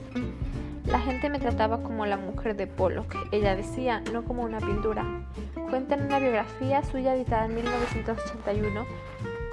La 0.86 1.00
gente 1.00 1.30
me 1.30 1.39
trataba 1.39 1.84
como 1.84 2.06
la 2.06 2.17
mujer 2.17 2.56
de 2.56 2.65
Pollock, 2.65 3.13
ella 3.32 3.56
decía, 3.56 4.02
no 4.13 4.24
como 4.24 4.43
una 4.43 4.60
pintura. 4.60 5.04
Cuenta 5.70 5.96
en 5.96 6.06
una 6.06 6.20
biografía 6.20 6.84
suya 6.84 7.13
editada 7.13 7.46
en 7.46 7.56
1981 7.56 8.86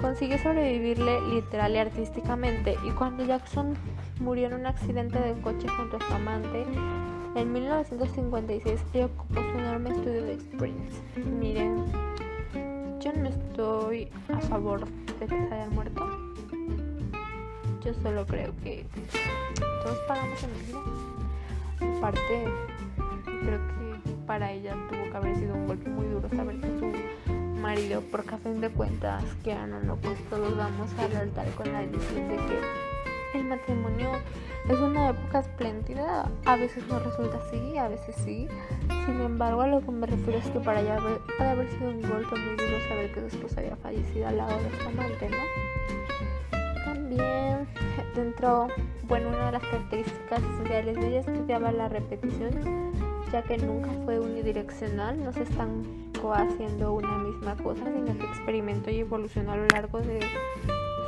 consiguió 0.01 0.37
sobrevivirle 0.39 1.21
literal 1.29 1.73
y 1.73 1.77
artísticamente 1.77 2.77
y 2.85 2.91
cuando 2.91 3.25
Jackson 3.25 3.75
murió 4.19 4.47
en 4.47 4.55
un 4.55 4.65
accidente 4.65 5.19
de 5.19 5.33
coche 5.41 5.67
junto 5.67 5.97
a 5.97 6.07
su 6.07 6.13
amante 6.13 6.65
en 7.35 7.51
1956 7.51 8.81
ella 8.93 9.05
ocupó 9.07 9.41
su 9.41 9.59
enorme 9.59 9.89
estudio 9.89 10.23
de 10.23 10.33
Springs. 10.35 11.01
Miren, 11.37 11.85
yo 13.01 13.11
no 13.11 13.27
estoy 13.27 14.09
a 14.33 14.39
favor 14.39 14.85
de 15.19 15.27
que 15.27 15.27
se 15.27 15.53
haya 15.53 15.69
muerto. 15.69 16.07
Yo 17.83 17.93
solo 18.01 18.25
creo 18.25 18.53
que 18.63 18.85
todos 19.83 19.97
pagamos 20.07 20.43
el 20.43 20.51
vida. 20.65 20.79
Aparte, 21.97 22.45
creo 23.25 23.59
que 23.67 24.11
para 24.25 24.51
ella 24.53 24.73
tuvo 24.89 25.03
que 25.11 25.17
haber 25.17 25.35
sido 25.35 25.55
un 25.55 25.67
golpe 25.67 25.89
muy 25.89 26.07
duro 26.07 26.29
saber 26.29 26.59
que 26.61 26.67
su 26.79 26.85
marido, 27.65 28.03
porque 28.11 28.35
a 28.35 28.37
fin 28.37 28.61
de 28.61 28.69
cuentas, 28.69 29.23
que 29.43 29.51
o 29.51 29.65
no, 29.65 29.95
pues 29.95 30.19
todos 30.29 30.55
vamos 30.55 30.87
al 30.99 31.15
altar 31.15 31.47
con 31.55 31.73
la 31.73 31.79
decisión 31.81 32.27
de 32.27 32.35
que 32.35 33.39
el 33.39 33.43
matrimonio 33.45 34.11
es 34.69 34.79
una 34.79 35.09
época 35.09 35.39
espléndida, 35.39 36.29
a 36.45 36.55
veces 36.57 36.87
no 36.87 36.99
resulta 36.99 37.37
así, 37.37 37.75
a 37.75 37.87
veces 37.87 38.15
sí. 38.23 38.47
Sin 39.07 39.19
embargo, 39.19 39.61
a 39.61 39.67
lo 39.67 39.81
que 39.81 39.91
me 39.91 40.05
refiero 40.05 40.37
es 40.37 40.47
que 40.51 40.59
para 40.59 40.79
ella 40.81 40.99
puede 41.37 41.49
haber 41.49 41.67
sido 41.71 41.89
un 41.89 42.01
golpe 42.03 42.35
muy 42.35 42.55
duro 42.55 42.79
saber 42.87 43.11
que 43.11 43.21
su 43.21 43.27
esposa 43.35 43.61
había 43.61 43.75
fallecido 43.77 44.27
al 44.27 44.37
lado 44.37 44.57
de 44.61 44.69
su 44.77 44.87
amante, 44.87 45.29
¿no? 45.29 46.85
También 46.85 47.67
dentro, 48.13 48.67
bueno, 49.07 49.29
una 49.29 49.47
de 49.47 49.51
las 49.53 49.63
características 49.63 50.39
esenciales 50.39 50.95
de 50.97 51.07
ella 51.07 51.19
estudiaba 51.21 51.71
la 51.71 51.89
repetición, 51.89 52.93
ya 53.31 53.41
que 53.41 53.57
nunca 53.57 53.89
fue 54.05 54.19
unidireccional, 54.19 55.23
no 55.23 55.33
se 55.33 55.41
están 55.41 56.04
haciendo 56.33 56.93
una 56.93 57.17
misma 57.17 57.55
cosa, 57.57 57.83
sino 57.85 58.17
que 58.17 58.25
experimentó 58.25 58.89
y 58.89 58.99
evolucionó 58.99 59.51
a 59.51 59.57
lo 59.57 59.67
largo 59.67 59.99
de 59.99 60.19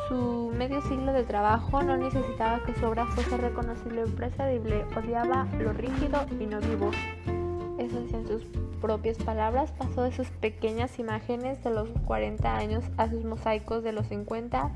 su 0.07 0.51
medio 0.55 0.81
siglo 0.81 1.13
de 1.13 1.23
trabajo. 1.23 1.81
No 1.83 1.97
necesitaba 1.97 2.63
que 2.63 2.73
su 2.75 2.85
obra 2.85 3.05
fuese 3.07 3.37
reconocible 3.37 4.03
o 4.03 4.07
imprescindible, 4.07 4.85
odiaba 4.95 5.47
lo 5.59 5.73
rígido 5.73 6.25
y 6.39 6.45
no 6.45 6.59
vivo. 6.61 6.91
impresos 7.25 8.13
en 8.13 8.27
sus 8.27 8.43
propias 8.81 9.17
palabras, 9.17 9.71
pasó 9.71 10.03
de 10.03 10.11
sus 10.11 10.29
pequeñas 10.29 10.99
imágenes 10.99 11.63
de 11.63 11.71
los 11.71 11.89
40 12.05 12.55
años 12.55 12.83
a 12.97 13.09
sus 13.09 13.23
mosaicos 13.23 13.83
de 13.83 13.91
los 13.91 14.07
50 14.07 14.71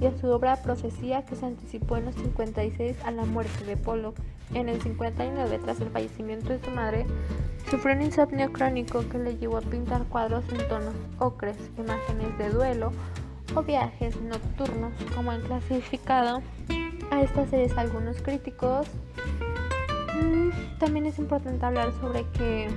y 0.00 0.06
a 0.06 0.16
su 0.16 0.28
obra 0.28 0.56
Profecía 0.62 1.24
que 1.24 1.36
se 1.36 1.46
anticipó 1.46 1.96
en 1.96 2.06
los 2.06 2.14
56 2.14 2.96
a 3.04 3.10
la 3.10 3.24
muerte 3.24 3.64
de 3.64 3.76
Pollock. 3.76 4.16
En 4.54 4.68
el 4.68 4.82
59, 4.82 5.60
tras 5.64 5.80
el 5.80 5.90
fallecimiento 5.90 6.48
de 6.48 6.60
su 6.60 6.70
madre, 6.70 7.06
sufrió 7.70 7.94
un 7.94 8.02
insomnio 8.02 8.52
crónico 8.52 9.08
que 9.08 9.18
le 9.18 9.36
llevó 9.36 9.58
a 9.58 9.60
pintar 9.60 10.04
cuadros 10.04 10.44
en 10.50 10.66
tonos 10.68 10.94
ocres, 11.18 11.56
imágenes 11.78 12.36
de 12.36 12.50
duelo 12.50 12.92
o 13.54 13.62
viajes 13.62 14.20
nocturnos, 14.20 14.92
como 15.14 15.30
han 15.30 15.42
clasificado 15.42 16.42
a 17.10 17.22
estas 17.22 17.50
series 17.50 17.76
algunos 17.78 18.20
críticos. 18.22 18.88
Mm, 20.20 20.78
también 20.78 21.06
es 21.06 21.18
importante 21.18 21.64
hablar 21.64 21.92
sobre 22.00 22.24
que 22.30 22.68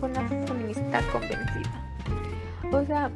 fue 0.00 0.08
una 0.08 0.28
feminista 0.28 1.00
convencida. 1.12 1.92
O 2.72 2.84
sea, 2.84 3.10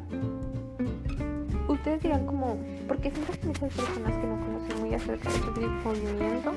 ustedes 1.67 2.03
dirán 2.03 2.25
como, 2.25 2.57
porque 2.87 3.11
siempre 3.11 3.37
que 3.37 3.47
muchas 3.47 3.73
personas 3.73 4.13
que 4.13 4.27
no 4.27 4.39
conocen 4.39 4.79
muy 4.79 4.93
acerca 4.93 5.29
de 5.29 5.35
este 5.35 5.59
movimiento, 5.83 6.53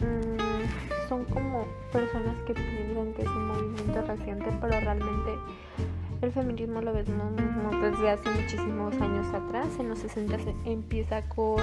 mm, 0.00 1.08
son 1.08 1.24
como 1.26 1.66
personas 1.92 2.36
que 2.46 2.54
piensan 2.54 3.12
que 3.14 3.22
es 3.22 3.28
un 3.28 3.48
movimiento 3.48 4.02
reciente, 4.02 4.46
pero 4.60 4.80
realmente 4.80 5.32
el 6.22 6.32
feminismo 6.32 6.80
lo 6.80 6.92
vemos 6.92 7.32
desde 7.82 8.10
hace 8.10 8.30
muchísimos 8.30 8.94
años 9.00 9.26
atrás. 9.34 9.68
En 9.78 9.88
los 9.88 9.98
60 9.98 10.36
empieza 10.64 11.22
con 11.28 11.62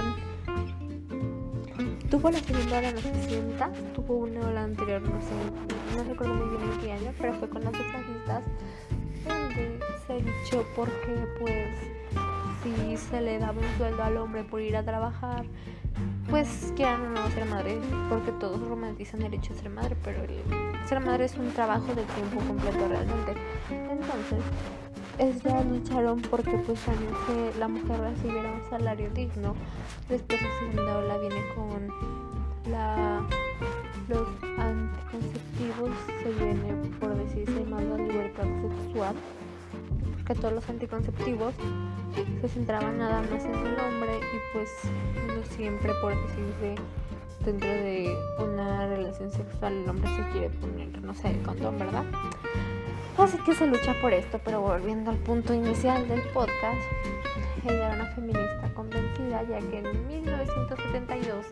Tuvo 2.10 2.30
la 2.30 2.38
segunda 2.38 2.78
ola 2.78 2.90
en 2.90 2.96
los 2.96 3.04
60, 3.04 3.72
tuvo 3.96 4.18
una 4.18 4.48
ola 4.48 4.64
anterior, 4.66 5.02
no 5.02 5.20
sé, 5.20 5.98
no 5.98 6.04
recuerdo 6.04 6.36
muy 6.36 6.56
bien 6.56 6.72
en 6.72 6.80
qué 6.80 6.92
año, 6.92 7.12
pero 7.20 7.34
fue 7.34 7.50
con 7.50 7.64
las 7.64 7.76
sufragistas 7.76 8.44
donde 9.28 9.80
se 10.06 10.14
dicho 10.18 10.64
porque 10.76 11.28
pues 11.40 11.76
si 12.62 12.98
se 12.98 13.20
le 13.20 13.40
daba 13.40 13.60
un 13.60 13.78
sueldo 13.78 14.04
al 14.04 14.18
hombre 14.18 14.44
por 14.44 14.62
ir 14.62 14.78
a 14.78 14.84
trabajar, 14.84 15.46
pues 16.34 16.74
quieran 16.76 17.06
o 17.06 17.10
no 17.12 17.30
ser 17.30 17.46
madre, 17.46 17.80
porque 18.10 18.32
todos 18.32 18.60
romantizan 18.68 19.22
el 19.22 19.36
hecho 19.36 19.54
de 19.54 19.60
ser 19.60 19.70
madre, 19.70 19.96
pero 20.04 20.24
ser 20.90 21.00
madre 21.00 21.26
es 21.26 21.38
un 21.38 21.52
trabajo 21.52 21.94
de 21.94 22.02
tiempo 22.02 22.40
completo 22.48 22.88
realmente. 22.88 23.36
Entonces, 23.70 24.44
ellas 25.20 25.66
lucharon 25.68 26.24
porque 26.24 26.58
pues 26.66 26.80
también 26.80 27.12
que 27.28 27.60
la 27.60 27.68
mujer 27.68 28.00
recibiera 28.00 28.52
un 28.52 28.68
salario 28.68 29.12
digno. 29.12 29.54
Después 30.10 30.42
la 30.42 30.50
segunda 30.58 30.98
ola 30.98 31.18
viene 31.20 31.42
con 31.54 32.72
la, 32.72 33.22
los 34.10 34.28
anticonceptivos, 34.58 35.92
se 36.24 36.32
viene 36.32 36.90
por 37.00 37.16
decirse 37.16 37.64
más 37.66 37.84
la 37.84 37.98
libertad 37.98 38.48
sexual, 38.82 39.14
que 40.26 40.36
todos 40.36 40.54
los 40.54 40.70
anticonceptivos 40.70 41.54
se 42.42 42.50
centraban 42.50 42.98
nada 42.98 43.22
más 43.22 43.44
en 43.46 43.54
el 43.54 43.80
hombre 43.80 44.20
y 44.20 44.58
pues 44.58 44.70
no 45.28 45.44
siempre 45.56 45.92
por 46.02 46.16
decirse 46.16 46.76
dentro 47.46 47.70
de 47.70 48.16
una 48.40 48.88
relación 48.88 49.32
sexual 49.32 49.74
el 49.74 49.90
hombre 49.90 50.10
se 50.16 50.30
quiere 50.32 50.50
poner, 50.50 51.02
no 51.02 51.14
sé, 51.14 51.32
el 51.32 51.42
condón, 51.42 51.78
¿verdad? 51.78 52.06
Así 53.18 53.38
que 53.40 53.54
se 53.54 53.68
lucha 53.68 53.94
por 54.02 54.14
esto, 54.14 54.40
pero 54.44 54.62
volviendo 54.62 55.12
al 55.12 55.18
punto 55.18 55.54
inicial 55.54 56.08
del 56.08 56.22
podcast, 56.34 56.82
ella 57.64 57.88
era 57.88 57.96
una 57.96 58.06
feminista 58.16 58.74
convencida 58.74 59.44
ya 59.44 59.60
que 59.60 59.80
en 59.80 60.08
1972 60.08 61.46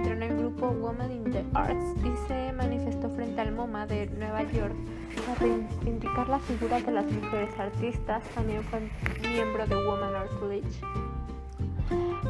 entró 0.00 0.14
en 0.14 0.22
el 0.22 0.38
grupo 0.38 0.68
Women 0.68 1.12
in 1.12 1.24
the 1.30 1.44
Arts 1.52 1.94
y 2.02 2.26
se 2.26 2.52
manifestó 2.52 3.10
frente 3.10 3.38
al 3.40 3.52
MoMA 3.52 3.86
de 3.86 4.06
Nueva 4.06 4.42
York 4.44 4.74
para 5.26 5.40
reivindicar 5.40 6.26
la 6.28 6.38
figura 6.38 6.80
de 6.80 6.90
las 6.90 7.04
mujeres 7.04 7.50
artistas. 7.58 8.22
También 8.34 8.62
fue 8.64 8.80
miembro 9.28 9.66
de 9.66 9.76
Women 9.76 10.14
Art 10.14 10.30
College. 10.40 10.80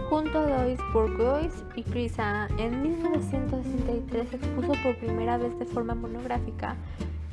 Junto 0.09 0.39
a 0.39 0.47
Doris 0.47 0.81
Bourgeois 0.93 1.65
y 1.77 1.85
Crisa, 1.85 2.49
en 2.59 2.83
1963 2.83 4.35
expuso 4.35 4.73
por 4.83 4.97
primera 4.97 5.39
vez 5.39 5.57
de 5.59 5.67
forma 5.67 5.95
monográfica 5.95 6.75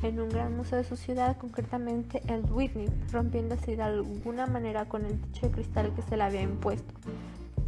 en 0.04 0.20
un 0.20 0.28
gran 0.28 0.56
museo 0.56 0.78
de 0.78 0.84
su 0.84 0.94
ciudad, 0.94 1.36
concretamente 1.36 2.22
el 2.28 2.44
Whitney, 2.48 2.88
rompiendo 3.10 3.56
así 3.56 3.74
de 3.74 3.82
alguna 3.82 4.46
manera 4.46 4.84
con 4.84 5.04
el 5.04 5.20
techo 5.20 5.48
de 5.48 5.52
cristal 5.52 5.92
que 5.96 6.02
se 6.02 6.16
le 6.16 6.22
había 6.22 6.42
impuesto. 6.42 6.94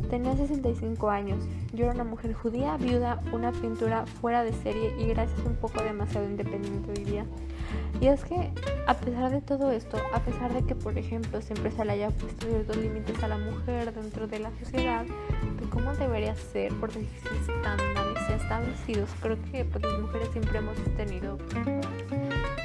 Tenía 0.08 0.36
65 0.36 1.10
años. 1.10 1.44
Yo 1.72 1.84
era 1.84 1.94
una 1.94 2.04
mujer 2.04 2.32
judía, 2.32 2.76
viuda, 2.76 3.20
una 3.32 3.52
pintura 3.52 4.06
fuera 4.06 4.42
de 4.42 4.52
serie 4.52 4.94
y 4.98 5.06
gracias 5.06 5.38
un 5.46 5.56
poco 5.56 5.82
demasiado 5.82 6.26
independiente 6.26 6.92
diría. 6.92 7.24
Y 8.00 8.06
es 8.06 8.24
que, 8.24 8.50
a 8.86 8.94
pesar 8.94 9.30
de 9.30 9.40
todo 9.40 9.70
esto, 9.70 9.98
a 10.14 10.20
pesar 10.20 10.52
de 10.52 10.64
que, 10.64 10.74
por 10.74 10.96
ejemplo, 10.96 11.40
siempre 11.42 11.70
se 11.70 11.84
le 11.84 11.92
haya 11.92 12.10
puesto 12.10 12.46
ciertos 12.46 12.76
límites 12.76 13.22
a 13.22 13.28
la 13.28 13.38
mujer 13.38 13.92
dentro 13.92 14.26
de 14.26 14.38
la 14.38 14.50
sociedad, 14.58 15.04
de 15.04 15.68
cómo 15.68 15.92
debería 15.94 16.34
ser 16.34 16.72
por 16.74 16.90
estándares 16.90 18.30
establecidos, 18.30 19.10
creo 19.20 19.36
que 19.52 19.64
pues, 19.64 19.84
las 19.84 20.00
mujeres 20.00 20.28
siempre 20.32 20.58
hemos 20.58 20.76
tenido 20.96 21.38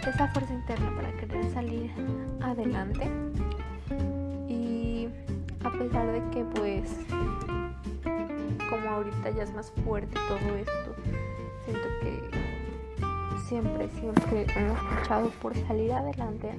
esa 0.08 0.28
fuerza 0.30 0.54
interna 0.54 0.96
para 0.96 1.12
querer 1.18 1.52
salir 1.52 1.92
adelante. 2.42 3.10
A 5.66 5.72
pesar 5.72 6.06
de 6.12 6.22
que, 6.30 6.44
pues, 6.44 6.96
como 8.70 8.88
ahorita 8.88 9.32
ya 9.32 9.44
es 9.44 9.54
más 9.56 9.72
fuerte 9.84 10.16
todo 10.28 10.56
esto, 10.56 10.96
siento 11.66 11.88
que 12.02 12.20
siempre, 13.48 13.90
siempre 13.90 14.46
hemos 14.56 14.78
luchado 14.96 15.30
por 15.42 15.56
salir 15.68 15.92
adelante. 15.92 16.52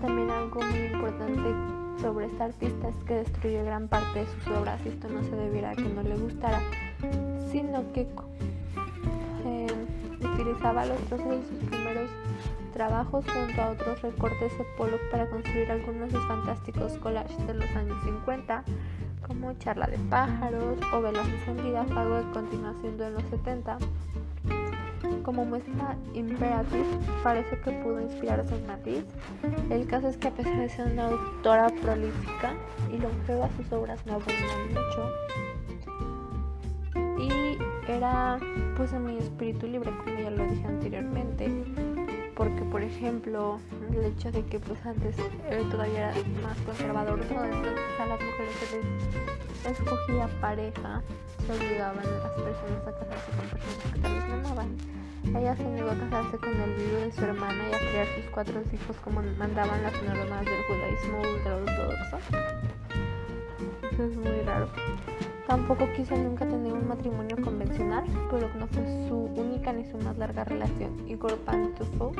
También 0.00 0.30
algo 0.30 0.60
muy 0.62 0.86
importante 0.86 2.00
sobre 2.00 2.26
esta 2.26 2.44
artista 2.46 2.88
es 2.88 2.96
que 3.04 3.14
destruyó 3.14 3.62
gran 3.62 3.88
parte 3.88 4.20
de 4.20 4.26
sus 4.26 4.46
obras 4.48 4.80
y 4.86 4.88
esto 4.88 5.08
no 5.10 5.22
se 5.22 5.36
debiera 5.36 5.70
a 5.70 5.74
que 5.74 5.82
no 5.82 6.02
le 6.02 6.16
gustara, 6.16 6.60
sino 7.52 7.92
que 7.92 8.08
eh, 9.44 9.66
utilizaba 10.20 10.86
los 10.86 10.98
trozos 11.08 11.28
de 11.28 11.42
sus 11.42 11.70
trabajos 12.74 13.24
junto 13.32 13.62
a 13.62 13.70
otros 13.70 14.02
recortes 14.02 14.58
de 14.58 14.64
Pollock 14.76 15.00
para 15.10 15.30
construir 15.30 15.70
algunos 15.70 16.12
de 16.12 16.18
sus 16.18 16.26
fantásticos 16.26 16.98
collages 16.98 17.46
de 17.46 17.54
los 17.54 17.70
años 17.70 17.96
50, 18.04 18.64
como 19.26 19.52
Charla 19.54 19.86
de 19.86 19.96
pájaros 20.10 20.78
o 20.92 21.00
Velas 21.00 21.26
encendidas, 21.26 21.90
algo 21.92 22.18
que 22.18 22.32
continúa 22.32 22.74
siendo 22.80 23.06
en 23.06 23.14
los 23.14 23.22
70. 23.30 23.78
Como 25.22 25.44
muestra 25.44 25.96
Imperative, 26.14 26.84
parece 27.22 27.58
que 27.60 27.70
pudo 27.82 28.00
inspirarse 28.00 28.54
en 28.54 28.66
Matisse. 28.66 29.06
El 29.70 29.86
caso 29.86 30.08
es 30.08 30.16
que 30.16 30.28
a 30.28 30.30
pesar 30.32 30.58
de 30.58 30.68
ser 30.68 30.92
una 30.92 31.08
autora 31.08 31.68
prolífica 31.80 32.54
y 32.92 32.98
longeva, 32.98 33.48
sus 33.56 33.72
obras 33.72 34.04
no 34.04 34.14
abundan 34.14 34.68
mucho. 34.68 35.10
Y 37.22 37.58
era 37.90 38.38
pues 38.76 38.92
en 38.92 39.04
mi 39.04 39.18
espíritu 39.18 39.66
libre, 39.66 39.90
como 40.04 40.18
ya 40.18 40.30
lo 40.30 40.44
dije 40.44 40.66
anteriormente. 40.66 41.83
Porque, 42.36 42.62
por 42.62 42.82
ejemplo, 42.82 43.60
el 43.92 44.04
hecho 44.04 44.32
de 44.32 44.44
que 44.46 44.58
pues 44.58 44.84
antes 44.84 45.16
todavía 45.70 46.10
era 46.10 46.28
más 46.42 46.58
conservador, 46.58 47.20
todo 47.20 47.44
entonces 47.44 48.00
a 48.00 48.06
las 48.06 48.20
mujeres 48.20 48.54
se 48.56 49.68
les 49.68 49.78
escogía 49.78 50.28
pareja, 50.40 51.02
se 51.46 51.52
obligaban 51.52 51.98
a 51.98 52.10
las 52.10 52.32
personas 52.32 52.86
a 52.86 52.98
casarse 52.98 53.30
con 53.30 53.48
personas 53.48 53.92
que 53.92 53.98
tal 54.00 54.14
vez 54.14 54.28
no 54.28 54.34
amaban 54.34 54.94
ella 55.32 55.56
se 55.56 55.64
negó 55.64 55.90
a 55.90 55.94
casarse 55.94 56.36
con 56.38 56.60
el 56.60 56.74
viudo 56.74 57.00
de 57.00 57.12
su 57.12 57.24
hermana 57.24 57.68
y 57.70 57.74
a 57.74 57.78
criar 57.78 58.06
sus 58.14 58.24
cuatro 58.30 58.60
hijos 58.72 58.96
como 59.02 59.22
mandaban 59.38 59.82
las 59.82 59.92
normas 60.02 60.44
del 60.44 60.62
judaísmo 60.64 61.18
ultraortodoxo. 61.18 62.18
Eso 63.90 64.04
es 64.04 64.16
muy 64.16 64.40
raro. 64.44 64.68
Tampoco 65.46 65.86
quiso 65.94 66.16
nunca 66.16 66.46
tener 66.46 66.72
un 66.72 66.88
matrimonio 66.88 67.36
convencional, 67.42 68.04
pero 68.30 68.48
no 68.54 68.66
fue 68.66 69.08
su 69.08 69.16
única 69.36 69.72
ni 69.72 69.84
su 69.84 69.98
más 69.98 70.16
larga 70.16 70.44
relación. 70.44 71.06
Igor 71.06 71.36
Pantufov 71.40 72.14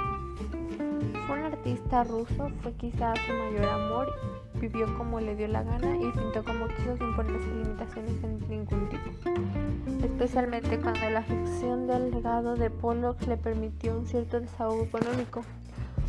fue 1.27 1.39
un 1.39 1.45
artista 1.45 2.05
ruso, 2.05 2.51
fue 2.62 2.72
quizá 2.75 3.14
su 3.27 3.33
mayor 3.33 3.64
amor, 3.64 4.12
vivió 4.61 4.87
como 4.99 5.20
le 5.20 5.35
dio 5.37 5.49
la 5.49 5.62
gana 5.62 5.97
y 5.97 6.11
pintó 6.12 6.45
como 6.45 6.68
quiso 6.68 6.99
sin 6.99 7.16
ponerse 7.16 7.49
limitaciones 7.49 8.22
en 8.25 8.49
ningún 8.49 8.91
tipo. 8.91 10.05
Especialmente 10.05 10.79
cuando 10.79 11.09
la 11.09 11.22
ficción 11.22 11.87
del 11.87 12.11
legado 12.11 12.57
de 12.57 12.68
Pollock 12.68 13.22
le 13.27 13.39
permitió 13.39 13.97
un 13.97 14.07
cierto 14.07 14.39
desahogo 14.39 14.83
económico. 14.83 15.43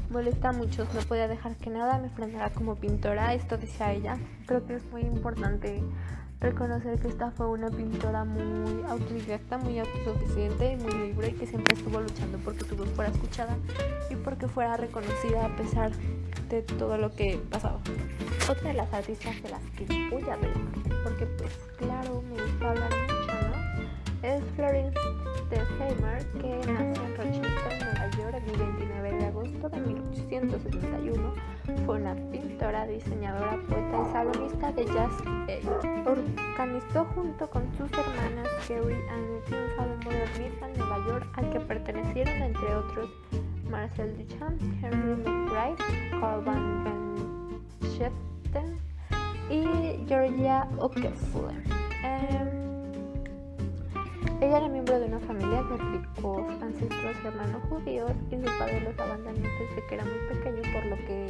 Molesta 0.09 0.49
a 0.49 0.53
muchos, 0.53 0.93
no 0.93 0.99
podía 1.01 1.28
dejar 1.30 1.55
que 1.55 1.70
nada 1.70 1.97
me 1.97 2.09
frenara 2.09 2.49
como 2.51 2.76
pintora, 2.76 3.34
esto 3.34 3.57
decía 3.57 3.93
ella. 3.93 4.18
Creo 4.45 4.66
que 4.66 4.76
es 4.76 4.86
muy 4.91 5.01
importante 5.01 5.82
reconocer 6.40 7.00
que 7.00 7.08
esta 7.08 7.32
fue 7.32 7.48
una 7.48 7.70
pintora 7.70 8.24
muy 8.24 8.84
autodidacta, 8.88 9.58
muy 9.58 9.80
autosuficiente 9.80 10.74
y 10.74 10.76
muy 10.76 10.94
libre 10.94 11.30
y 11.30 11.34
que 11.34 11.48
siempre 11.48 11.76
estuvo 11.76 12.00
luchando 12.00 12.38
porque 12.40 12.66
su 12.66 12.76
voz 12.76 12.90
fuera 12.90 13.12
escuchada 13.12 13.58
y 14.10 14.16
porque 14.16 14.48
fuera 14.48 14.78
reconocida 14.78 15.46
a 15.46 15.56
pesar 15.56 15.92
de 16.50 16.62
todo 16.62 16.98
lo 16.98 17.12
que 17.12 17.40
pasaba. 17.50 17.80
Otra 18.50 18.70
de 18.70 18.74
las 18.76 18.94
artistas 18.94 19.42
de 19.42 19.50
las 19.50 19.62
que 19.72 19.86
voy 20.12 20.24
a 20.30 20.34
hablar, 20.34 20.54
porque 21.04 21.26
pues 21.26 21.54
claro, 21.78 22.22
me 22.22 22.42
gusta 22.42 22.70
hablar 22.70 22.92
mucho, 22.92 23.34
¿no? 23.50 24.28
Es 24.28 24.44
Florence 24.56 25.00
de 25.50 25.58
Heimer, 25.58 26.26
que 26.34 26.72
nació 26.72 27.04
en 27.04 27.18
Rochester, 27.18 27.74
Nueva 27.80 28.10
York, 28.18 28.36
el 29.74 29.86
1871. 29.88 31.55
Fue 31.86 31.99
una 31.99 32.16
pintora, 32.32 32.86
diseñadora, 32.86 33.57
poeta 33.68 34.01
y 34.01 34.11
salonista 34.11 34.72
de 34.72 34.86
jazz. 34.86 35.11
Organizó 36.05 37.05
junto 37.16 37.49
con 37.49 37.63
sus 37.78 37.91
hermanas 37.91 38.47
Anne 38.70 39.41
un 39.47 39.76
salón 39.76 39.99
modernista 40.03 40.70
en 40.70 40.78
Nueva 40.78 41.05
York 41.07 41.28
al 41.34 41.49
que 41.51 41.59
pertenecieron, 41.59 42.36
entre 42.36 42.76
otros, 42.76 43.09
Marcel 43.70 44.16
Duchamp, 44.18 44.61
Henry 44.84 45.16
McBride, 45.24 46.20
Carl 46.20 46.43
Van 46.43 47.61
Benscheften 47.82 48.80
y 49.49 50.05
Georgia 50.07 50.68
Ockefeller. 50.80 51.63
Em, 52.03 52.55
ella 54.42 54.58
era 54.58 54.68
miembro 54.68 55.00
de 55.00 55.06
una 55.06 55.20
familia 55.20 55.64
de 55.64 55.78
ricos 55.78 56.62
ancestros 56.62 57.16
hermanos 57.24 57.62
judíos 57.70 58.12
y 58.30 58.36
su 58.36 58.58
padre 58.58 58.82
los 58.82 59.00
abandonó 59.00 59.40
desde 59.40 59.88
que 59.88 59.96
era 59.96 60.04
muy 60.04 60.36
pequeño, 60.36 60.62
por 60.74 60.86
lo 60.86 60.96
que 61.06 61.28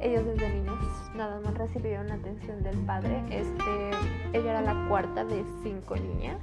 ellos 0.00 0.26
desde 0.26 0.48
niños 0.50 0.74
nada 1.14 1.40
más 1.40 1.54
recibieron 1.54 2.08
la 2.08 2.14
atención 2.14 2.62
del 2.62 2.76
padre. 2.80 3.22
Este, 3.30 3.90
ella 4.32 4.50
era 4.50 4.62
la 4.62 4.88
cuarta 4.88 5.24
de 5.24 5.44
cinco 5.62 5.96
niñas. 5.96 6.38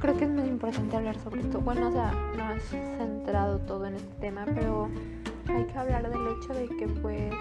Creo 0.00 0.16
que 0.16 0.24
es 0.24 0.30
muy 0.30 0.44
importante 0.44 0.96
hablar 0.96 1.18
sobre 1.18 1.40
esto. 1.40 1.60
Bueno, 1.60 1.88
o 1.88 1.92
sea, 1.92 2.12
no 2.36 2.52
es 2.52 2.62
centrado 2.98 3.58
todo 3.60 3.86
en 3.86 3.94
este 3.96 4.14
tema, 4.20 4.44
pero 4.46 4.88
hay 5.48 5.64
que 5.64 5.78
hablar 5.78 6.08
del 6.08 6.26
hecho 6.36 6.54
de 6.54 6.68
que 6.76 6.86
pues 6.86 7.32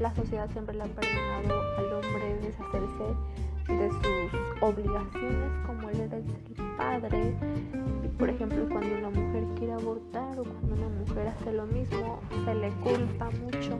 la 0.00 0.14
sociedad 0.14 0.48
siempre 0.50 0.74
le 0.74 0.84
ha 0.84 0.86
perdonado 0.86 1.60
al 1.78 1.92
hombre 1.92 2.38
deshacerse 2.42 3.14
de 3.78 3.90
sus 3.90 4.62
obligaciones 4.62 5.66
como 5.66 5.88
él 5.90 6.00
era 6.00 6.16
el 6.16 6.24
padre. 6.76 7.34
Y 8.04 8.08
por 8.08 8.28
ejemplo 8.28 8.66
cuando 8.70 8.96
una 8.98 9.10
mujer 9.10 9.44
quiere 9.56 9.72
abortar 9.72 10.38
o 10.38 10.44
cuando 10.44 10.74
una 10.74 10.88
mujer 10.88 11.28
hace 11.28 11.52
lo 11.52 11.66
mismo 11.66 12.20
se 12.44 12.54
le 12.54 12.68
culpa 12.82 13.30
mucho. 13.30 13.78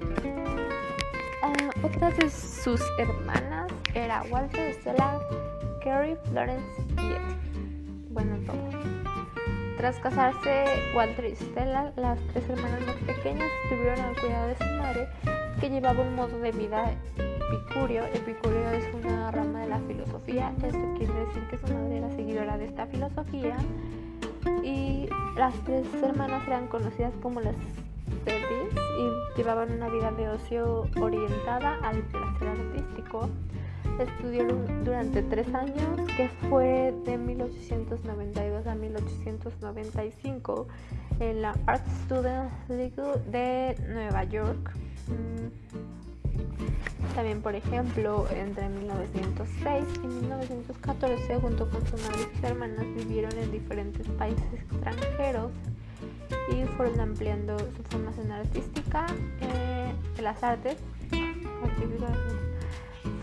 Uh, 1.42 1.86
otras 1.86 2.16
de 2.18 2.28
sus 2.28 2.82
hermanas 2.98 3.72
era 3.94 4.22
Walter 4.30 4.74
Stella 4.74 5.18
Carrie 5.82 6.16
Florence 6.24 6.82
y 6.98 8.12
bueno 8.12 8.36
todo 8.46 8.99
tras 9.80 9.98
casarse 9.98 10.66
Walter 10.94 11.24
y 11.24 11.34
Stella 11.34 11.90
las 11.96 12.18
tres 12.34 12.46
hermanas 12.50 12.82
más 12.86 12.96
pequeñas 12.96 13.48
estuvieron 13.64 13.98
al 13.98 14.20
cuidado 14.20 14.48
de 14.48 14.56
su 14.58 14.64
madre 14.76 15.08
que 15.58 15.70
llevaba 15.70 16.02
un 16.02 16.14
modo 16.16 16.38
de 16.38 16.52
vida 16.52 16.92
epicurio. 17.16 18.04
Epicurio 18.12 18.70
es 18.72 18.84
una 18.92 19.30
rama 19.30 19.60
de 19.60 19.68
la 19.68 19.78
filosofía. 19.78 20.52
Esto 20.62 20.94
quiere 20.98 21.14
decir 21.14 21.46
que 21.48 21.56
su 21.56 21.72
madre 21.72 21.96
era 21.96 22.10
seguidora 22.10 22.58
de 22.58 22.66
esta 22.66 22.86
filosofía. 22.88 23.56
Y 24.62 25.08
las 25.36 25.54
tres 25.64 25.86
hermanas 26.02 26.46
eran 26.46 26.66
conocidas 26.66 27.14
como 27.22 27.40
las 27.40 27.56
Sedis 28.26 28.74
y 28.98 29.38
llevaban 29.38 29.72
una 29.72 29.88
vida 29.88 30.10
de 30.10 30.28
ocio 30.28 30.90
orientada 31.00 31.78
al 31.82 32.02
placer 32.02 32.48
artístico. 32.48 33.30
Estudió 34.00 34.46
durante 34.82 35.22
tres 35.22 35.46
años, 35.54 36.00
que 36.16 36.30
fue 36.48 36.94
de 37.04 37.18
1892 37.18 38.66
a 38.66 38.74
1895, 38.74 40.68
en 41.20 41.42
la 41.42 41.54
Art 41.66 41.86
Student 42.04 42.50
League 42.68 42.94
de 43.30 43.76
Nueva 43.88 44.24
York. 44.24 44.72
Mm, 45.06 45.50
también, 47.14 47.42
por 47.42 47.54
ejemplo, 47.54 48.26
entre 48.34 48.70
1906 48.70 49.84
y 50.02 50.06
1914, 50.06 51.36
junto 51.36 51.68
con 51.68 51.86
su 51.86 51.98
madre 51.98 52.20
y 52.22 52.36
sus 52.36 52.44
hermanas, 52.44 52.86
vivieron 52.96 53.36
en 53.36 53.52
diferentes 53.52 54.08
países 54.08 54.46
extranjeros 54.54 55.52
y 56.52 56.64
fueron 56.76 57.00
ampliando 57.00 57.58
su 57.58 57.82
formación 57.90 58.32
artística 58.32 59.04
eh, 59.42 59.92
de 60.16 60.22
las 60.22 60.42
artes. 60.42 60.78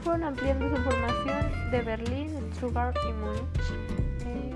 Ampliando 0.07 0.69
su 0.69 0.77
formación 0.83 1.51
de 1.69 1.81
Berlín, 1.81 2.29
Stuttgart 2.53 2.95
y 3.07 3.13
Múnich, 3.13 3.43
eh. 4.25 4.55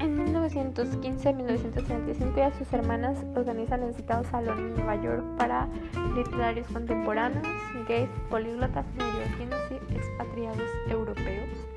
En 0.00 0.34
1915-1935 0.34 2.36
ya 2.36 2.50
sus 2.58 2.70
hermanas 2.72 3.24
organizan 3.36 3.84
el 3.84 3.94
citado 3.94 4.24
salón 4.24 4.58
en 4.58 4.74
Nueva 4.74 4.96
York 4.96 5.22
para 5.38 5.68
literarios 6.14 6.66
contemporáneos, 6.68 7.46
gays, 7.88 8.10
políglotas, 8.28 8.84
neoyorquinos 8.96 9.60
y 9.70 9.76
expatriados 9.94 10.68
europeos. 10.88 11.73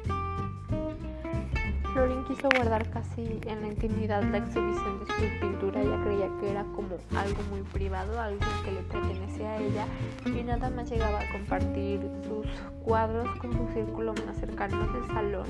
Florin 1.98 2.24
quiso 2.26 2.48
guardar 2.54 2.88
casi 2.92 3.40
en 3.48 3.62
la 3.62 3.70
intimidad 3.70 4.22
la 4.22 4.38
exhibición 4.38 5.00
de 5.00 5.06
su 5.08 5.40
pintura, 5.40 5.82
ella 5.82 6.00
creía 6.04 6.30
que 6.40 6.52
era 6.52 6.64
como 6.76 6.90
algo 7.18 7.42
muy 7.50 7.64
privado, 7.74 8.22
algo 8.22 8.46
que 8.64 8.72
le 8.72 8.82
pertenecía 8.84 9.54
a 9.54 9.58
ella 9.58 9.86
y 10.24 10.44
nada 10.44 10.70
más 10.70 10.88
llegaba 10.92 11.22
a 11.22 11.32
compartir 11.32 12.02
sus 12.28 12.46
cuadros 12.86 13.28
con 13.40 13.52
su 13.52 13.74
círculo 13.74 14.14
más 14.28 14.38
cercano 14.38 14.78
del 14.94 15.08
salón. 15.08 15.48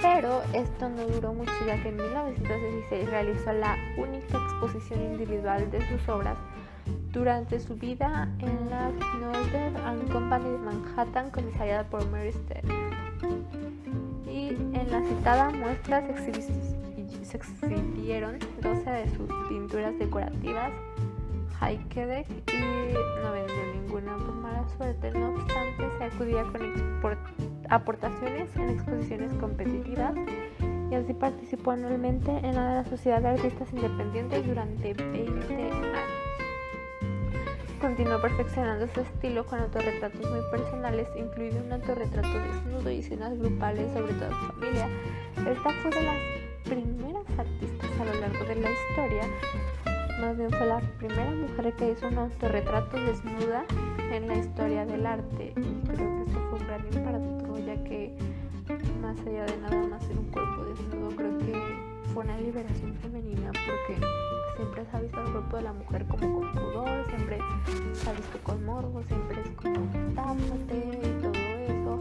Pero 0.00 0.40
esto 0.54 0.88
no 0.88 1.04
duró 1.06 1.34
mucho 1.34 1.52
ya 1.66 1.82
que 1.82 1.90
en 1.90 1.96
1916 1.96 3.10
realizó 3.10 3.52
la 3.52 3.76
única 3.98 4.38
exposición 4.38 5.02
individual 5.02 5.70
de 5.70 5.86
sus 5.86 6.08
obras 6.08 6.38
durante 7.12 7.60
su 7.60 7.76
vida 7.76 8.26
en 8.38 8.70
la 8.70 8.88
Northern 9.20 10.08
Company 10.10 10.48
de 10.48 10.58
Manhattan, 10.60 11.30
comisariada 11.30 11.84
por 11.84 12.08
Mary 12.08 12.32
Stedman 12.32 13.77
y 14.30 14.48
en 14.48 14.90
la 14.90 15.02
citada 15.02 15.50
muestra 15.50 16.06
se, 16.06 16.30
exhibieron 17.36 18.38
12 18.62 18.90
de 18.90 19.08
sus 19.16 19.30
pinturas 19.48 19.98
decorativas. 19.98 20.72
Heikedek 21.60 22.26
y 22.52 23.22
no 23.22 23.32
vendió 23.32 23.56
ninguna 23.74 24.16
por 24.16 24.34
mala 24.36 24.64
suerte, 24.76 25.10
no 25.10 25.30
obstante 25.34 25.84
se 25.98 26.04
acudía 26.04 26.44
con 26.52 27.18
aportaciones 27.68 28.54
en 28.56 28.70
exposiciones 28.70 29.32
competitivas 29.34 30.14
y 30.90 30.94
así 30.94 31.12
participó 31.12 31.72
anualmente 31.72 32.30
en 32.30 32.54
la 32.54 32.84
Sociedad 32.84 33.20
de 33.20 33.28
Artistas 33.28 33.72
Independientes 33.72 34.46
durante 34.46 34.94
20 34.94 35.54
años. 35.54 36.17
Continuó 37.80 38.20
perfeccionando 38.20 38.88
su 38.92 39.00
estilo 39.00 39.46
con 39.46 39.60
autorretratos 39.60 40.20
muy 40.28 40.40
personales, 40.50 41.06
incluido 41.16 41.62
un 41.64 41.72
autorretrato 41.72 42.28
desnudo 42.28 42.90
y 42.90 42.98
escenas 42.98 43.38
grupales 43.38 43.92
sobre 43.92 44.14
toda 44.14 44.30
su 44.30 44.52
familia. 44.52 44.88
Esta 45.36 45.70
fue 45.82 45.90
de 45.92 46.02
las 46.02 46.18
primeras 46.64 47.38
artistas 47.38 47.90
a 48.00 48.04
lo 48.04 48.14
largo 48.20 48.44
de 48.44 48.54
la 48.56 48.70
historia, 48.72 49.22
más 50.20 50.36
bien 50.36 50.50
fue 50.50 50.66
la 50.66 50.80
primera 50.98 51.30
mujer 51.30 51.72
que 51.74 51.92
hizo 51.92 52.08
un 52.08 52.18
autorretrato 52.18 52.96
desnuda 52.98 53.64
en 54.10 54.26
la 54.26 54.34
historia 54.34 54.84
del 54.84 55.06
arte. 55.06 55.54
Y 55.56 55.86
creo 55.86 56.24
que 56.24 56.30
eso 56.30 56.40
fue 56.50 56.58
un 56.58 56.66
gran 56.66 56.84
impacto, 56.92 57.58
ya 57.58 57.84
que 57.84 58.12
más 59.00 59.16
allá 59.20 59.44
de 59.44 59.56
nada 59.58 59.86
más 59.86 60.02
ser 60.04 60.18
un 60.18 60.26
cuerpo 60.32 60.64
desnudo, 60.64 61.16
creo 61.16 61.38
que 61.38 61.52
fue 62.12 62.24
una 62.24 62.36
liberación 62.38 62.94
femenina 62.94 63.52
porque 63.52 64.00
siempre 64.58 64.84
se 64.90 64.96
ha 64.96 65.00
visto 65.00 65.20
el 65.22 65.30
cuerpo 65.30 65.56
de 65.56 65.62
la 65.62 65.72
mujer 65.72 66.04
como 66.06 66.40
con 66.40 66.52
pudor, 66.52 67.06
siempre 67.06 67.38
se 67.92 68.10
ha 68.10 68.12
visto 68.12 68.38
con 68.42 68.64
morbo, 68.64 69.02
siempre 69.04 69.40
es 69.40 69.50
como 69.50 69.76
y 69.76 71.22
todo 71.22 71.32
eso. 71.32 72.00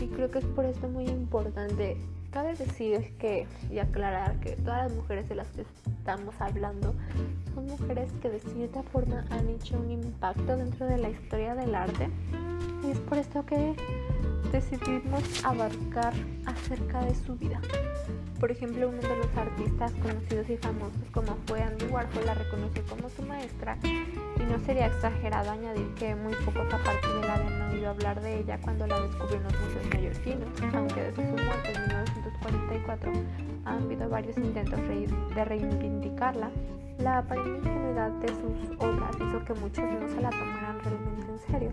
Y 0.00 0.08
creo 0.08 0.30
que 0.30 0.40
es 0.40 0.44
por 0.44 0.66
esto 0.66 0.86
muy 0.86 1.06
importante. 1.06 1.96
Cabe 2.30 2.54
decir 2.54 3.16
que 3.18 3.46
y 3.70 3.78
aclarar 3.78 4.38
que 4.40 4.52
todas 4.56 4.90
las 4.90 4.92
mujeres 4.92 5.30
de 5.30 5.36
las 5.36 5.48
que 5.48 5.62
estamos 5.62 6.34
hablando 6.40 6.94
son 7.54 7.66
mujeres 7.66 8.12
que 8.20 8.28
de 8.28 8.40
cierta 8.40 8.82
forma 8.82 9.24
han 9.30 9.48
hecho 9.48 9.78
un 9.78 9.90
impacto 9.90 10.58
dentro 10.58 10.84
de 10.84 10.98
la 10.98 11.08
historia 11.08 11.54
del 11.54 11.74
arte. 11.74 12.10
Y 12.86 12.90
es 12.90 12.98
por 12.98 13.16
esto 13.16 13.46
que 13.46 13.74
decidimos 14.52 15.44
abarcar 15.44 16.12
acerca 16.46 17.04
de 17.04 17.14
su 17.14 17.36
vida. 17.36 17.60
Por 18.40 18.50
ejemplo, 18.50 18.88
uno 18.88 19.00
de 19.00 19.16
los 19.16 19.36
artistas 19.36 19.92
conocidos 20.02 20.50
y 20.50 20.56
famosos 20.56 21.02
como 21.12 21.36
fue 21.46 21.62
Andy 21.62 21.86
Warhol 21.86 22.26
la 22.26 22.34
reconoció 22.34 22.84
como 22.84 23.08
su 23.08 23.22
maestra 23.22 23.78
y 23.82 24.42
no 24.42 24.58
sería 24.66 24.86
exagerado 24.86 25.50
añadir 25.50 25.86
que 25.94 26.14
muy 26.14 26.34
pocos 26.44 26.72
aparte 26.72 27.08
de 27.08 27.26
la 27.26 27.34
habían 27.34 27.72
oído 27.72 27.90
hablar 27.90 28.20
de 28.20 28.40
ella 28.40 28.58
cuando 28.60 28.86
la 28.86 29.00
descubrió 29.00 29.36
en 29.36 29.44
los 29.44 29.52
museos 29.60 29.86
neoyorquinos, 29.90 30.74
aunque 30.74 31.02
desde 31.02 31.28
su 31.28 31.44
muerte 31.44 31.72
en 31.72 31.82
1944 31.82 33.12
han 33.64 33.82
habido 33.82 34.08
varios 34.08 34.36
intentos 34.36 34.80
de 35.34 35.44
reivindicarla. 35.44 36.50
La 36.98 37.18
aparente 37.18 37.58
ingenuidad 37.58 38.10
de 38.20 38.28
sus 38.28 38.78
obras 38.78 39.16
hizo 39.16 39.44
que 39.44 39.54
muchos 39.54 39.84
no 39.84 40.08
se 40.08 40.20
la 40.20 40.30
tomaran 40.30 40.63
en 40.92 41.38
serio, 41.50 41.72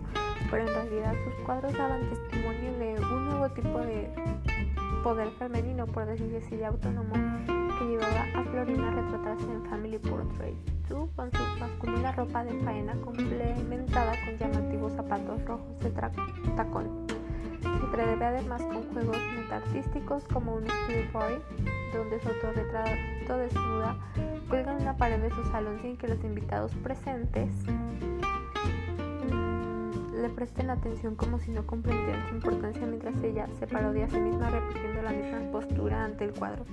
pero 0.50 0.66
en 0.66 0.74
realidad 0.74 1.14
sus 1.24 1.34
cuadros 1.44 1.72
daban 1.74 2.08
testimonio 2.08 2.78
de 2.78 3.00
un 3.00 3.26
nuevo 3.26 3.48
tipo 3.50 3.78
de 3.78 4.10
poder 5.02 5.30
femenino, 5.32 5.86
por 5.86 6.06
decirlo 6.06 6.38
así, 6.38 6.62
autónomo, 6.62 7.14
que 7.78 7.84
llevaba 7.84 8.26
a 8.34 8.44
Florina 8.44 8.88
a 8.88 9.02
retratarse 9.02 9.50
en 9.50 9.64
Family 9.64 9.98
Portrait, 9.98 10.56
con 11.16 11.30
su 11.32 11.42
masculina 11.58 12.12
ropa 12.12 12.44
de 12.44 12.52
faena 12.62 12.94
complementada 12.96 14.12
con 14.24 14.38
llamativos 14.38 14.92
zapatos 14.92 15.44
rojos 15.44 15.80
de 15.80 15.90
tacón. 16.56 17.06
Si 17.62 17.86
prevé 17.90 18.24
además 18.24 18.62
con 18.62 18.82
juegos 18.92 19.18
metartísticos 19.36 20.24
como 20.24 20.56
un 20.56 20.64
studio 20.64 21.12
party, 21.12 21.34
donde 21.92 22.20
su 22.20 22.28
autorretrato 22.28 23.38
desnuda 23.38 23.96
cuelga 24.48 24.72
en 24.72 24.82
una 24.82 24.96
pared 24.96 25.20
de 25.20 25.30
su 25.30 25.44
salón 25.46 25.78
sin 25.80 25.96
que 25.96 26.08
los 26.08 26.22
invitados 26.24 26.72
presentes 26.82 27.50
le 30.22 30.28
presten 30.28 30.70
atención 30.70 31.16
como 31.16 31.40
si 31.40 31.50
no 31.50 31.66
comprendieran 31.66 32.28
su 32.28 32.36
importancia 32.36 32.86
mientras 32.86 33.20
ella 33.24 33.48
se 33.58 33.66
parodia 33.66 34.04
a 34.04 34.08
sí 34.08 34.20
misma 34.20 34.50
repitiendo 34.50 35.02
la 35.02 35.10
misma 35.10 35.50
postura 35.50 36.04
ante 36.04 36.24
el 36.26 36.32
cuadro. 36.32 36.64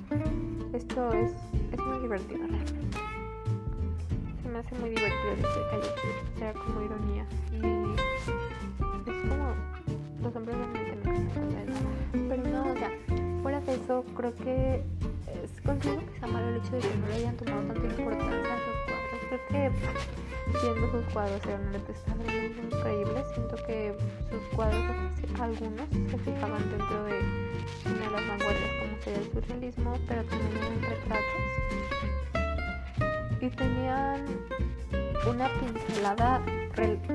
Esto 0.71 1.11
es, 1.13 1.31
es 1.71 1.79
muy 1.79 1.97
divertido 1.97 2.45
realmente. 2.45 2.97
Se 4.43 4.49
me 4.49 4.59
hace 4.59 4.75
muy 4.75 4.89
divertido 4.91 5.31
el 5.33 5.39
hecho 5.39 5.47
de 5.49 5.81
que 5.81 6.39
sea 6.39 6.53
como 6.53 6.81
ironía 6.83 7.25
y 7.51 7.57
es 9.09 9.17
como 9.27 9.55
los 10.21 10.35
hombres 10.35 10.55
realmente 10.55 10.95
no 11.65 12.29
Pero 12.29 12.43
no, 12.43 12.71
o 12.71 12.75
sea, 12.75 12.91
fuera 13.41 13.59
de 13.61 13.73
eso 13.73 14.05
creo 14.15 14.35
que 14.35 14.83
es, 15.43 15.61
considero 15.65 16.05
que 16.05 16.19
sea 16.19 16.27
malo 16.27 16.49
el 16.49 16.57
hecho 16.57 16.71
de 16.73 16.79
que 16.81 16.95
no 16.97 17.07
le 17.07 17.15
hayan 17.15 17.35
tomado 17.35 17.61
tanta 17.63 17.87
importancia 17.87 18.53
a 18.53 18.59
sus 18.59 18.75
cuadros. 18.85 19.19
Creo 19.27 19.47
que 19.49 20.28
viendo 20.61 20.91
sus 20.91 21.13
cuadros 21.13 21.45
era 21.45 21.55
una 21.55 21.71
detestable 21.71 22.53
increíble. 22.63 23.23
Siento 23.33 23.55
que 23.67 23.95
sus 24.29 24.41
cuadros, 24.55 24.81
algunos, 25.39 25.89
se 25.89 26.17
fijaban 26.19 26.69
dentro 26.69 27.03
de 27.05 27.19
una 27.85 28.05
de 28.05 28.11
las 28.11 28.27
vanguardias 28.27 28.71
como 28.79 29.01
sería 29.03 29.19
el 29.19 29.31
surrealismo, 29.31 29.97
pero 30.07 30.23
también 30.23 30.51
eran 30.57 30.81
retratos. 30.81 31.41
Y 33.41 33.49
tenían 33.49 34.25
una 35.29 35.49
pincelada 35.59 36.41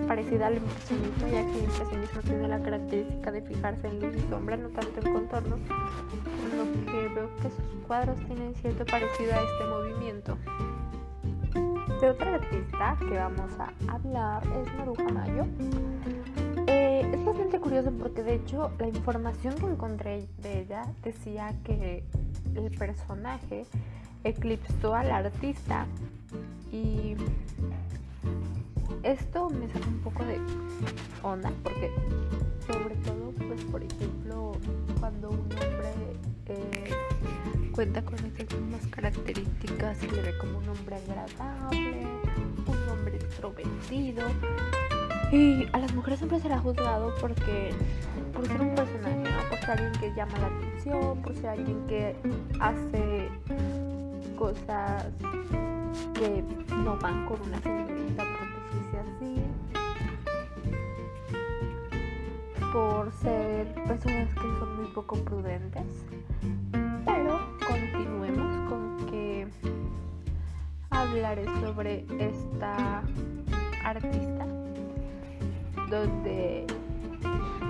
parecida 0.07 0.49
al 0.49 0.57
impresionismo, 0.57 1.27
ya 1.29 1.45
que 1.47 1.59
el 1.59 1.65
impresionismo 1.65 2.21
tiene 2.23 2.49
la 2.49 2.61
característica 2.61 3.33
de 3.33 3.43
fijarse 3.43 3.87
en 3.89 4.01
luz 4.01 4.15
y 4.17 4.29
sombra, 4.29 4.57
no 4.57 4.69
tanto 4.69 5.01
en 5.01 5.13
contornos, 5.13 5.61
por 5.61 6.55
lo 6.55 6.93
que 6.93 7.09
veo 7.15 7.31
que 7.37 7.51
sus 7.51 7.87
cuadros 7.87 8.17
tienen 8.27 8.55
cierto 8.57 8.85
parecido 8.85 9.33
a 9.33 9.37
este 9.37 9.65
movimiento. 9.65 10.39
De 12.01 12.11
otra 12.11 12.35
artista 12.35 12.97
que 12.99 13.17
vamos 13.17 13.51
a 13.59 13.73
hablar 13.93 14.43
es 14.47 14.75
Maruja 14.75 15.05
Mayo. 15.05 15.47
Eh, 16.67 17.11
es 17.13 17.25
bastante 17.25 17.61
curioso 17.61 17.93
porque 17.93 18.23
de 18.23 18.35
hecho 18.35 18.71
la 18.79 18.89
información 18.89 19.55
que 19.55 19.67
encontré 19.67 20.27
de 20.39 20.61
ella 20.61 20.83
decía 21.03 21.55
que 21.65 22.05
el 22.55 22.71
personaje 22.73 23.65
eclipsó 24.25 24.95
al 24.95 25.11
artista 25.11 25.87
y 26.73 27.15
esto 29.03 29.51
me 29.51 29.69
saca 29.69 29.87
un 29.87 30.01
poco 30.01 30.25
de 30.25 30.39
onda 31.23 31.53
porque 31.63 31.91
sobre 32.67 32.97
todo 32.97 33.33
pues 33.47 33.65
por 33.65 33.83
ejemplo 33.83 34.53
cuando 34.99 35.31
un 35.31 35.41
hombre 35.41 35.95
cuenta 37.75 38.05
con 38.05 38.15
mismas 38.23 38.87
características 38.89 40.01
y 40.05 40.07
le 40.07 40.23
ve 40.23 40.39
como 40.39 40.59
un 40.59 40.69
hombre 40.69 40.95
agradable, 40.95 42.07
un 42.67 42.89
hombre 42.89 43.17
extrovertido. 43.17 44.23
Y 45.33 45.67
a 45.73 45.79
las 45.79 45.93
mujeres 45.93 46.21
siempre 46.21 46.39
será 46.39 46.61
juzgado 46.61 47.13
porque 47.21 47.75
por 48.33 48.47
ser 48.47 48.61
un 48.61 48.77
personaje, 48.77 49.17
¿no? 49.17 49.49
por 49.49 49.59
ser 49.59 49.71
alguien 49.73 49.93
que 50.01 50.15
llama 50.15 50.39
la 50.39 50.47
atención, 50.47 51.21
por 51.21 51.35
ser 51.35 51.47
alguien 51.47 51.85
que 51.89 52.15
hace 52.61 53.29
cosas 54.39 55.07
que 56.15 56.45
no 56.77 56.97
van 56.99 57.27
con 57.27 57.41
una 57.43 57.61
señorita 57.61 58.23
por 58.23 58.47
decirse 58.63 58.99
así, 59.01 59.43
por 62.73 63.13
ser 63.15 63.75
personas 63.89 64.29
que 64.33 64.41
son 64.61 64.77
muy 64.77 64.87
poco 64.93 65.17
prudentes. 65.17 66.05
Continuemos 67.67 68.69
con 68.69 69.07
que 69.07 69.47
hablaré 70.91 71.45
sobre 71.61 72.05
esta 72.19 73.03
artista 73.85 74.47
donde 75.91 76.67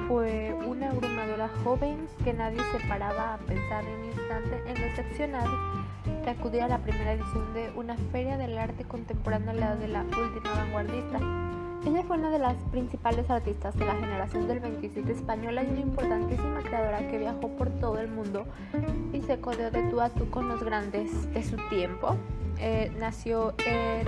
fue 0.08 0.54
una 0.66 0.90
abrumadora 0.90 1.48
joven 1.62 2.06
que 2.22 2.32
nadie 2.32 2.60
se 2.72 2.88
paraba 2.88 3.34
a 3.34 3.38
pensar 3.38 3.84
en 3.84 4.00
un 4.00 4.04
instante 4.06 4.62
en 4.66 4.80
lo 4.80 4.86
excepcional 4.86 5.83
de 6.24 6.30
acudir 6.30 6.62
a 6.62 6.68
la 6.68 6.78
primera 6.78 7.12
edición 7.12 7.52
de 7.54 7.70
una 7.76 7.96
feria 8.10 8.36
del 8.38 8.56
arte 8.56 8.84
contemporáneo 8.84 9.50
al 9.50 9.60
lado 9.60 9.78
de 9.78 9.88
la 9.88 10.02
última 10.02 10.54
vanguardista. 10.54 11.18
Ella 11.86 12.02
fue 12.04 12.16
una 12.16 12.30
de 12.30 12.38
las 12.38 12.54
principales 12.70 13.28
artistas 13.28 13.76
de 13.76 13.84
la 13.84 13.94
generación 13.94 14.48
del 14.48 14.60
27 14.60 15.12
española 15.12 15.62
y 15.62 15.66
una 15.66 15.80
importantísima 15.80 16.60
creadora 16.60 17.06
que 17.10 17.18
viajó 17.18 17.48
por 17.48 17.68
todo 17.78 17.98
el 17.98 18.08
mundo 18.08 18.46
y 19.12 19.20
se 19.20 19.38
codeó 19.38 19.70
de 19.70 19.82
tú 19.90 20.00
a 20.00 20.08
tú 20.08 20.30
con 20.30 20.48
los 20.48 20.62
grandes 20.62 21.32
de 21.34 21.42
su 21.42 21.56
tiempo. 21.68 22.16
Eh, 22.58 22.90
nació 22.98 23.52
en 23.66 24.06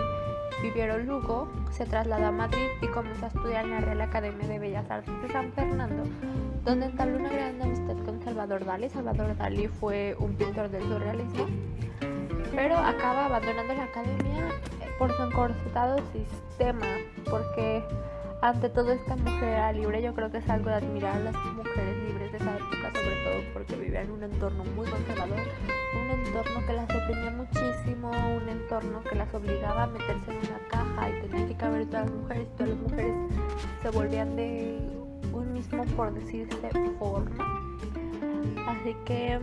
Viviero 0.63 0.99
Lugo, 0.99 1.49
se 1.71 1.85
trasladó 1.85 2.27
a 2.27 2.33
Madrid 2.33 2.67
y 2.81 2.87
comenzó 2.87 3.27
a 3.27 3.29
estudiar 3.29 3.67
en 3.67 3.73
la 3.73 3.81
Real 3.81 4.01
Academia 4.01 4.49
de 4.49 4.59
Bellas 4.59 4.91
Artes 4.91 5.13
de 5.21 5.29
San 5.29 5.53
Fernando, 5.53 6.05
donde 6.65 6.87
entabló 6.87 7.19
una 7.19 7.29
gran 7.29 7.61
amistad 7.61 7.97
con 8.07 8.23
Salvador 8.23 8.65
Dalí. 8.65 8.89
Salvador 8.89 9.37
Dalí 9.37 9.69
fue 9.69 10.17
un 10.19 10.35
pintor 10.35 10.71
del 10.71 10.85
surrealismo, 10.85 11.47
pero 12.57 12.75
acaba 12.79 13.27
abandonando 13.27 13.75
la 13.75 13.85
academia 13.85 14.49
por 14.99 15.15
su 15.15 15.23
encorsetado 15.23 15.99
sistema, 16.13 16.87
porque 17.31 17.85
ante 18.41 18.71
todo 18.71 18.93
esta 18.93 19.15
mujer 19.15 19.45
era 19.45 19.73
libre, 19.73 20.03
yo 20.03 20.15
creo 20.15 20.31
que 20.31 20.39
es 20.39 20.49
algo 20.49 20.71
de 20.71 20.77
admirar 20.77 21.17
a 21.17 21.21
las 21.21 21.35
mujeres 21.55 21.97
libres 22.09 22.33
de 22.33 22.39
esa 22.39 22.57
época, 22.57 22.93
sobre 22.95 23.25
todo 23.25 23.53
porque 23.53 23.77
vivían 23.77 24.05
en 24.05 24.11
un 24.11 24.23
entorno 24.23 24.65
muy 24.75 24.89
conservador, 24.89 25.39
un 26.01 26.11
entorno 26.11 26.67
que 26.67 26.73
las 26.73 26.85
oprimía 26.85 27.31
muchísimo, 27.31 28.11
un 28.11 28.49
entorno 28.49 29.03
que 29.03 29.17
las 29.17 29.35
obligaba 29.35 29.83
a 29.83 29.87
meterse 29.89 30.31
en 30.31 30.39
una 30.39 30.59
caja 30.71 31.11
y 31.11 31.21
tenían 31.29 31.49
que 31.49 31.57
caber 31.57 31.87
todas 31.87 32.07
las 32.07 32.15
mujeres, 32.15 32.47
y 32.47 32.57
todas 32.57 32.69
las 32.71 32.79
mujeres 32.79 33.15
se 33.83 33.91
volvían 33.91 34.35
de 34.35 34.79
un 35.31 35.53
mismo, 35.53 35.85
por 35.95 36.15
decirse, 36.15 36.71
forma. 36.99 37.45
Así 38.67 38.97
que 39.05 39.41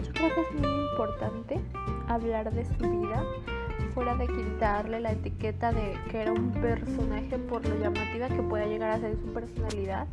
yo 0.00 0.12
creo 0.12 0.34
que 0.34 0.40
es 0.40 0.60
muy 0.60 0.88
importante 0.90 1.60
hablar 2.08 2.52
de 2.52 2.64
su 2.64 2.74
vida 2.78 3.24
fuera 3.94 4.16
de 4.16 4.26
quitarle 4.26 5.00
la 5.00 5.12
etiqueta 5.12 5.72
de 5.72 5.96
que 6.10 6.22
era 6.22 6.32
un 6.32 6.50
personaje 6.50 7.38
por 7.38 7.66
lo 7.66 7.76
llamativa 7.78 8.28
que 8.28 8.42
pueda 8.42 8.66
llegar 8.66 8.90
a 8.90 8.98
ser 8.98 9.16
su 9.16 9.32
personalidad. 9.32 10.08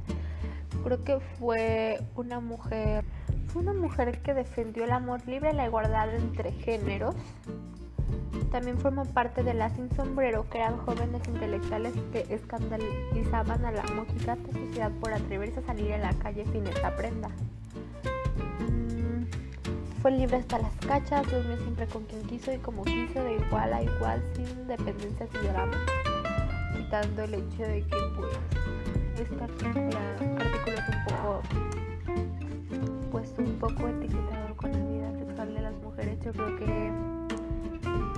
Creo 0.84 1.04
que 1.04 1.20
fue 1.40 2.00
una 2.16 2.40
mujer, 2.40 3.04
fue 3.48 3.64
una 3.64 3.74
mujer 3.74 4.22
que 4.22 4.34
defendió 4.34 4.84
el 4.84 4.92
amor 4.92 5.26
libre 5.28 5.52
y 5.52 5.56
la 5.56 5.66
igualdad 5.66 6.14
entre 6.14 6.52
géneros. 6.52 7.16
También 8.52 8.78
formó 8.78 9.06
parte 9.06 9.44
de 9.44 9.54
la 9.54 9.70
Sin 9.70 9.90
Sombrero, 9.96 10.48
que 10.50 10.60
eran 10.60 10.78
jóvenes 10.78 11.26
intelectuales 11.28 11.94
que 12.12 12.26
escandalizaban 12.30 13.66
a 13.66 13.72
la 13.72 13.84
mojigata 13.96 14.52
sociedad 14.52 14.92
por 15.00 15.14
atreverse 15.14 15.60
a 15.60 15.64
salir 15.64 15.94
a 15.94 15.98
la 15.98 16.14
calle 16.14 16.46
sin 16.52 16.68
esa 16.68 16.96
prenda. 16.96 17.30
Fue 20.02 20.10
libre 20.10 20.38
hasta 20.38 20.58
las 20.58 20.76
cachas, 20.78 21.30
durmió 21.30 21.58
siempre 21.58 21.86
con 21.86 22.04
quien 22.06 22.24
quiso 22.24 22.52
y 22.52 22.58
como 22.58 22.84
quiso, 22.84 23.24
de 23.24 23.36
igual 23.36 23.72
a 23.72 23.84
igual, 23.84 24.24
sin 24.36 24.68
dependencias 24.68 25.30
y 25.32 25.48
dramas, 25.48 25.78
quitando 26.76 27.24
el 27.24 27.36
hecho 27.36 27.62
de 27.62 27.86
que 27.86 27.98
pues 28.18 28.40
este 29.20 29.44
artículo, 29.44 30.00
es 30.66 30.90
un 30.90 31.04
poco 31.06 31.42
pues 33.12 33.34
un 33.38 33.60
poco 33.60 33.88
etiquetado 33.90 34.56
con 34.58 34.72
la 34.72 34.80
vida 34.80 35.20
sexual 35.20 35.54
de 35.54 35.62
las 35.62 35.74
mujeres. 35.76 36.20
Yo 36.26 36.32
creo 36.32 36.58
que 36.58 36.92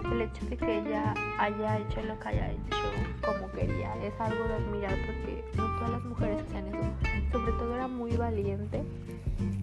el 0.10 0.22
hecho 0.22 0.46
de 0.46 0.56
que 0.56 0.78
ella 0.80 1.14
haya 1.38 1.80
hecho 1.80 2.02
lo 2.04 2.18
que 2.18 2.30
haya 2.30 2.52
hecho 2.52 2.78
como 3.26 3.52
quería 3.52 3.94
es 4.02 4.14
algo 4.20 4.44
de 4.46 4.54
admirar 4.54 4.96
porque 5.06 5.44
no 5.58 5.66
todas 5.76 5.90
las 5.90 6.04
mujeres 6.06 6.42
hacían 6.48 6.68
eso. 6.68 7.23
Sobre 7.34 7.52
todo 7.54 7.76
era 7.76 7.88
muy 7.88 8.16
valiente 8.16 8.84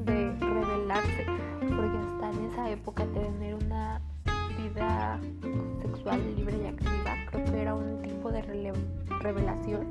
de 0.05 0.35
rebelarse 0.39 1.25
porque 1.61 1.99
hasta 1.99 2.31
en 2.31 2.51
esa 2.51 2.71
época 2.71 3.05
tener 3.07 3.55
una 3.55 4.01
vida 4.59 5.21
sexual 5.81 6.21
libre 6.37 6.59
y 6.59 6.67
activa 6.67 7.15
creo 7.31 7.45
que 7.45 7.63
era 7.63 7.75
un 7.75 8.03
tipo 8.03 8.33
de 8.33 8.43
revelación 9.21 9.87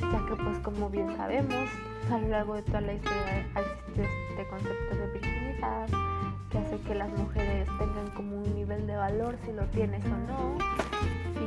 ya 0.00 0.26
que 0.26 0.36
pues 0.42 0.58
como 0.58 0.90
bien 0.90 1.16
sabemos 1.16 1.68
a 2.10 2.18
lo 2.18 2.28
largo 2.28 2.54
de 2.54 2.62
toda 2.62 2.80
la 2.80 2.94
historia 2.94 3.46
ha 3.54 3.60
existido 3.60 4.06
este 4.30 4.48
concepto 4.48 4.96
de 4.96 5.06
virginidad 5.12 5.88
que 6.50 6.58
hace 6.58 6.78
que 6.80 6.94
las 6.96 7.10
mujeres 7.16 7.68
tengan 7.78 8.10
como 8.14 8.42
un 8.42 8.54
nivel 8.54 8.86
de 8.86 8.96
valor 8.96 9.36
si 9.44 9.52
lo 9.52 9.64
tienes 9.66 10.04
o 10.06 10.08
no 10.08 10.56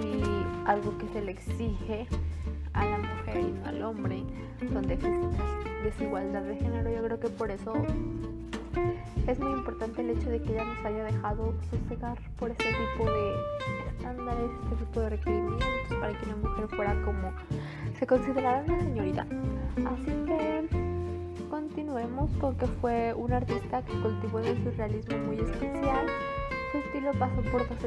y 0.01 0.23
algo 0.65 0.97
que 0.97 1.07
se 1.09 1.21
le 1.21 1.31
exige 1.31 2.07
a 2.77 2.85
la 2.85 2.97
mujer 2.97 3.39
y 3.39 3.51
no 3.51 3.65
al 3.65 3.83
hombre 3.83 4.23
donde 4.71 4.93
existe 4.93 5.27
desigualdad 5.83 6.41
de 6.43 6.55
género 6.55 6.89
yo 6.89 7.03
creo 7.03 7.19
que 7.19 7.29
por 7.29 7.51
eso 7.51 7.73
es 9.27 9.39
muy 9.39 9.51
importante 9.51 10.01
el 10.01 10.11
hecho 10.11 10.29
de 10.29 10.41
que 10.41 10.53
ella 10.53 10.63
nos 10.63 10.85
haya 10.85 11.03
dejado 11.03 11.53
sosegar 11.69 12.17
por 12.37 12.51
ese 12.51 12.63
tipo 12.63 13.11
de 13.11 13.33
estándares, 13.89 14.51
este 14.63 14.85
tipo 14.85 14.99
de 15.01 15.09
requerimientos 15.09 15.97
para 15.99 16.17
que 16.17 16.25
una 16.25 16.35
mujer 16.37 16.67
fuera 16.69 17.01
como 17.03 17.31
se 17.99 18.07
considerara 18.07 18.63
una 18.63 18.79
señorita. 18.79 19.25
Así 19.85 20.11
que 20.25 20.67
continuemos 21.49 22.31
con 22.39 22.55
que 22.55 22.67
fue 22.67 23.13
un 23.15 23.33
artista 23.33 23.81
que 23.81 23.93
cultivó 24.01 24.37
un 24.37 24.63
surrealismo 24.63 25.17
muy 25.17 25.39
especial. 25.39 26.07
Su 26.71 26.79
estilo 26.79 27.11
pasó 27.13 27.41
por 27.43 27.67
dos 27.67 27.77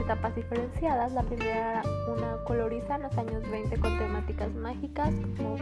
etapas 0.00 0.34
diferenciadas. 0.34 1.12
La 1.12 1.22
primera 1.22 1.72
era 1.72 1.82
una 2.08 2.44
coloriza 2.44 2.96
en 2.96 3.02
los 3.02 3.18
años 3.18 3.50
20 3.50 3.78
con 3.78 3.98
temáticas 3.98 4.54
mágicas 4.54 5.12
como 5.36 5.56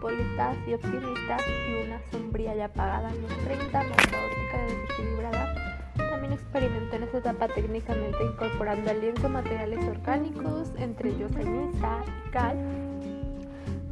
bolitas 0.00 0.56
y 0.66 0.74
optimistas 0.74 1.42
y 1.68 1.86
una 1.86 2.00
sombría 2.10 2.56
y 2.56 2.60
apagada 2.60 3.08
en 3.10 3.22
los 3.22 3.30
30 3.44 3.78
más 3.84 3.96
caótica 3.96 4.66
y 4.68 4.74
desequilibrada. 4.74 5.54
También 5.96 6.32
experimentó 6.32 6.96
en 6.96 7.02
esta 7.04 7.18
etapa 7.18 7.48
técnicamente 7.48 8.18
incorporando 8.24 8.90
al 8.90 9.00
lienzo 9.00 9.28
materiales 9.28 9.86
orgánicos, 9.86 10.72
entre 10.78 11.10
ellos 11.10 11.30
ceniza 11.32 11.98
y 12.26 12.30
cal, 12.30 12.92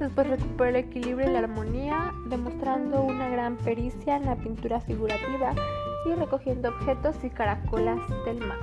Después 0.01 0.29
recuperó 0.29 0.71
el 0.71 0.77
equilibrio 0.77 1.29
y 1.29 1.33
la 1.35 1.41
armonía, 1.41 2.15
demostrando 2.25 3.03
una 3.03 3.29
gran 3.29 3.59
pericia 3.59 4.17
en 4.17 4.25
la 4.25 4.35
pintura 4.35 4.81
figurativa 4.81 5.55
y 6.07 6.15
recogiendo 6.15 6.69
objetos 6.71 7.17
y 7.23 7.31
caracolas 7.31 7.99
del 8.25 8.39
mar. 8.39 8.59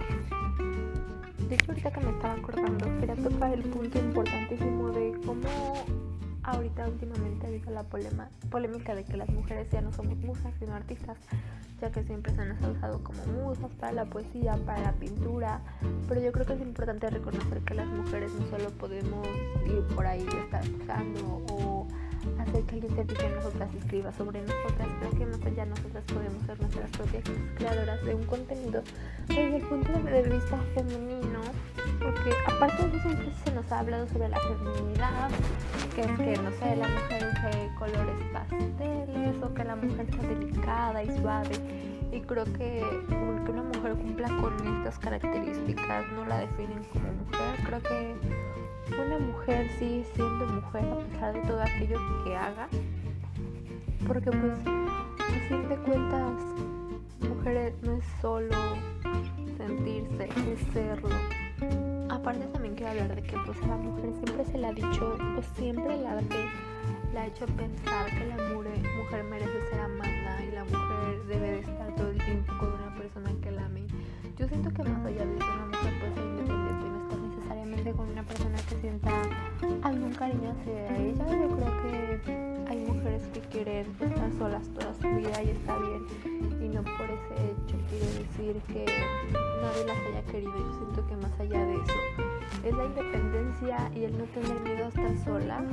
De 1.49 1.55
hecho, 1.55 1.71
ahorita 1.71 1.91
que 1.91 1.99
me 2.01 2.11
estaba 2.11 2.33
acordando, 2.33 2.85
quería 2.99 3.15
tocar 3.15 3.53
el 3.53 3.63
punto 3.63 3.99
importantísimo 3.99 4.89
de 4.89 5.13
cómo 5.25 5.47
ahorita 6.43 6.87
últimamente 6.87 7.45
ha 7.45 7.49
habido 7.49 7.71
la 7.71 7.83
polémica 8.49 8.95
de 8.95 9.03
que 9.03 9.17
las 9.17 9.29
mujeres 9.29 9.69
ya 9.69 9.81
no 9.81 9.91
somos 9.91 10.17
musas, 10.17 10.53
sino 10.59 10.73
artistas 10.73 11.17
ya 11.81 11.91
que 11.91 12.03
siempre 12.03 12.33
se 12.33 12.41
han 12.41 12.51
usado 12.51 13.03
como 13.03 13.23
musas 13.25 13.71
para 13.79 13.91
la 13.91 14.05
poesía, 14.05 14.57
para 14.65 14.81
la 14.81 14.91
pintura, 14.93 15.61
pero 16.07 16.21
yo 16.21 16.31
creo 16.31 16.45
que 16.45 16.53
es 16.53 16.61
importante 16.61 17.09
reconocer 17.09 17.61
que 17.61 17.75
las 17.75 17.87
mujeres 17.87 18.31
no 18.33 18.47
solo 18.47 18.71
podemos 18.71 19.27
ir 19.65 19.83
por 19.95 20.05
ahí 20.05 20.25
y 20.25 20.37
estar 20.37 20.63
usando 20.81 21.45
o 21.51 21.87
hacer 22.39 22.63
que 22.63 22.75
alguien 22.75 22.95
se 22.95 23.05
fije 23.05 23.25
en 23.25 23.35
nosotras 23.35 23.69
escriba 23.75 24.11
sobre 24.11 24.41
nosotras, 24.41 24.87
creo 24.99 25.11
que 25.11 25.25
más 25.25 25.45
allá 25.45 25.65
nosotras 25.65 26.03
podemos 26.05 26.43
ser 26.45 26.59
nuestras 26.59 26.89
propias 26.91 27.23
creadoras 27.55 28.05
de 28.05 28.15
un 28.15 28.23
contenido 28.25 28.83
desde 29.27 29.57
el 29.57 29.63
punto 29.63 29.91
de 29.91 30.21
vista 30.23 30.57
femenino, 30.75 31.41
porque 31.99 32.31
aparte 32.47 32.87
de 32.87 32.97
eso 32.97 33.07
siempre 33.07 33.33
se 33.45 33.51
nos 33.53 33.71
ha 33.71 33.79
hablado 33.79 34.07
sobre 34.07 34.29
la 34.29 34.39
feminidad, 34.39 35.29
que 35.95 36.01
es 36.01 36.17
que, 36.17 36.41
no 36.41 36.51
sé, 36.51 36.75
la 36.75 36.87
mujer 36.87 37.27
use 37.33 37.69
colores 37.79 38.19
pasteles 38.31 39.43
o 39.43 39.53
que 39.53 39.63
la 39.63 39.75
mujer 39.75 40.07
sea 40.11 40.29
delicada 40.29 41.03
y 41.03 41.19
suave. 41.19 41.55
Y 42.11 42.21
creo 42.21 42.45
que, 42.45 42.83
que 43.09 43.51
una 43.51 43.63
mujer 43.63 43.93
cumpla 43.93 44.27
con 44.39 44.53
estas 44.77 44.97
características 44.99 46.05
no 46.13 46.25
la 46.25 46.39
definen 46.39 46.83
como 46.93 47.11
mujer. 47.11 47.65
Creo 47.65 47.81
que 47.81 48.15
una 48.99 49.19
mujer 49.19 49.69
sigue 49.77 50.03
siendo 50.15 50.47
mujer 50.47 50.83
a 50.85 50.97
pesar 50.97 51.33
de 51.33 51.41
todo 51.41 51.61
aquello 51.61 51.99
que 52.23 52.35
haga. 52.35 52.67
Porque 54.07 54.31
pues, 54.31 54.57
a 54.65 55.47
fin 55.47 55.69
de 55.69 55.75
cuentas, 55.77 56.41
mujer 57.19 57.73
no 57.81 57.97
es 57.97 58.05
solo 58.21 58.55
sentirse, 59.57 60.29
es 60.51 60.73
serlo. 60.73 61.15
Aparte 62.09 62.45
también 62.47 62.75
quiero 62.75 62.91
hablar 62.91 63.15
de 63.15 63.23
que 63.23 63.37
pues 63.45 63.61
a 63.63 63.67
la 63.67 63.77
mujer 63.77 64.11
siempre 64.13 64.45
se 64.45 64.57
le 64.57 64.67
ha 64.67 64.73
dicho, 64.73 65.17
o 65.37 65.41
siempre 65.55 65.95
el 65.95 66.05
arte 66.05 66.45
le 67.13 67.19
ha 67.19 67.27
hecho 67.27 67.45
pensar 67.47 68.05
que 68.07 68.25
la 68.25 68.37
mujer 68.53 69.23
merece 69.23 69.69
ser 69.69 69.79
amada 69.79 70.43
y 70.43 70.51
la 70.51 70.63
mujer 70.63 71.25
debe 71.27 71.51
de 71.51 71.59
estar 71.59 71.95
todo 71.95 72.09
el 72.09 72.23
tiempo 72.23 72.53
con 72.59 72.73
una 72.73 72.95
persona 72.95 73.31
que 73.41 73.51
la 73.51 73.65
ame. 73.65 73.85
Yo 74.37 74.47
siento 74.47 74.69
que 74.69 74.83
más 74.83 75.05
allá 75.05 75.25
de 75.25 75.37
eso 75.37 75.45
una 75.45 75.65
mujer 75.65 75.93
puede 75.99 76.26
con 77.93 78.09
una 78.09 78.23
persona 78.23 78.57
que 78.69 78.75
sienta 78.81 79.11
algún 79.83 80.13
cariño 80.13 80.51
hacia 80.51 80.97
ella. 80.97 81.25
Yo 81.27 81.47
creo 81.55 81.81
que 81.83 82.67
hay 82.67 82.77
mujeres 82.79 83.23
que 83.33 83.39
quieren 83.41 83.85
estar 83.99 84.31
solas 84.37 84.67
toda 84.69 84.93
su 84.93 85.07
vida 85.15 85.41
y 85.43 85.49
está 85.49 85.77
bien 85.77 86.05
y 86.61 86.67
no 86.67 86.83
por 86.83 87.05
ese 87.05 87.51
hecho 87.51 87.77
quiere 87.89 88.05
decir 88.05 88.61
que 88.67 88.85
nadie 89.61 89.85
las 89.85 89.97
haya 89.97 90.23
querido. 90.31 90.53
Yo 90.57 90.73
siento 90.79 91.07
que 91.07 91.15
más 91.15 91.39
allá 91.39 91.65
de 91.65 91.73
eso 91.75 92.65
es 92.65 92.73
la 92.75 92.85
independencia 92.85 93.91
y 93.95 94.03
el 94.03 94.17
no 94.17 94.25
tener 94.25 94.59
miedo 94.61 94.85
a 94.85 94.87
estar 94.89 95.17
sola. 95.23 95.63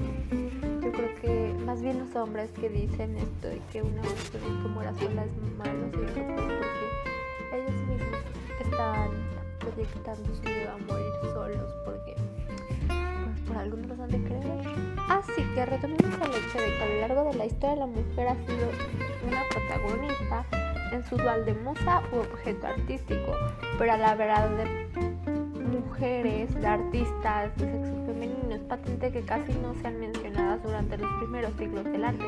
Yo 0.83 0.93
creo 0.93 1.15
que 1.21 1.55
más 1.65 1.83
bien 1.83 1.99
los 1.99 2.15
hombres 2.15 2.51
que 2.53 2.69
dicen 2.69 3.17
esto 3.17 3.49
de 3.49 3.61
que 3.73 3.83
una 3.83 4.03
mujer 4.03 4.41
que 4.63 4.69
muera 4.69 4.95
sola 4.95 5.25
es 5.25 5.33
malo. 5.59 5.91
Pues 5.91 6.11
porque 6.13 7.57
ellos 7.57 7.75
mismos 7.89 8.21
están 8.61 9.34
proyectando 9.59 10.35
su 10.35 10.43
miedo 10.43 10.73
a 10.73 10.79
morir 10.79 11.13
solos 11.33 11.75
porque 11.85 12.15
pues 12.87 13.41
por 13.47 13.57
alguna 13.57 13.89
razón 13.89 14.11
de 14.11 14.23
creer. 14.23 14.45
Así 15.09 15.43
que 15.55 15.67
retomemos 15.67 16.15
el 16.15 16.35
hecho 16.35 16.59
de 16.59 16.77
que 16.77 16.83
a 16.83 16.87
lo 16.87 17.01
largo 17.01 17.25
de 17.31 17.35
la 17.39 17.47
historia 17.47 17.77
la 17.77 17.87
mujer 17.87 18.29
ha 18.29 18.37
sido 18.47 18.69
una 19.27 19.43
protagonista 19.51 20.47
en 20.93 21.05
su 21.05 21.17
dual 21.17 21.45
de 21.45 21.55
musa 21.55 22.03
u 22.13 22.19
objeto 22.19 22.67
artístico, 22.67 23.33
pero 23.79 23.93
a 23.93 23.97
la 23.97 24.15
verdad 24.15 24.49
de 24.51 24.85
mujeres, 25.95 26.55
de 26.55 26.67
artistas 26.67 27.57
de 27.57 27.71
sexo 27.71 28.07
femenino 28.07 28.55
es 28.55 28.63
patente 28.63 29.11
que 29.11 29.23
casi 29.23 29.53
no 29.55 29.75
sean 29.75 29.99
mencionadas 29.99 30.63
durante 30.63 30.99
los 30.99 31.11
primeros 31.21 31.53
siglos 31.55 31.85
del 31.85 32.05
arte, 32.05 32.25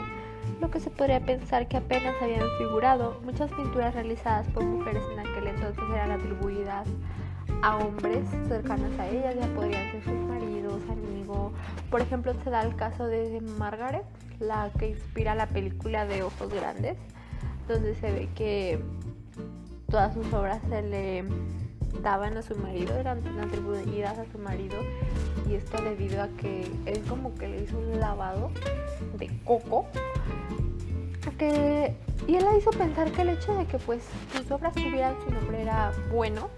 lo 0.61 0.71
que 0.71 0.81
se 0.81 0.91
podría 0.91 1.21
pensar 1.21 1.69
que 1.69 1.77
apenas 1.77 2.15
habían 2.23 2.49
figurado. 2.59 3.21
Muchas 3.25 3.51
pinturas 3.53 3.95
realizadas 3.95 4.47
por 4.49 4.65
mujeres 4.65 5.03
en 5.13 5.21
aquel 5.21 5.49
entonces 5.49 5.85
eran 5.93 6.13
atribuidas 6.13 6.89
a 7.63 7.77
hombres 7.77 8.29
cercanos 8.49 8.99
a 8.99 9.09
ellas, 9.09 9.35
ya 9.35 9.47
podrían 9.55 9.91
ser 9.91 10.03
sus 10.05 10.15
maridos, 10.15 10.83
amigos. 10.91 11.53
Por 11.91 12.01
ejemplo, 12.01 12.35
se 12.43 12.51
da 12.51 12.63
el 12.63 12.75
caso 12.77 13.07
de 13.07 13.41
Margaret, 13.59 14.05
la 14.41 14.71
que 14.79 14.91
inspira 14.91 15.35
la 15.35 15.47
película 15.47 16.07
de 16.07 16.23
Ojos 16.23 16.53
Grandes, 16.53 16.97
donde 17.69 17.95
se 17.95 18.13
ve 18.13 18.29
que 18.35 18.83
todas 19.91 20.15
sus 20.15 20.33
obras 20.33 20.61
se 20.69 20.83
le 20.83 21.25
daban 22.03 22.37
a 22.37 22.43
su 22.43 22.57
marido, 22.57 22.95
eran 22.97 23.21
atribuidas 23.41 24.19
a 24.19 24.25
su 24.31 24.39
marido, 24.39 24.77
y 25.49 25.55
esto 25.55 25.83
debido 25.83 26.23
a 26.23 26.29
que 26.29 26.63
él 26.87 27.03
como 27.09 27.35
que 27.35 27.49
le 27.49 27.63
hizo 27.65 27.79
un 27.79 28.01
lavado 28.01 28.51
de 29.19 29.31
coco. 29.45 29.87
Porque, 31.25 31.95
y 32.27 32.37
él 32.37 32.45
la 32.45 32.57
hizo 32.57 32.71
pensar 32.71 33.11
que 33.11 33.23
el 33.23 33.31
hecho 33.31 33.55
de 33.55 33.67
que 33.67 33.79
pues 33.79 34.05
sus 34.33 34.51
obras 34.51 34.75
tuvieran 34.75 35.15
su 35.25 35.31
nombre 35.33 35.63
era 35.63 35.93
bueno, 36.11 36.49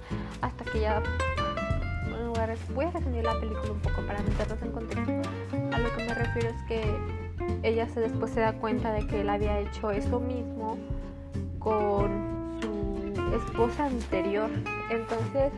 hasta 0.42 0.64
que 0.64 0.80
ya 0.80 1.02
voy 2.74 2.84
a 2.84 2.90
resumir 2.90 3.24
la 3.24 3.38
película 3.40 3.72
un 3.72 3.80
poco 3.80 4.02
para 4.06 4.22
meternos 4.22 4.62
en 4.62 4.72
contexto. 4.72 5.12
A 5.72 5.78
lo 5.78 5.96
que 5.96 6.04
me 6.04 6.14
refiero 6.14 6.48
es 6.50 6.62
que 6.68 6.96
ella 7.62 7.88
se 7.88 8.00
después 8.00 8.30
se 8.32 8.40
da 8.40 8.52
cuenta 8.52 8.92
de 8.92 9.06
que 9.06 9.22
él 9.22 9.28
había 9.28 9.58
hecho 9.58 9.90
eso 9.90 10.20
mismo 10.20 10.76
con 11.58 12.37
esposa 13.36 13.86
anterior. 13.86 14.50
Entonces 14.90 15.52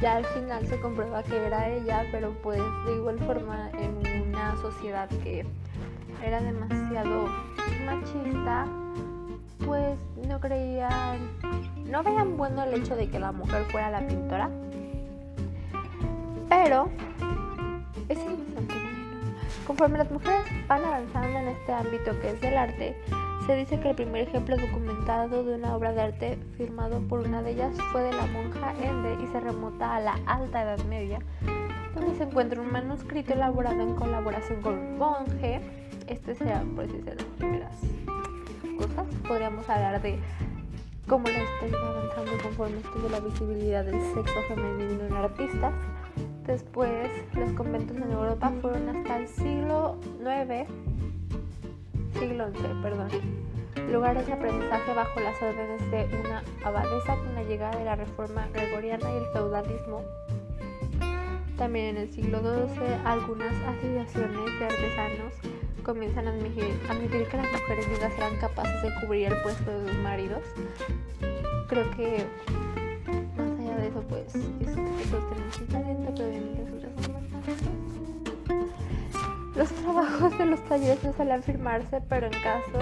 ya 0.00 0.16
al 0.16 0.24
final 0.26 0.66
se 0.66 0.80
comprueba 0.80 1.22
que 1.22 1.36
era 1.36 1.68
ella, 1.68 2.04
pero 2.12 2.32
pues 2.42 2.60
de 2.86 2.96
igual 2.96 3.18
forma 3.20 3.70
en 3.78 4.28
una 4.28 4.56
sociedad 4.56 5.08
que 5.22 5.44
era 6.24 6.40
demasiado 6.40 7.28
machista, 7.84 8.66
pues 9.64 9.98
no 10.26 10.40
creían, 10.40 11.18
no 11.86 12.02
veían 12.02 12.36
bueno 12.36 12.62
el 12.62 12.74
hecho 12.74 12.96
de 12.96 13.08
que 13.08 13.18
la 13.18 13.32
mujer 13.32 13.64
fuera 13.70 13.90
la 13.90 14.06
pintora. 14.06 14.50
Pero 16.48 16.88
es 18.08 18.18
interesante. 18.18 18.74
Conforme 19.66 19.98
las 19.98 20.10
mujeres 20.10 20.44
van 20.66 20.84
avanzando 20.84 21.38
en 21.38 21.48
este 21.48 21.72
ámbito 21.72 22.18
que 22.20 22.30
es 22.30 22.40
del 22.40 22.56
arte, 22.56 22.96
se 23.48 23.56
dice 23.56 23.80
que 23.80 23.88
el 23.88 23.96
primer 23.96 24.28
ejemplo 24.28 24.58
documentado 24.58 25.42
de 25.42 25.54
una 25.54 25.74
obra 25.74 25.94
de 25.94 26.02
arte 26.02 26.38
firmado 26.58 27.00
por 27.08 27.20
una 27.20 27.40
de 27.40 27.52
ellas 27.52 27.74
fue 27.92 28.02
de 28.02 28.12
la 28.12 28.26
monja 28.26 28.74
Ende 28.82 29.16
y 29.24 29.26
se 29.28 29.40
remota 29.40 29.96
a 29.96 30.00
la 30.00 30.18
Alta 30.26 30.64
Edad 30.64 30.84
Media, 30.84 31.18
donde 31.94 32.14
se 32.18 32.24
encuentra 32.24 32.60
un 32.60 32.70
manuscrito 32.70 33.32
elaborado 33.32 33.80
en 33.80 33.94
colaboración 33.94 34.60
con 34.60 34.78
un 34.78 34.98
monje. 34.98 35.62
Este 36.06 36.34
será, 36.34 36.62
por 36.76 36.88
decir, 36.88 37.06
las 37.06 37.24
primeras 37.38 37.74
cosas. 38.76 39.06
Podríamos 39.26 39.66
hablar 39.70 40.02
de 40.02 40.18
cómo 41.08 41.24
la 41.24 41.42
historia 41.42 41.78
va 41.82 41.88
avanzando 41.88 42.42
conforme 42.42 42.76
esto 42.76 42.98
de 42.98 43.08
la 43.08 43.20
visibilidad 43.20 43.82
del 43.82 43.98
sexo 44.12 44.42
femenino 44.46 45.06
en 45.06 45.12
artistas. 45.14 45.72
Después, 46.46 47.10
los 47.32 47.50
conventos 47.52 47.96
en 47.96 48.12
Europa 48.12 48.52
fueron 48.60 48.90
hasta 48.90 49.16
el 49.16 49.26
siglo 49.26 49.96
IX 50.20 50.70
siglo 52.18 52.50
XI, 52.50 52.82
perdón, 52.82 53.08
lugares 53.90 54.26
de 54.26 54.32
aprendizaje 54.32 54.94
bajo 54.94 55.20
las 55.20 55.40
órdenes 55.40 55.90
de 55.90 56.08
una 56.24 56.42
abadesa 56.64 57.16
con 57.16 57.34
la 57.34 57.42
llegada 57.42 57.78
de 57.78 57.84
la 57.84 57.96
reforma 57.96 58.46
gregoriana 58.52 59.10
y 59.10 59.16
el 59.16 59.26
feudalismo. 59.32 60.02
También 61.56 61.96
en 61.96 61.96
el 61.98 62.08
siglo 62.12 62.40
XII 62.40 62.82
algunas 63.04 63.52
asociaciones 63.62 64.58
de 64.58 64.64
artesanos 64.64 65.34
comienzan 65.82 66.28
a 66.28 66.30
admitir, 66.30 67.26
que 67.28 67.36
las 67.36 67.50
mujeres 67.52 67.88
viudas 67.88 68.12
eran 68.16 68.36
capaces 68.36 68.82
de 68.82 68.90
cubrir 69.00 69.32
el 69.32 69.42
puesto 69.42 69.70
de 69.70 69.88
sus 69.88 69.98
maridos. 70.00 70.42
Creo 71.68 71.90
que 71.92 72.26
más 73.36 73.58
allá 73.58 73.76
de 73.76 73.88
eso, 73.88 74.02
pues, 74.02 74.34
es, 74.34 74.68
es, 74.68 75.62
es 75.62 75.68
talento, 75.68 76.12
pero 76.14 76.28
obviamente 76.28 76.62
es 76.62 77.62
un 77.62 77.97
Los 79.58 79.72
trabajos 79.72 80.38
de 80.38 80.46
los 80.46 80.62
talleres 80.66 81.02
no 81.02 81.12
suelen 81.14 81.42
firmarse, 81.42 82.00
pero 82.08 82.26
en 82.26 82.32
caso 82.44 82.78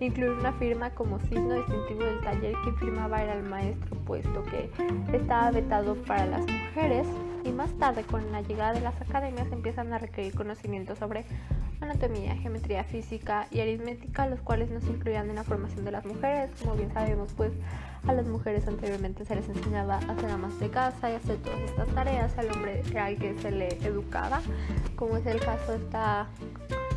de 0.00 0.06
incluir 0.06 0.32
una 0.32 0.52
firma 0.54 0.90
como 0.90 1.20
signo 1.20 1.54
distintivo 1.54 2.02
del 2.02 2.20
taller, 2.20 2.52
quien 2.64 2.76
firmaba 2.78 3.22
era 3.22 3.34
el 3.34 3.44
maestro, 3.44 3.96
puesto 4.04 4.42
que 4.42 4.68
estaba 5.16 5.52
vetado 5.52 5.94
para 6.02 6.26
las 6.26 6.40
mujeres. 6.40 7.06
Y 7.44 7.52
más 7.52 7.70
tarde, 7.78 8.02
con 8.02 8.32
la 8.32 8.42
llegada 8.42 8.72
de 8.72 8.80
las 8.80 9.00
academias, 9.00 9.46
empiezan 9.52 9.92
a 9.92 9.98
requerir 9.98 10.34
conocimientos 10.34 10.98
sobre 10.98 11.24
anatomía, 11.80 12.36
geometría 12.36 12.84
física 12.84 13.46
y 13.50 13.60
aritmética, 13.60 14.26
los 14.26 14.40
cuales 14.40 14.70
no 14.70 14.80
se 14.80 14.88
incluían 14.88 15.28
en 15.30 15.36
la 15.36 15.44
formación 15.44 15.84
de 15.84 15.92
las 15.92 16.04
mujeres. 16.04 16.50
Como 16.60 16.74
bien 16.74 16.92
sabemos, 16.92 17.32
pues 17.36 17.52
a 18.06 18.12
las 18.12 18.26
mujeres 18.26 18.66
anteriormente 18.68 19.24
se 19.24 19.34
les 19.34 19.48
enseñaba 19.48 19.96
a 19.96 20.12
hacer 20.12 20.30
amas 20.30 20.58
de 20.58 20.68
casa 20.68 21.10
y 21.10 21.14
hacer 21.14 21.36
todas 21.38 21.60
estas 21.60 21.88
tareas. 21.88 22.36
Al 22.38 22.50
hombre 22.52 22.82
era 22.90 23.10
el 23.10 23.18
que 23.18 23.38
se 23.38 23.50
le 23.50 23.68
educaba, 23.84 24.40
como 24.96 25.16
es 25.16 25.26
el 25.26 25.40
caso 25.40 25.72
de 25.72 25.78
esta 25.78 26.26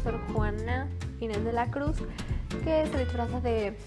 Sor 0.04 0.20
Juana 0.34 0.88
Inés 1.20 1.44
de 1.44 1.54
la 1.54 1.70
Cruz, 1.72 1.98
que 2.64 2.86
se 2.88 3.00
disfraza 3.00 3.40
de, 3.42 3.78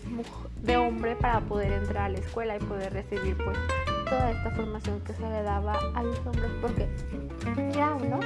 de 0.62 0.76
hombre 0.76 1.16
para 1.16 1.40
poder 1.40 1.72
entrar 1.72 2.04
a 2.04 2.08
la 2.10 2.18
escuela 2.18 2.56
y 2.56 2.60
poder 2.60 2.92
recibir 2.92 3.36
pues 3.36 3.56
toda 4.08 4.30
esta 4.32 4.50
formación 4.50 5.00
que 5.00 5.12
se 5.12 5.22
le 5.22 5.42
daba 5.42 5.78
a 5.94 6.02
los 6.02 6.18
hombres, 6.26 6.50
porque 6.60 6.88
ya 7.72 7.94
uno 7.94 8.18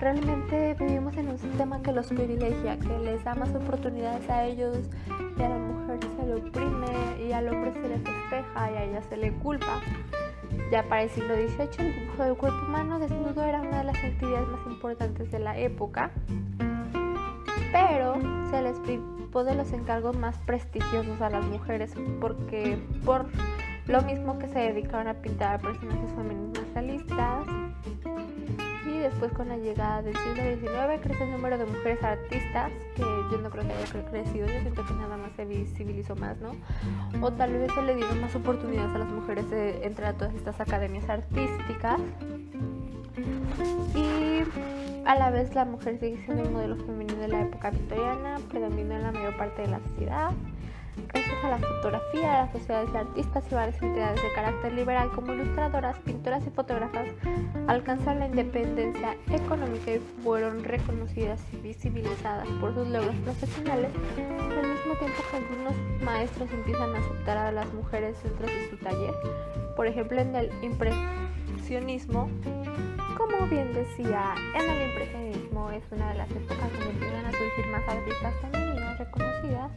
realmente 0.00 0.74
vivimos 0.78 1.14
en 1.16 1.28
un 1.28 1.38
sistema 1.38 1.82
que 1.82 1.92
los 1.92 2.06
privilegia, 2.06 2.78
que 2.78 2.98
les 2.98 3.22
da 3.22 3.34
más 3.34 3.54
oportunidades 3.54 4.28
a 4.30 4.46
ellos 4.46 4.78
y 5.38 5.42
a 5.42 5.48
la 5.48 5.58
mujer 5.58 5.98
se 6.16 6.26
le 6.26 6.34
oprime 6.34 7.26
y 7.28 7.32
al 7.32 7.48
hombre 7.48 7.72
se 7.74 7.88
le 7.88 7.98
festeja 7.98 8.72
y 8.72 8.74
a 8.76 8.84
ella 8.84 9.02
se 9.02 9.16
le 9.16 9.32
culpa. 9.34 9.80
Ya 10.70 10.82
para 10.88 11.02
el 11.02 11.10
siglo 11.10 11.34
XVIII 11.34 11.86
el 11.86 11.94
dibujo 11.94 12.22
del 12.24 12.36
cuerpo 12.36 12.66
humano 12.66 12.98
desnudo 12.98 13.44
era 13.44 13.60
una 13.60 13.78
de 13.78 13.84
las 13.84 13.96
actividades 13.96 14.48
más 14.48 14.66
importantes 14.66 15.30
de 15.30 15.38
la 15.38 15.58
época, 15.58 16.10
pero 17.72 18.14
se 18.50 18.62
les 18.62 18.78
privó 18.80 19.44
de 19.44 19.54
los 19.54 19.72
encargos 19.72 20.16
más 20.16 20.36
prestigiosos 20.38 21.20
a 21.20 21.30
las 21.30 21.44
mujeres 21.44 21.94
porque 22.20 22.78
por 23.04 23.26
lo 23.86 24.02
mismo 24.02 24.38
que 24.38 24.48
se 24.48 24.58
dedicaron 24.58 25.08
a 25.08 25.14
pintar 25.14 25.56
a 25.56 25.58
personajes 25.58 26.12
femeninos 26.14 26.64
realistas, 26.74 27.46
después 29.00 29.32
con 29.32 29.48
la 29.48 29.56
llegada 29.56 30.02
del 30.02 30.14
siglo 30.16 30.34
XIX 30.34 31.00
crece 31.02 31.24
el 31.24 31.32
número 31.32 31.58
de 31.58 31.66
mujeres 31.66 32.02
artistas, 32.02 32.70
que 32.94 33.02
yo 33.02 33.38
no 33.42 33.50
creo 33.50 33.66
que 33.66 33.72
haya 33.72 34.04
crecido, 34.10 34.46
yo 34.46 34.60
siento 34.60 34.84
que 34.84 34.94
nada 34.94 35.16
más 35.16 35.32
se 35.36 35.44
visibilizó 35.44 36.16
más, 36.16 36.36
¿no? 36.38 36.52
O 37.20 37.32
tal 37.32 37.52
vez 37.52 37.72
se 37.72 37.82
le 37.82 37.96
dieron 37.96 38.20
más 38.20 38.34
oportunidades 38.34 38.94
a 38.94 38.98
las 38.98 39.08
mujeres 39.08 39.50
de 39.50 39.84
entrar 39.84 40.14
a 40.14 40.18
todas 40.18 40.34
estas 40.34 40.60
academias 40.60 41.08
artísticas. 41.08 42.00
Y 43.94 44.42
a 45.04 45.14
la 45.16 45.30
vez 45.30 45.54
la 45.54 45.64
mujer 45.64 45.98
sigue 45.98 46.18
siendo 46.24 46.42
el 46.42 46.50
modelo 46.50 46.76
femenino 46.76 47.16
de 47.16 47.28
la 47.28 47.42
época 47.42 47.70
victoriana, 47.70 48.38
predomina 48.48 48.96
en 48.96 49.02
la 49.02 49.12
mayor 49.12 49.36
parte 49.36 49.62
de 49.62 49.68
la 49.68 49.80
sociedad. 49.80 50.30
Gracias 51.12 51.44
a 51.44 51.50
la 51.50 51.58
fotografía, 51.58 52.32
las 52.42 52.52
sociedades 52.52 52.92
de 52.92 52.98
artistas 52.98 53.44
y 53.50 53.54
varias 53.54 53.82
entidades 53.82 54.22
de 54.22 54.32
carácter 54.32 54.72
liberal 54.72 55.10
como 55.14 55.32
ilustradoras, 55.32 55.98
pintoras 56.00 56.46
y 56.46 56.50
fotógrafas 56.50 57.08
alcanzaron 57.66 58.20
la 58.20 58.26
independencia 58.26 59.16
económica 59.30 59.92
y 59.92 59.98
fueron 60.22 60.62
reconocidas 60.64 61.40
y 61.52 61.56
visibilizadas 61.56 62.46
por 62.60 62.74
sus 62.74 62.88
logros 62.88 63.14
profesionales, 63.16 63.90
al 64.16 64.68
mismo 64.68 64.94
tiempo 64.98 65.22
que 65.30 65.36
algunos 65.36 66.02
maestros 66.02 66.50
empiezan 66.52 66.94
a 66.94 66.98
aceptar 66.98 67.36
a 67.38 67.52
las 67.52 67.72
mujeres 67.72 68.22
dentro 68.22 68.46
de 68.46 68.70
su 68.70 68.76
taller. 68.76 69.14
Por 69.76 69.86
ejemplo, 69.86 70.20
en 70.20 70.36
el 70.36 70.50
impresionismo, 70.62 72.28
como 73.16 73.46
bien 73.48 73.72
decía, 73.72 74.34
en 74.54 74.70
el 74.70 74.90
impresionismo 74.90 75.49
es 75.70 75.82
una 75.90 76.12
de 76.12 76.18
las 76.18 76.30
épocas 76.30 76.72
donde 76.72 76.90
empiezan 76.90 77.26
a 77.26 77.32
surgir 77.32 77.66
más 77.70 77.88
artistas 77.88 78.34
femeninas 78.40 78.98
reconocidas 78.98 79.70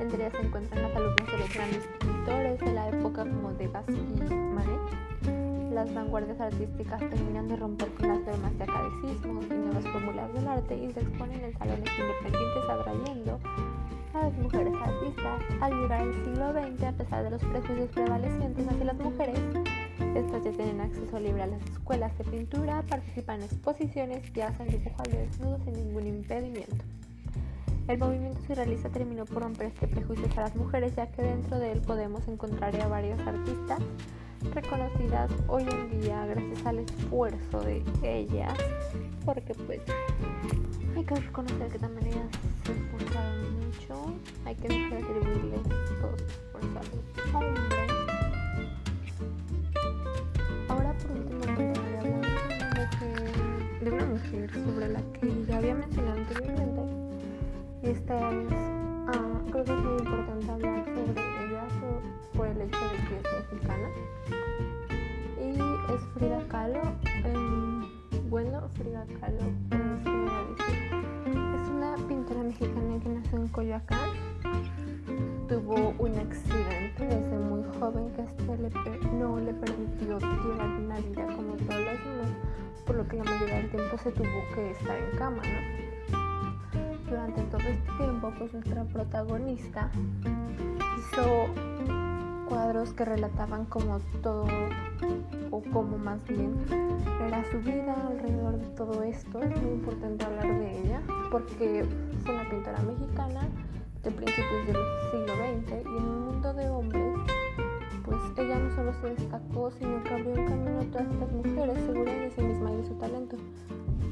entre 0.00 0.16
ellas 0.16 0.32
se 0.32 0.46
encuentran 0.46 0.82
las 0.82 0.96
alumnas 0.96 1.26
de 1.26 1.38
los 1.38 1.54
grandes 1.54 1.88
pintores 2.00 2.60
de 2.60 2.72
la 2.72 2.88
época 2.88 3.22
como 3.22 3.52
Degas 3.54 3.84
y 3.88 4.32
Manet. 4.32 5.72
Las 5.72 5.94
vanguardias 5.94 6.40
artísticas 6.40 7.00
terminan 7.00 7.48
de 7.48 7.56
romper 7.56 7.88
con 7.94 8.08
las 8.08 8.20
normas 8.20 8.58
de 8.58 8.64
academicismo 8.64 9.40
y 9.42 9.54
nuevas 9.54 9.84
fórmulas 9.88 10.32
del 10.34 10.48
arte 10.48 10.76
y 10.76 10.92
se 10.92 11.00
exponen 11.00 11.44
en 11.44 11.58
salones 11.58 11.90
independientes 11.98 12.70
atrayendo 12.70 13.40
a 14.14 14.22
las 14.22 14.32
mujeres 14.34 14.74
artistas. 14.74 15.42
Al 15.60 15.72
llegar 15.72 16.00
al 16.00 16.14
siglo 16.14 16.52
XX, 16.52 16.82
a 16.84 16.92
pesar 16.92 17.24
de 17.24 17.30
los 17.30 17.44
prejuicios 17.44 17.90
prevalecientes 17.90 18.68
hacia 18.68 18.84
las 18.84 18.96
mujeres, 18.96 19.40
estas 20.14 20.44
ya 20.44 20.52
tienen 20.52 20.80
acceso 20.80 21.18
libre 21.18 21.42
a 21.42 21.46
las 21.46 21.62
escuelas 21.62 22.16
de 22.18 22.24
pintura, 22.24 22.82
participan 22.82 23.40
en 23.40 23.44
exposiciones 23.46 24.22
y 24.34 24.40
hacen 24.40 24.68
dibujo 24.68 25.02
al 25.04 25.12
desnudo 25.12 25.58
sin 25.64 25.72
ningún 25.74 26.06
impedimento. 26.06 26.84
El 27.88 27.98
movimiento 27.98 28.40
surrealista 28.46 28.88
terminó 28.88 29.24
por 29.26 29.42
romper 29.42 29.66
este 29.66 29.86
prejuicio 29.86 30.26
a 30.36 30.42
las 30.42 30.56
mujeres, 30.56 30.94
ya 30.96 31.06
que 31.08 31.22
dentro 31.22 31.58
de 31.58 31.72
él 31.72 31.80
podemos 31.80 32.26
encontrar 32.28 32.74
a 32.80 32.88
varios 32.88 33.20
artistas 33.26 33.80
reconocidas 34.54 35.30
hoy 35.48 35.64
en 35.64 36.00
día 36.00 36.24
gracias 36.26 36.64
al 36.66 36.78
esfuerzo 36.78 37.60
de 37.60 37.82
ellas, 38.02 38.56
porque 39.24 39.54
pues 39.66 39.80
hay 40.96 41.04
que 41.04 41.14
reconocer 41.14 41.68
que 41.68 41.78
también 41.78 42.06
ellas 42.06 42.28
se 42.64 42.72
esforzaron 42.72 43.66
mucho, 43.66 44.14
hay 44.44 44.54
que 44.54 44.68
dejar 44.68 44.90
de 44.90 45.18
atribuirles 45.18 45.62
todos 46.00 46.22
esfuerzo 46.22 46.80
a 47.32 47.38
hombres. 47.38 47.83
Por 51.02 51.16
último 51.16 51.40
voy 51.40 51.54
a 51.54 52.00
hablar 52.00 52.90
de, 53.00 53.84
de 53.84 53.90
una 53.90 54.06
mujer 54.06 54.50
sobre 54.52 54.88
la 54.88 55.00
que 55.12 55.44
ya 55.46 55.56
había 55.58 55.74
mencionado 55.74 56.18
anteriormente 56.18 57.04
esta 57.84 58.30
es, 58.30 58.48
ah, 59.08 59.40
creo 59.50 59.64
que 59.64 59.72
es 59.72 59.78
muy 59.78 59.98
importante 59.98 60.50
hablar 60.50 60.84
sobre 60.86 61.20
ella 61.20 61.64
por, 62.34 62.46
el 62.46 62.62
hecho 62.62 62.78
de 62.78 62.96
que 63.08 63.16
es 63.16 63.52
mexicana. 63.52 63.88
Y 65.38 65.50
es 65.92 66.00
Frida 66.14 66.40
Kahlo. 66.48 66.80
Em, 67.24 68.30
bueno, 68.30 68.68
Frida 68.74 69.04
Kahlo, 69.20 69.42
es 71.94 72.00
una 72.00 72.08
pintora 72.08 72.42
mexicana 72.42 72.98
que 73.02 73.08
nació 73.08 73.38
en 73.38 73.48
Coyoacán. 73.48 74.10
Tuvo 75.48 75.94
un 75.98 76.18
accidente 76.18 77.06
desde 77.06 77.38
muy 77.38 77.62
joven 77.78 78.10
que 78.14 78.22
este 78.22 79.06
no 79.12 79.38
le 79.38 79.54
permitió 79.54 80.18
llevar 80.18 80.66
una 80.66 80.96
vida 80.96 81.26
como 81.26 81.54
todos 81.54 81.80
los 81.80 81.98
demás, 82.04 82.30
por 82.86 82.96
lo 82.96 83.06
que 83.06 83.16
la 83.16 83.24
mayoría 83.24 83.56
del 83.56 83.70
tiempo 83.70 83.98
se 83.98 84.10
tuvo 84.10 84.42
que 84.54 84.70
estar 84.72 84.96
en 84.96 85.18
cama, 85.18 85.42
durante 87.08 87.42
todo 87.42 87.60
este 87.60 87.92
tiempo, 87.98 88.32
pues 88.38 88.52
nuestra 88.52 88.84
protagonista 88.84 89.90
hizo 90.98 91.46
cuadros 92.48 92.92
que 92.92 93.04
relataban 93.04 93.66
como 93.66 94.00
todo, 94.22 94.46
o 95.50 95.62
como 95.72 95.98
más 95.98 96.22
bien 96.26 96.54
era 97.26 97.44
su 97.50 97.58
vida 97.60 97.94
alrededor 98.08 98.58
de 98.58 98.66
todo 98.76 99.02
esto. 99.02 99.42
Es 99.42 99.62
muy 99.62 99.72
importante 99.72 100.24
hablar 100.24 100.58
de 100.58 100.80
ella 100.80 101.00
porque 101.30 101.84
fue 102.24 102.34
una 102.34 102.48
pintora 102.48 102.78
mexicana 102.82 103.48
de 104.02 104.10
principios 104.10 104.66
del 104.66 104.76
siglo 105.10 105.34
XX 105.34 105.72
y 105.72 105.96
en 105.96 106.04
un 106.04 106.24
mundo 106.26 106.52
de 106.52 106.68
hombres, 106.68 107.14
pues 108.04 108.18
ella 108.36 108.58
no 108.58 108.74
solo 108.74 108.92
se 109.00 109.08
destacó, 109.08 109.70
sino 109.70 110.02
que 110.04 110.14
abrió 110.14 110.30
un 110.34 110.46
camino 110.46 110.80
a 110.80 110.84
todas 110.84 111.10
estas 111.10 111.32
mujeres 111.32 111.78
seguras 111.86 112.14
de 112.14 112.30
sí 112.30 112.42
misma 112.42 112.72
y 112.72 112.76
de 112.76 112.84
su 112.86 112.94
talento. 112.94 113.36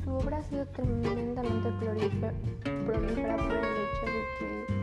Su 0.05 0.14
obra 0.14 0.39
ha 0.39 0.43
sido 0.45 0.66
tremendamente 0.66 1.70
prolífera 1.78 2.33
por 2.87 2.95
el 2.97 3.05
hecho 3.05 3.20
de 3.20 4.22
que, 4.39 4.82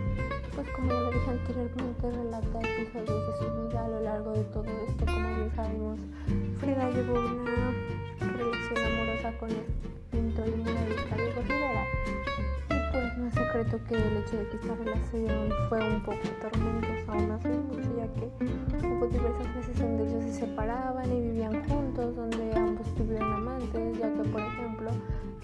pues 0.59 0.71
como 0.75 0.91
ya 0.91 0.99
lo 0.99 1.11
dije 1.11 1.29
anteriormente, 1.29 2.11
relata 2.11 2.59
episodios 2.59 3.27
de 3.27 3.37
su 3.37 3.67
vida 3.67 3.85
a 3.85 3.87
lo 3.87 3.99
largo 4.01 4.33
de 4.33 4.43
todo 4.45 4.65
esto. 4.65 5.05
Como 5.05 5.35
bien 5.37 5.51
sabemos, 5.55 5.99
Frida 6.59 6.89
llevó 6.89 7.13
una 7.13 7.71
relación 8.19 8.77
amorosa 8.77 9.37
con 9.39 9.49
el 9.51 9.63
pintor 10.11 10.47
y 10.49 10.57
muralista 10.57 11.15
Diego 11.15 11.41
Rivera. 11.47 11.85
Pues 12.91 13.17
no 13.17 13.27
es 13.27 13.33
secreto 13.33 13.79
que 13.87 13.95
el 13.95 14.17
hecho 14.17 14.37
de 14.37 14.47
que 14.47 14.57
esta 14.57 14.75
relación 14.75 15.53
fue 15.69 15.79
un 15.87 16.01
poco 16.01 16.17
tormentosa, 16.41 17.11
aún 17.11 17.31
así 17.31 17.47
mucho, 17.49 17.97
ya 17.97 18.07
que 18.13 18.87
hubo 18.87 19.07
diversas 19.07 19.55
veces 19.55 19.79
donde 19.79 20.07
ellos 20.07 20.23
se 20.23 20.33
separaban 20.33 21.11
y 21.11 21.21
vivían 21.21 21.69
juntos, 21.69 22.15
donde 22.15 22.51
ambos 22.55 22.87
tuvieron 22.95 23.33
amantes, 23.33 23.99
ya 23.99 24.11
que 24.13 24.29
por 24.29 24.41
ejemplo 24.41 24.91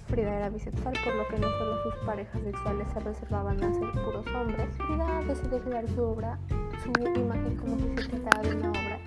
Frida 0.08 0.38
era 0.38 0.50
bisexual, 0.50 0.94
por 1.04 1.16
lo 1.16 1.28
que 1.28 1.40
no 1.40 1.50
solo 1.58 1.84
sus 1.84 1.96
parejas 2.06 2.42
sexuales 2.42 2.88
se 2.94 3.00
reservaban 3.00 3.64
a 3.64 3.74
ser 3.74 3.92
puros 3.92 4.26
hombres. 4.36 4.68
Frida 4.78 5.22
decidió 5.28 5.60
crear 5.64 5.90
su 5.90 6.04
obra, 6.04 6.40
su 6.84 7.20
imagen 7.20 7.58
como 7.58 7.78
si 7.78 8.04
se 8.04 8.10
tratara 8.10 8.42
de 8.42 8.56
una 8.56 8.70
obra 8.70 9.00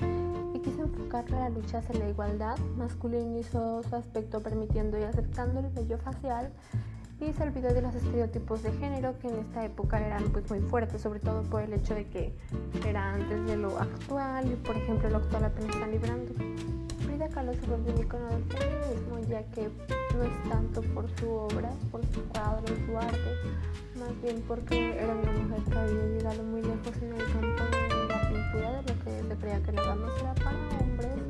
y 0.54 0.58
quiso 0.60 0.82
enfocarla 0.82 1.36
a 1.36 1.40
la 1.40 1.50
lucha 1.50 1.78
hacia 1.78 1.98
la 1.98 2.08
igualdad, 2.08 2.58
masculinizó 2.76 3.82
su 3.82 3.96
aspecto 3.96 4.42
permitiendo 4.42 4.98
y 4.98 5.02
aceptando 5.02 5.60
el 5.60 5.68
vello 5.70 5.98
facial 5.98 6.52
y 7.20 7.32
se 7.32 7.42
olvidó 7.42 7.74
de 7.74 7.82
los 7.82 7.94
estereotipos 7.94 8.62
de 8.62 8.72
género 8.72 9.18
que 9.18 9.28
en 9.28 9.36
esta 9.36 9.64
época 9.64 9.98
eran 10.04 10.24
pues 10.30 10.48
muy 10.50 10.60
fuertes, 10.60 11.02
sobre 11.02 11.20
todo 11.20 11.42
por 11.42 11.62
el 11.62 11.72
hecho 11.72 11.94
de 11.94 12.06
que 12.06 12.32
era 12.86 13.14
antes 13.14 13.44
de 13.46 13.56
lo 13.56 13.76
actual 13.78 14.52
y 14.52 14.54
por 14.56 14.76
ejemplo 14.76 15.10
lo 15.10 15.16
actual 15.16 15.44
apenas 15.44 15.74
están 15.74 15.90
librando. 15.90 16.32
Frida 17.04 17.28
Kahlo 17.28 17.52
se 17.54 17.66
volvió 17.66 17.92
un 17.92 18.00
icono 18.00 18.26
del 18.28 18.44
feminismo 18.44 19.18
ya 19.28 19.42
que 19.50 19.68
no 20.14 20.22
es 20.22 20.48
tanto 20.48 20.82
por 20.94 21.08
su 21.18 21.30
obra, 21.30 21.70
por 21.90 22.04
su 22.06 22.22
cuadro, 22.28 22.74
su 22.86 22.96
arte, 22.96 23.34
más 23.98 24.22
bien 24.22 24.42
porque 24.46 24.96
era 24.96 25.12
una 25.12 25.32
mujer 25.32 25.62
que 25.64 25.78
había 25.78 26.06
llegado 26.06 26.42
muy 26.44 26.62
lejos 26.62 26.96
en 27.02 27.12
el 27.14 27.32
campo 27.32 27.64
de 27.64 28.08
la 28.08 28.28
pintura, 28.28 28.70
de 28.70 28.94
lo 28.94 29.04
que 29.04 29.28
se 29.28 29.40
creía 29.40 29.62
que 29.62 29.72
la 29.72 29.82
dama 29.82 30.08
era 30.20 30.34
para 30.34 30.56
hombres, 30.80 31.27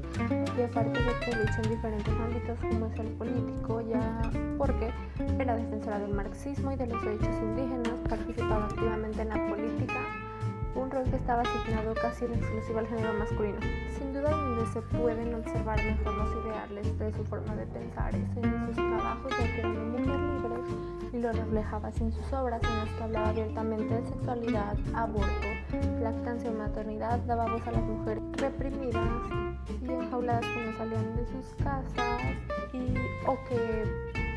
y 0.58 0.62
aparte 0.62 1.00
de 1.00 1.14
que 1.20 1.36
lucha 1.36 1.62
en 1.62 1.70
diferentes 1.70 2.14
ámbitos 2.14 2.58
como 2.58 2.86
es 2.86 2.98
el 2.98 3.06
político, 3.12 3.80
ya 3.80 4.22
porque 4.56 4.90
era 5.38 5.54
defensora 5.54 6.00
del 6.00 6.12
marxismo 6.12 6.72
y 6.72 6.76
de 6.76 6.86
los 6.88 7.00
derechos 7.04 7.36
indígenas, 7.42 8.00
participaba 8.08 8.64
activamente 8.64 9.22
en 9.22 9.28
la 9.28 9.46
política, 9.46 10.00
un 10.74 10.90
rol 10.90 11.04
que 11.04 11.16
estaba 11.16 11.42
asignado 11.42 11.94
casi 11.94 12.24
en 12.24 12.34
exclusiva 12.34 12.80
al 12.80 12.88
género 12.88 13.12
masculino. 13.14 13.58
Sin 13.96 14.12
duda 14.12 14.30
donde 14.30 14.66
se 14.66 14.82
pueden 14.82 15.34
observar 15.34 15.76
mejor 15.84 16.14
los 16.14 16.44
ideales 16.44 16.98
de 16.98 17.12
su 17.12 17.24
forma 17.24 17.54
de 17.54 17.66
pensar 17.66 18.14
es 18.14 18.36
en 18.36 18.66
sus 18.66 18.74
trabajos, 18.74 19.30
ya 19.38 19.56
que 19.56 19.62
mujer 19.66 20.00
libre 20.00 20.87
y 21.12 21.18
lo 21.18 21.32
reflejaba 21.32 21.90
en 22.00 22.12
sus 22.12 22.32
obras 22.32 22.60
en 22.62 22.78
las 22.78 22.88
que 22.96 23.02
hablaba 23.02 23.28
abiertamente 23.30 23.94
de 23.94 24.06
sexualidad, 24.06 24.76
aborto, 24.94 25.48
lactancia 26.00 26.50
o 26.50 26.54
maternidad, 26.54 27.18
daba 27.20 27.50
voz 27.50 27.66
a 27.66 27.72
las 27.72 27.82
mujeres 27.82 28.22
reprimidas 28.36 29.08
y 29.80 29.90
enjauladas 29.90 30.44
que 30.46 30.64
no 30.64 30.76
salían 30.76 31.16
de 31.16 31.26
sus 31.26 31.54
casas 31.62 32.20
y, 32.72 32.94
o 33.26 33.36
que 33.48 34.27